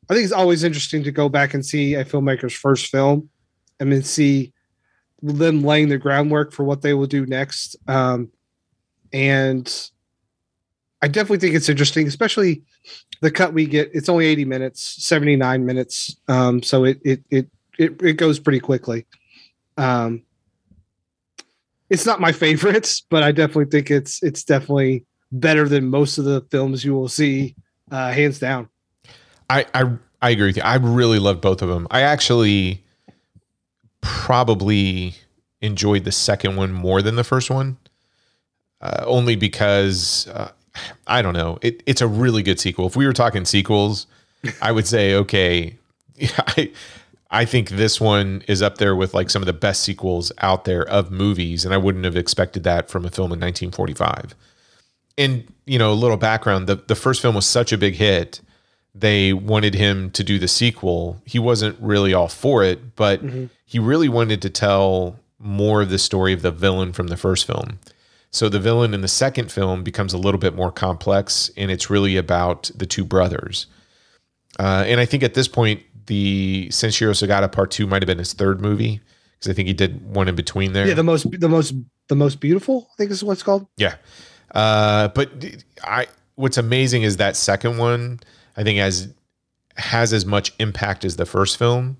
[0.08, 3.28] I think it's always interesting to go back and see a filmmaker's first film,
[3.80, 4.52] and then see
[5.20, 7.76] them laying the groundwork for what they will do next.
[7.88, 8.30] Um,
[9.12, 9.90] and
[11.00, 12.62] I definitely think it's interesting, especially
[13.20, 13.90] the cut we get.
[13.94, 16.16] It's only 80 minutes, 79 minutes.
[16.26, 19.06] Um, so it, it, it, it, it goes pretty quickly.
[19.76, 20.22] Um,
[21.88, 26.24] it's not my favorites, but I definitely think it's, it's definitely better than most of
[26.24, 27.54] the films you will see,
[27.90, 28.68] uh, hands down.
[29.48, 30.62] I, I I agree with you.
[30.62, 31.86] I really loved both of them.
[31.90, 32.84] I actually
[34.00, 35.14] probably
[35.60, 37.78] enjoyed the second one more than the first one,
[38.80, 40.50] uh, only because uh,
[41.06, 41.58] I don't know.
[41.62, 42.86] It, it's a really good sequel.
[42.86, 44.06] If we were talking sequels,
[44.62, 45.76] I would say okay.
[46.20, 46.72] I
[47.30, 50.64] I think this one is up there with like some of the best sequels out
[50.64, 54.34] there of movies, and I wouldn't have expected that from a film in 1945.
[55.16, 58.40] And you know, a little background: the the first film was such a big hit
[59.00, 61.22] they wanted him to do the sequel.
[61.24, 63.46] He wasn't really all for it, but mm-hmm.
[63.64, 67.46] he really wanted to tell more of the story of the villain from the first
[67.46, 67.78] film.
[68.30, 71.88] So the villain in the second film becomes a little bit more complex, and it's
[71.88, 73.66] really about the two brothers.
[74.58, 78.18] Uh, and I think at this point, the Senshiro Sagata Part Two might have been
[78.18, 79.00] his third movie
[79.32, 80.88] because I think he did one in between there.
[80.88, 80.94] Yeah.
[80.94, 81.74] The most, the most,
[82.08, 83.66] the most beautiful, I think is what it's called.
[83.76, 83.94] Yeah.
[84.54, 85.30] Uh, but
[85.84, 88.20] I what's amazing is that second one
[88.56, 89.12] I think has
[89.76, 91.98] has as much impact as the first film.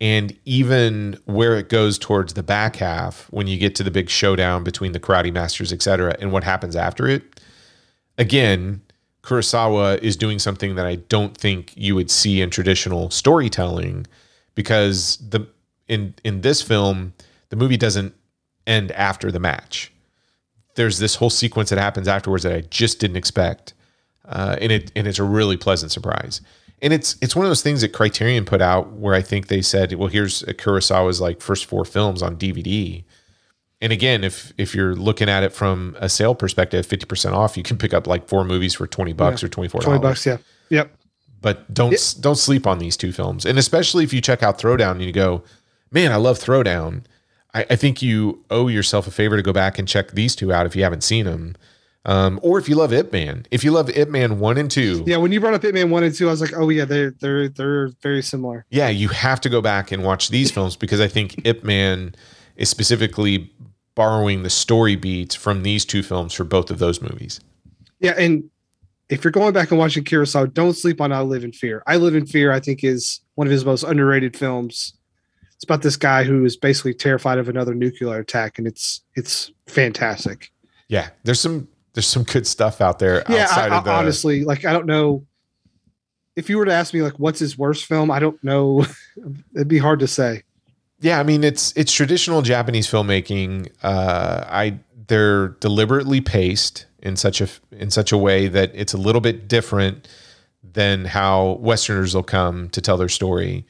[0.00, 4.10] And even where it goes towards the back half, when you get to the big
[4.10, 7.40] showdown between the karate masters, et cetera, and what happens after it,
[8.18, 8.82] again,
[9.22, 14.06] Kurosawa is doing something that I don't think you would see in traditional storytelling
[14.54, 15.46] because the
[15.88, 17.14] in in this film,
[17.48, 18.14] the movie doesn't
[18.66, 19.92] end after the match
[20.76, 23.74] there's this whole sequence that happens afterwards that I just didn't expect,
[24.26, 26.40] uh, and it and it's a really pleasant surprise.
[26.82, 29.62] And it's it's one of those things that Criterion put out where I think they
[29.62, 33.02] said, well, here's a Kurosawa's like first four films on DVD.
[33.80, 37.56] And again, if if you're looking at it from a sale perspective, fifty percent off,
[37.56, 40.26] you can pick up like four movies for twenty bucks or twenty four 20 bucks.
[40.26, 40.38] Yeah.
[40.70, 40.90] Yep.
[41.40, 43.46] but don't don't sleep on these two films.
[43.46, 45.44] And especially if you check out Throwdown and you go,
[45.90, 47.04] man, I love Throwdown.
[47.54, 50.52] I, I think you owe yourself a favor to go back and check these two
[50.52, 51.54] out if you haven't seen them.
[52.06, 55.02] Um, or if you love Ip Man, if you love Ip Man one and two,
[55.06, 55.16] Yeah.
[55.16, 57.10] When you brought up Ip Man one and two, I was like, oh yeah, they're,
[57.10, 58.64] they're, they're very similar.
[58.70, 62.14] yeah, you have to go back and watch these films because I think Ip Man
[62.56, 63.52] is specifically
[63.96, 67.40] borrowing the story beats from these two films for both of those movies.
[67.98, 68.50] Yeah, and
[69.08, 71.82] if you're going back and watching Kurosawa, don't sleep on I Live in Fear.
[71.86, 74.92] I Live in Fear, I think, is one of his most underrated films.
[75.54, 79.50] It's about this guy who is basically terrified of another nuclear attack, and it's it's
[79.66, 80.52] fantastic.
[80.88, 81.66] Yeah, there's some
[81.96, 84.86] there's some good stuff out there Yeah, I, I- of the honestly, like I don't
[84.86, 85.26] know
[86.36, 88.84] if you were to ask me like what's his worst film, I don't know.
[89.54, 90.42] It'd be hard to say.
[91.00, 93.70] Yeah, I mean it's it's traditional Japanese filmmaking.
[93.82, 94.78] Uh, I
[95.08, 99.48] they're deliberately paced in such a in such a way that it's a little bit
[99.48, 100.06] different
[100.62, 103.64] than how Westerners will come to tell their story.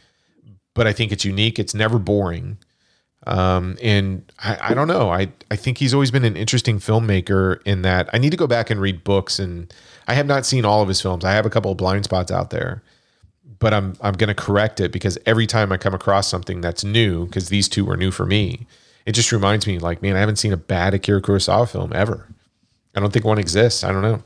[0.75, 1.59] But I think it's unique.
[1.59, 2.59] It's never boring.
[3.27, 5.11] Um, and I, I don't know.
[5.11, 8.47] I, I think he's always been an interesting filmmaker in that I need to go
[8.47, 9.73] back and read books and
[10.09, 11.25] I have not seen all of his films.
[11.25, 12.83] I have a couple of blind spots out there,
[13.59, 16.85] but I'm I'm going to correct it because every time I come across something that's
[16.85, 18.67] new, because these two were new for me,
[19.05, 22.29] it just reminds me like, man, I haven't seen a bad Akira Kurosawa film ever.
[22.95, 23.85] I don't think one exists.
[23.85, 24.23] I don't know.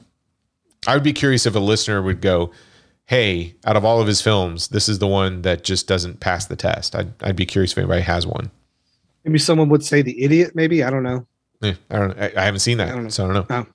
[0.86, 2.52] I would be curious if a listener would go,
[3.06, 6.46] "Hey, out of all of his films, this is the one that just doesn't pass
[6.46, 8.50] the test." I'd I'd be curious if anybody has one.
[9.24, 10.52] Maybe someone would say the idiot.
[10.54, 11.26] Maybe I don't know.
[11.60, 12.18] Yeah, I don't.
[12.18, 13.08] I, I haven't seen that, I don't know.
[13.10, 13.56] so I don't know.
[13.56, 13.66] Oh.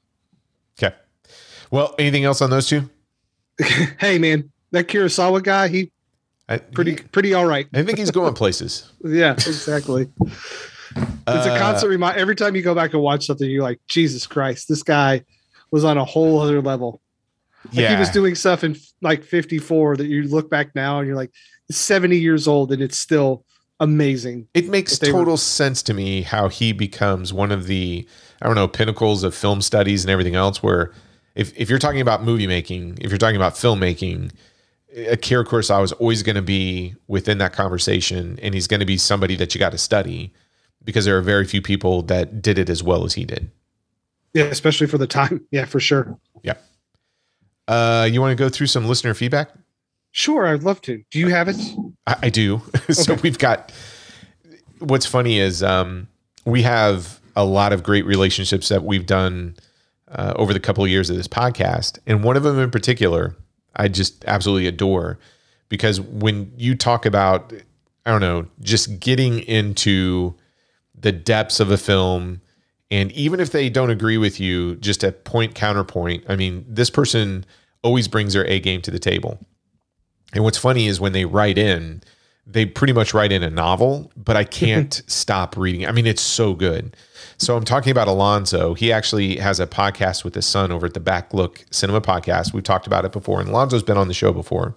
[0.83, 0.95] Okay.
[1.71, 2.89] Well, anything else on those two?
[3.99, 5.91] hey man, that Kurosawa guy, he
[6.49, 7.67] I, pretty pretty all right.
[7.73, 8.91] I think he's going places.
[9.03, 10.09] Yeah, exactly.
[10.95, 12.19] it's a Uh, constant reminder.
[12.19, 15.23] Every time you go back and watch something, you're like, Jesus Christ, this guy
[15.71, 17.01] was on a whole other level.
[17.67, 21.07] Like yeah, he was doing stuff in like 54 that you look back now and
[21.07, 21.31] you're like
[21.71, 23.43] 70 years old and it's still
[23.79, 24.47] amazing.
[24.53, 28.07] it makes they were- total sense to me how he becomes one of the
[28.41, 30.61] I don't know pinnacles of film studies and everything else.
[30.61, 30.91] Where
[31.35, 34.31] if if you're talking about movie making, if you're talking about filmmaking,
[35.09, 38.97] Akira Kurosawa is always going to be within that conversation, and he's going to be
[38.97, 40.33] somebody that you got to study
[40.83, 43.49] because there are very few people that did it as well as he did.
[44.33, 45.45] Yeah, especially for the time.
[45.51, 46.17] Yeah, for sure.
[46.43, 46.55] Yeah.
[47.67, 49.49] Uh, you want to go through some listener feedback?
[50.17, 51.03] Sure, I'd love to.
[51.11, 51.57] Do you have it?
[52.07, 52.61] I, I do.
[52.89, 53.21] so Okay.
[53.21, 53.73] we've got.
[54.79, 56.07] What's funny is um,
[56.45, 59.57] we have a lot of great relationships that we've done
[60.09, 63.35] uh, over the couple of years of this podcast, and one of them in particular,
[63.75, 65.19] I just absolutely adore
[65.67, 67.51] because when you talk about,
[68.05, 70.33] I don't know, just getting into
[70.97, 72.39] the depths of a film.
[72.89, 76.23] And even if they don't agree with you, just a point counterpoint.
[76.29, 77.43] I mean, this person
[77.83, 79.39] always brings their A game to the table.
[80.35, 82.03] And what's funny is when they write in,
[82.45, 85.87] they pretty much write in a novel, but I can't stop reading.
[85.87, 86.95] I mean, it's so good.
[87.37, 88.75] So I'm talking about Alonzo.
[88.75, 92.53] He actually has a podcast with his son over at the Back Look Cinema Podcast.
[92.53, 94.75] We've talked about it before, and Alonzo's been on the show before.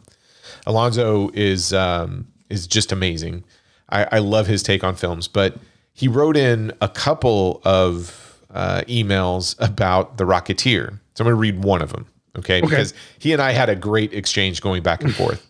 [0.67, 3.45] Alonzo is um, is just amazing.
[3.91, 5.57] I, I love his take on films, but
[5.93, 10.99] he wrote in a couple of uh, emails about The Rocketeer.
[11.15, 12.07] So I'm going to read one of them,
[12.39, 12.61] okay?
[12.61, 15.48] Because he and I had a great exchange going back and forth.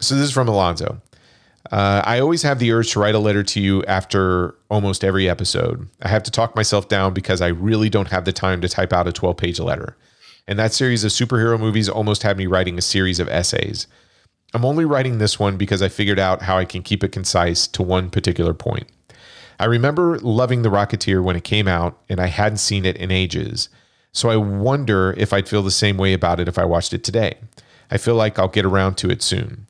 [0.00, 1.00] So this is from Alonzo.
[1.72, 5.28] Uh, I always have the urge to write a letter to you after almost every
[5.28, 5.88] episode.
[6.02, 8.92] I have to talk myself down because I really don't have the time to type
[8.92, 9.96] out a 12 page letter.
[10.46, 13.88] And that series of superhero movies almost had me writing a series of essays.
[14.54, 17.66] I'm only writing this one because I figured out how I can keep it concise
[17.68, 18.86] to one particular point.
[19.58, 23.10] I remember loving The Rocketeer when it came out, and I hadn't seen it in
[23.10, 23.70] ages.
[24.12, 27.02] So I wonder if I'd feel the same way about it if I watched it
[27.02, 27.38] today.
[27.90, 29.66] I feel like I'll get around to it soon.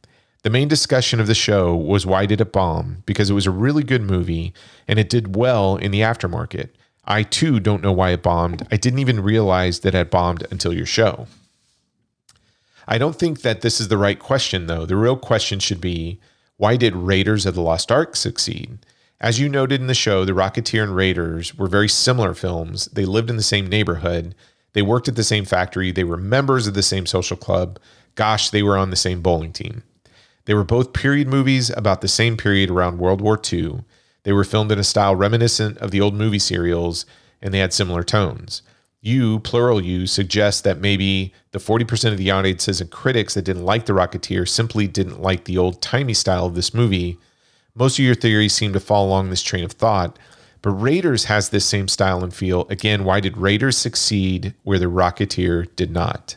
[0.47, 3.03] The main discussion of the show was why did it bomb?
[3.05, 4.55] Because it was a really good movie
[4.87, 6.69] and it did well in the aftermarket.
[7.05, 8.65] I too don't know why it bombed.
[8.71, 11.27] I didn't even realize that it bombed until your show.
[12.87, 14.87] I don't think that this is the right question, though.
[14.87, 16.21] The real question should be
[16.59, 18.79] why did Raiders of the Lost Ark succeed?
[19.21, 22.85] As you noted in the show, The Rocketeer and Raiders were very similar films.
[22.93, 24.33] They lived in the same neighborhood,
[24.75, 27.81] they worked at the same factory, they were members of the same social club.
[28.15, 29.83] Gosh, they were on the same bowling team.
[30.47, 33.85] They were both period movies about the same period around World War II.
[34.23, 37.05] They were filmed in a style reminiscent of the old movie serials,
[37.43, 38.63] and they had similar tones.
[39.01, 43.65] You, plural you, suggest that maybe the 40% of the audiences and critics that didn't
[43.65, 47.19] like The Rocketeer simply didn't like the old timey style of this movie.
[47.75, 50.19] Most of your theories seem to fall along this train of thought,
[50.63, 52.67] but Raiders has this same style and feel.
[52.69, 56.37] Again, why did Raiders succeed where The Rocketeer did not?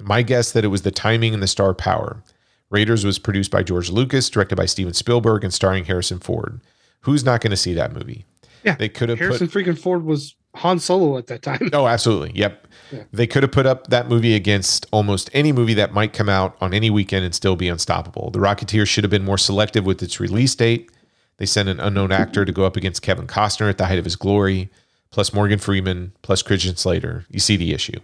[0.00, 2.22] My guess that it was the timing and the star power.
[2.70, 6.60] Raiders was produced by George Lucas, directed by Steven Spielberg, and starring Harrison Ford.
[7.00, 8.24] Who's not going to see that movie?
[8.64, 8.76] Yeah.
[8.76, 9.64] They could have Harrison put.
[9.64, 11.70] freaking Ford was Han Solo at that time.
[11.72, 12.32] Oh, absolutely.
[12.34, 12.66] Yep.
[12.92, 13.02] Yeah.
[13.12, 16.56] They could have put up that movie against almost any movie that might come out
[16.60, 18.30] on any weekend and still be unstoppable.
[18.30, 20.90] The Rocketeer should have been more selective with its release date.
[21.38, 24.04] They sent an unknown actor to go up against Kevin Costner at the height of
[24.04, 24.70] his glory,
[25.10, 27.24] plus Morgan Freeman, plus Christian Slater.
[27.30, 27.98] You see the issue.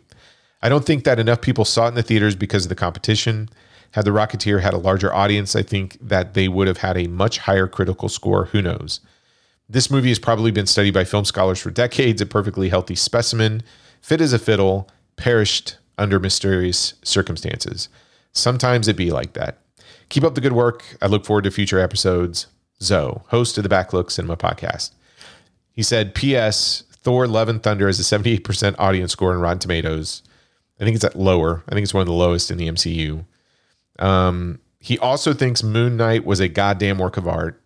[0.63, 3.51] I don't think that enough people saw it in the theaters because of the competition.
[3.93, 7.07] Had The Rocketeer had a larger audience, I think that they would have had a
[7.07, 8.47] much higher critical score.
[8.47, 9.01] Who knows?
[9.69, 13.63] This movie has probably been studied by film scholars for decades, a perfectly healthy specimen,
[14.01, 17.89] fit as a fiddle, perished under mysterious circumstances.
[18.33, 19.59] Sometimes it be like that.
[20.09, 20.85] Keep up the good work.
[21.03, 22.47] I look forward to future episodes.
[22.83, 24.91] Zoe, host of the Backlook Cinema podcast.
[25.73, 26.85] He said, P.S.
[27.03, 30.23] Thor Love and Thunder has a 78% audience score on Rotten Tomatoes.
[30.81, 31.65] I think it's at lower.
[31.69, 33.25] I think it's one of the lowest in the MCU.
[33.99, 37.61] Um, he also thinks Moon Knight was a goddamn work of art.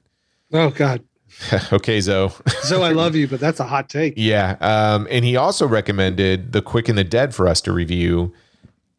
[0.52, 1.02] Oh God,
[1.72, 2.30] okay, Zoe.
[2.62, 4.14] so I love you, but that's a hot take.
[4.16, 4.56] Yeah.
[4.60, 8.32] Um, and he also recommended The Quick and the Dead for us to review.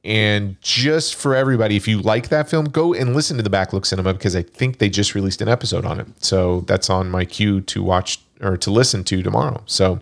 [0.04, 3.86] And just for everybody, if you like that film, go and listen to the Backlook
[3.86, 6.08] Cinema because I think they just released an episode on it.
[6.24, 9.62] So that's on my queue to watch or to listen to tomorrow.
[9.68, 10.00] So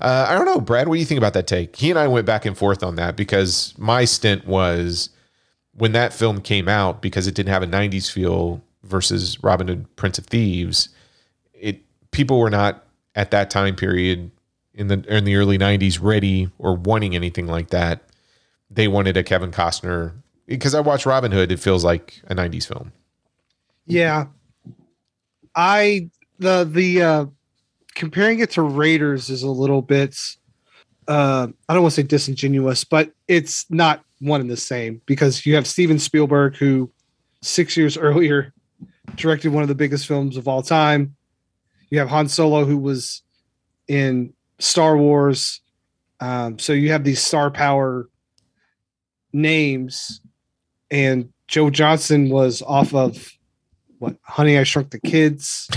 [0.00, 1.74] uh, I don't know, Brad, what do you think about that take?
[1.74, 5.10] He and I went back and forth on that because my stint was
[5.80, 9.96] when that film came out because it didn't have a 90s feel versus Robin Hood
[9.96, 10.90] Prince of Thieves.
[11.52, 12.84] It people were not
[13.14, 14.30] at that time period
[14.74, 18.02] in the in the early 90s ready or wanting anything like that
[18.70, 20.12] they wanted a Kevin Costner
[20.46, 21.50] because I watched Robin Hood.
[21.50, 22.92] It feels like a '90s film.
[23.86, 24.26] Yeah,
[25.54, 27.26] I the the uh,
[27.94, 30.16] comparing it to Raiders is a little bit.
[31.08, 35.44] Uh, I don't want to say disingenuous, but it's not one and the same because
[35.44, 36.90] you have Steven Spielberg, who
[37.42, 38.52] six years earlier
[39.16, 41.16] directed one of the biggest films of all time.
[41.90, 43.22] You have Han Solo, who was
[43.88, 45.60] in Star Wars.
[46.20, 48.08] Um, so you have these star power
[49.32, 50.20] names,
[50.90, 53.32] and Joe Johnston was off of
[53.98, 55.68] what Honey I Shrunk the Kids.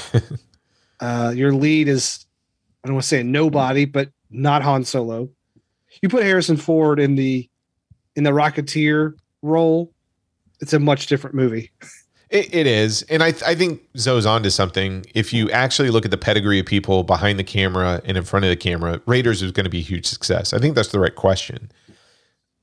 [1.00, 2.26] uh, your lead is
[2.84, 5.30] I don't want to say a nobody, but not Han Solo.
[6.02, 7.50] You put Harrison Ford in the
[8.16, 9.92] in the Rocketeer role,
[10.60, 11.72] it's a much different movie.
[12.30, 15.06] It, it is, and I I think Zoe's onto something.
[15.14, 18.44] If you actually look at the pedigree of people behind the camera and in front
[18.44, 20.52] of the camera, Raiders is going to be a huge success.
[20.52, 21.72] I think that's the right question.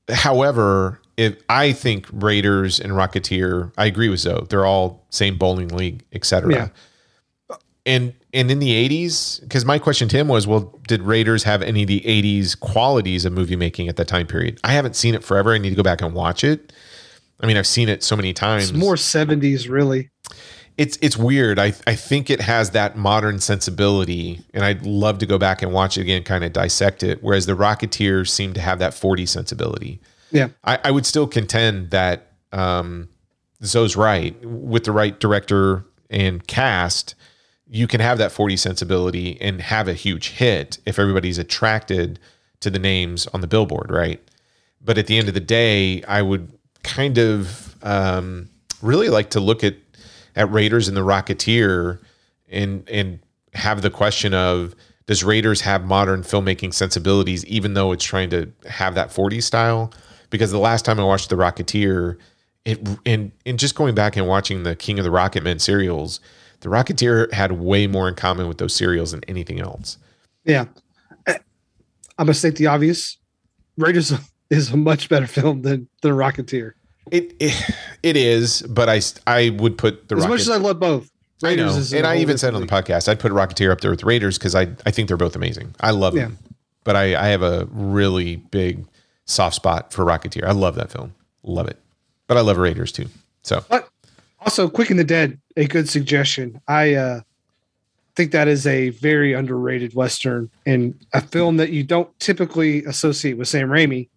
[0.09, 4.45] However, if I think Raiders and Rocketeer, I agree with Zoe.
[4.49, 6.53] They're all same bowling league, etc.
[6.53, 7.57] Yeah.
[7.85, 11.61] And and in the 80s, because my question to him was, well, did Raiders have
[11.61, 14.59] any of the 80s qualities of movie making at that time period?
[14.63, 15.53] I haven't seen it forever.
[15.53, 16.71] I need to go back and watch it.
[17.39, 18.69] I mean, I've seen it so many times.
[18.69, 20.09] It's more 70s, really.
[20.77, 21.59] It's it's weird.
[21.59, 25.73] I I think it has that modern sensibility, and I'd love to go back and
[25.73, 27.21] watch it again, kind of dissect it.
[27.21, 29.99] Whereas the rocketeer seemed to have that 40 sensibility.
[30.31, 30.49] Yeah.
[30.63, 33.09] I, I would still contend that um,
[33.63, 34.35] Zoe's right.
[34.45, 37.15] With the right director and cast,
[37.71, 42.19] you can have that 40 sensibility and have a huge hit if everybody's attracted
[42.59, 44.21] to the names on the billboard, right?
[44.83, 46.51] But at the end of the day, I would
[46.83, 48.49] kind of um,
[48.81, 49.75] really like to look at
[50.35, 51.99] at Raiders and the Rocketeer
[52.49, 53.19] and and
[53.53, 54.75] have the question of
[55.07, 59.91] does Raiders have modern filmmaking sensibilities even though it's trying to have that 40 style?
[60.31, 62.17] because the last time I watched The Rocketeer,
[62.65, 66.19] it and and just going back and watching the King of the Rocket Men serials,
[66.61, 69.97] The Rocketeer had way more in common with those serials than anything else.
[70.45, 70.65] Yeah,
[71.27, 71.37] eh,
[72.17, 73.17] I'm gonna state the obvious.
[73.77, 74.13] Raiders
[74.49, 76.73] is a much better film than The Rocketeer.
[77.11, 80.79] It it, it is, but I I would put the as much as I love
[80.79, 81.09] both.
[81.41, 83.89] Raiders I know, and I even said on the podcast I'd put Rocketeer up there
[83.89, 85.73] with Raiders because I I think they're both amazing.
[85.79, 86.25] I love yeah.
[86.25, 86.37] them,
[86.83, 88.85] but I I have a really big
[89.25, 90.43] soft spot for Rocketeer.
[90.43, 91.15] I love that film.
[91.43, 91.79] Love it.
[92.27, 93.07] But I love Raiders too.
[93.41, 93.89] So but
[94.41, 96.59] also Quick and the Dead, a good suggestion.
[96.67, 97.21] I uh
[98.15, 103.37] think that is a very underrated Western and a film that you don't typically associate
[103.37, 104.09] with Sam Raimi.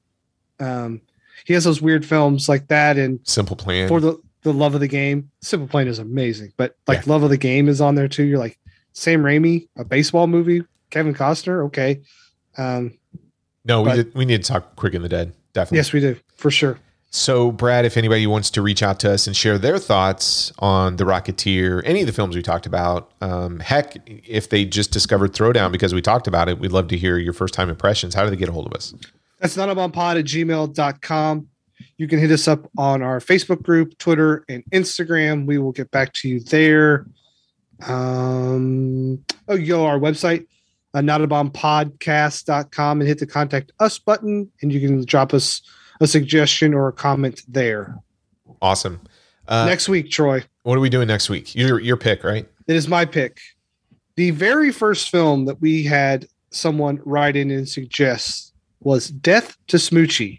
[0.60, 1.01] Um
[1.44, 3.88] he has those weird films like that and Simple Plan.
[3.88, 5.30] For the the love of the game.
[5.40, 7.12] Simple Plan is amazing, but like yeah.
[7.12, 8.24] Love of the Game is on there too.
[8.24, 8.59] You're like
[8.92, 12.01] Sam Raimi, a baseball movie, Kevin Costner, okay.
[12.56, 12.98] Um
[13.66, 15.32] no, we did, we need to talk Quick and the Dead.
[15.55, 15.76] Definitely.
[15.78, 16.78] Yes, we do for sure.
[17.16, 20.97] So, Brad, if anybody wants to reach out to us and share their thoughts on
[20.97, 25.32] The Rocketeer, any of the films we talked about, um, heck, if they just discovered
[25.32, 28.16] Throwdown because we talked about it, we'd love to hear your first time impressions.
[28.16, 28.93] How do they get a hold of us?
[29.39, 31.49] That's notabombpod at gmail.com.
[31.99, 35.47] You can hit us up on our Facebook group, Twitter, and Instagram.
[35.47, 37.07] We will get back to you there.
[37.86, 40.49] Um, oh, go our website,
[40.95, 45.62] uh, notabombpodcast.com and hit the contact us button and you can drop us
[46.00, 47.96] a suggestion or a comment there.
[48.60, 49.00] Awesome.
[49.46, 50.44] Uh, next week, Troy.
[50.62, 51.54] What are we doing next week?
[51.54, 52.48] Your your pick, right?
[52.66, 53.40] It is my pick.
[54.16, 59.76] The very first film that we had someone write in and suggest was Death to
[59.76, 60.38] Smoochy.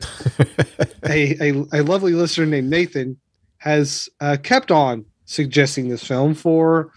[1.09, 3.17] a, a, a lovely listener named Nathan
[3.57, 6.91] has uh, kept on suggesting this film for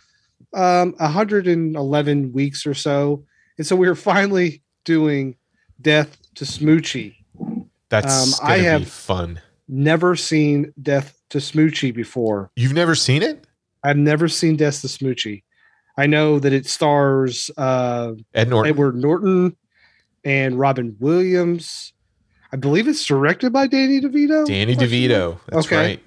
[0.54, 3.24] um, 111 weeks or so.
[3.56, 5.36] And so we are finally doing
[5.80, 7.16] Death to Smoochy.
[7.90, 9.40] That's um, I have fun.
[9.68, 12.50] Never seen Death to Smoochy before.
[12.56, 13.46] You've never seen it?
[13.82, 15.42] I've never seen Death to Smoochy.
[15.96, 18.70] I know that it stars uh, Ed Norton.
[18.70, 19.56] Edward Norton
[20.24, 21.92] and Robin Williams.
[22.52, 24.46] I believe it's directed by Danny DeVito.
[24.46, 25.38] Danny DeVito.
[25.48, 25.76] That's Okay.
[25.76, 26.02] right.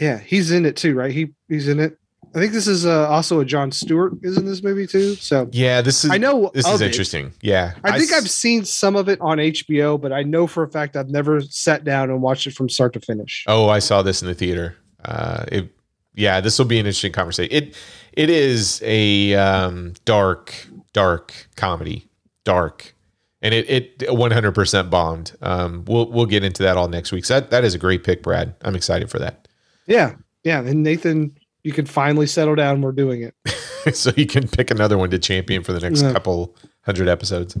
[0.00, 1.12] Yeah, he's in it too, right?
[1.12, 1.98] He he's in it.
[2.34, 5.14] I think this is uh, also a Jon Stewart is in this movie too.
[5.16, 6.86] So Yeah, this is I know this is it.
[6.86, 7.32] interesting.
[7.42, 7.74] Yeah.
[7.84, 10.68] I think s- I've seen some of it on HBO, but I know for a
[10.68, 13.44] fact I've never sat down and watched it from start to finish.
[13.46, 14.76] Oh, I saw this in the theater.
[15.04, 15.76] Uh, it,
[16.14, 17.52] yeah, this will be an interesting conversation.
[17.54, 17.76] It,
[18.12, 20.54] it is a um, dark,
[20.92, 22.06] dark comedy,
[22.44, 22.94] dark,
[23.40, 25.32] and it, it 100% bombed.
[25.42, 27.24] Um, we'll, we'll get into that all next week.
[27.24, 28.54] So that, that is a great pick, Brad.
[28.62, 29.48] I'm excited for that.
[29.86, 30.14] Yeah,
[30.44, 30.60] yeah.
[30.60, 32.80] And Nathan, you can finally settle down.
[32.82, 33.34] We're doing it.
[33.94, 36.12] so you can pick another one to champion for the next Yeah.
[36.12, 37.56] couple hundred episodes.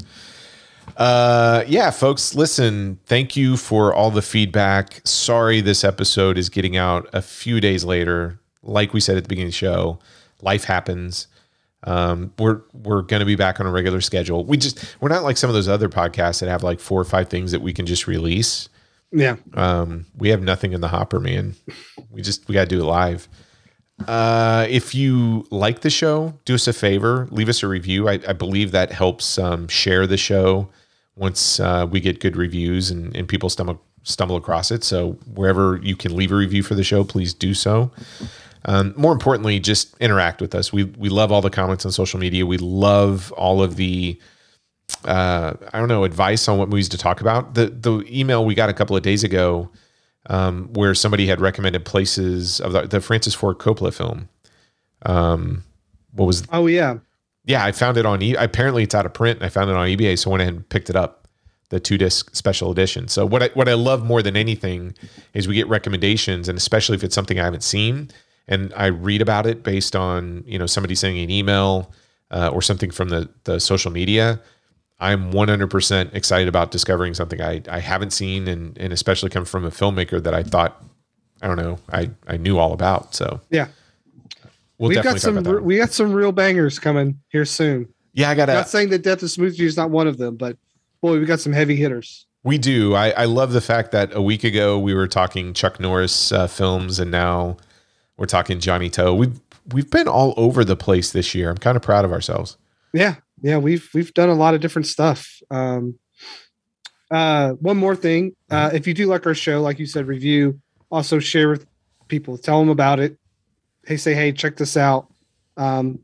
[0.96, 5.00] Uh, yeah, folks, listen, thank you for all the feedback.
[5.04, 8.38] Sorry this episode is getting out a few days later.
[8.62, 9.98] Like we said at the beginning of the show,
[10.40, 11.28] life happens.
[11.84, 14.44] Um, we're we're gonna be back on a regular schedule.
[14.44, 17.04] We just we're not like some of those other podcasts that have like four or
[17.04, 18.68] five things that we can just release.
[19.10, 19.36] Yeah.
[19.54, 21.56] Um, we have nothing in the hopper, man.
[22.10, 23.28] We just we gotta do it live.
[24.08, 28.08] Uh, if you like the show, do us a favor, leave us a review.
[28.08, 30.68] I, I believe that helps um, share the show
[31.16, 34.82] once uh, we get good reviews and, and people stumble stumble across it.
[34.82, 37.92] So wherever you can leave a review for the show, please do so.
[38.64, 40.72] Um, more importantly, just interact with us.
[40.72, 42.46] We we love all the comments on social media.
[42.46, 44.18] We love all of the
[45.04, 47.54] uh, I don't know advice on what movies to talk about.
[47.54, 49.70] The the email we got a couple of days ago
[50.28, 54.28] um, where somebody had recommended places of the, the Francis Ford Coppola film.
[55.04, 55.64] Um,
[56.12, 56.98] what was Oh yeah.
[57.44, 58.22] yeah, I found it on.
[58.22, 59.38] E- apparently, it's out of print.
[59.38, 61.26] And I found it on eBay, so I went ahead and picked it up,
[61.70, 63.08] the two disc special edition.
[63.08, 64.94] So what I what I love more than anything
[65.34, 68.10] is we get recommendations, and especially if it's something I haven't seen,
[68.46, 71.90] and I read about it based on you know somebody sending an email
[72.30, 74.40] uh, or something from the the social media.
[75.02, 79.64] I'm 100% excited about discovering something I, I haven't seen, and and especially come from
[79.64, 80.80] a filmmaker that I thought
[81.42, 83.14] I don't know I I knew all about.
[83.14, 83.66] So Yeah.
[84.78, 87.88] we'll We've got some we got some real bangers coming here soon.
[88.12, 90.56] yeah, I gotta Not saying that Death of Smoochy is not one of them, but
[91.00, 92.26] boy, we got some heavy hitters.
[92.44, 92.94] We do.
[92.94, 96.46] I, I love the fact that a week ago we were talking Chuck Norris uh,
[96.46, 97.56] films, and now
[98.16, 99.12] we're talking Johnny To.
[99.12, 99.40] We've
[99.72, 101.50] we've been all over the place this year.
[101.50, 102.56] I'm kind of proud of ourselves.
[102.92, 105.28] Yeah, yeah, we've we've done a lot of different stuff.
[105.50, 105.98] Um,
[107.10, 110.58] uh, one more thing, uh, if you do like our show, like you said, review,
[110.90, 111.66] also share with
[112.08, 113.18] people, tell them about it.
[113.84, 115.12] Hey, say, hey, check this out.
[115.58, 115.98] Um,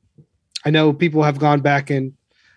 [0.66, 2.12] I know people have gone back and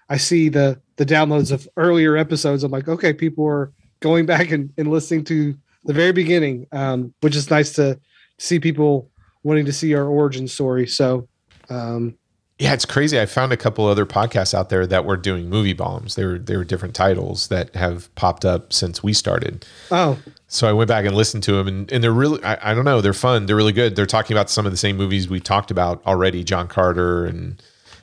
[0.09, 2.63] I see the the downloads of earlier episodes.
[2.63, 3.71] I'm like, okay, people are
[4.01, 5.55] going back and, and listening to
[5.85, 7.99] the very beginning, um, which is nice to
[8.37, 9.09] see people
[9.43, 10.87] wanting to see our origin story.
[10.87, 11.27] So,
[11.69, 12.17] um,
[12.61, 13.19] Yeah, it's crazy.
[13.19, 16.13] I found a couple other podcasts out there that were doing movie bombs.
[16.15, 19.65] They were they were different titles that have popped up since we started.
[19.89, 22.73] oh, So I went back and listened to them, and, and they're really I, I
[22.75, 23.47] don't know they're fun.
[23.47, 23.95] They're really good.
[23.95, 27.61] They're talking about some of the same movies we talked about already, John Carter and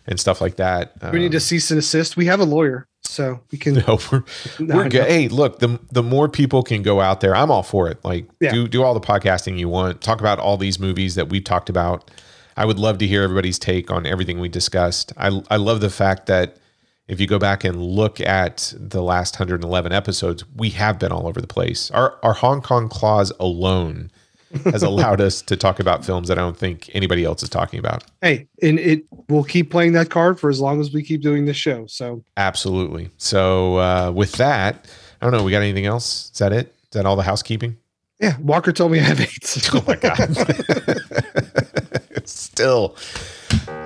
[0.08, 0.94] and stuff like that.
[1.12, 2.16] we need Um, to cease and assist.
[2.16, 3.74] We have a lawyer, so we can.
[3.86, 4.24] No, we're,
[4.58, 5.06] No, we're good.
[5.06, 8.04] Hey, look, the the more people can go out there, I'm all for it.
[8.04, 8.52] Like, Yeah.
[8.52, 10.00] do do all the podcasting you want.
[10.00, 12.10] Talk about all these movies that we've talked about.
[12.58, 15.12] I would love to hear everybody's take on everything we discussed.
[15.16, 16.56] I I love the fact that
[17.06, 21.28] if you go back and look at the last 111 episodes, we have been all
[21.28, 21.88] over the place.
[21.92, 24.10] Our our Hong Kong clause alone
[24.64, 27.78] has allowed us to talk about films that I don't think anybody else is talking
[27.78, 28.02] about.
[28.22, 31.44] Hey, and it we'll keep playing that card for as long as we keep doing
[31.44, 31.86] this show.
[31.86, 33.10] So Absolutely.
[33.18, 34.88] So uh, with that,
[35.22, 35.44] I don't know.
[35.44, 36.32] We got anything else?
[36.32, 36.66] Is that it?
[36.66, 37.76] Is that all the housekeeping?
[38.20, 39.70] yeah, Walker told me I have eight.
[39.72, 40.18] Oh my god.
[42.28, 42.94] Still,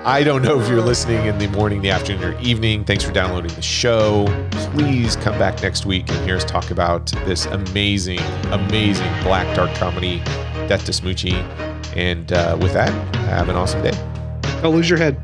[0.03, 2.83] I don't know if you're listening in the morning, the afternoon, or evening.
[2.83, 4.25] Thanks for downloading the show.
[4.73, 8.19] Please come back next week and hear us talk about this amazing,
[8.51, 10.19] amazing black dark comedy,
[10.67, 11.33] Death to Smoochy.
[11.95, 12.91] And uh, with that,
[13.27, 13.91] have an awesome day.
[14.61, 15.21] Don't lose your head.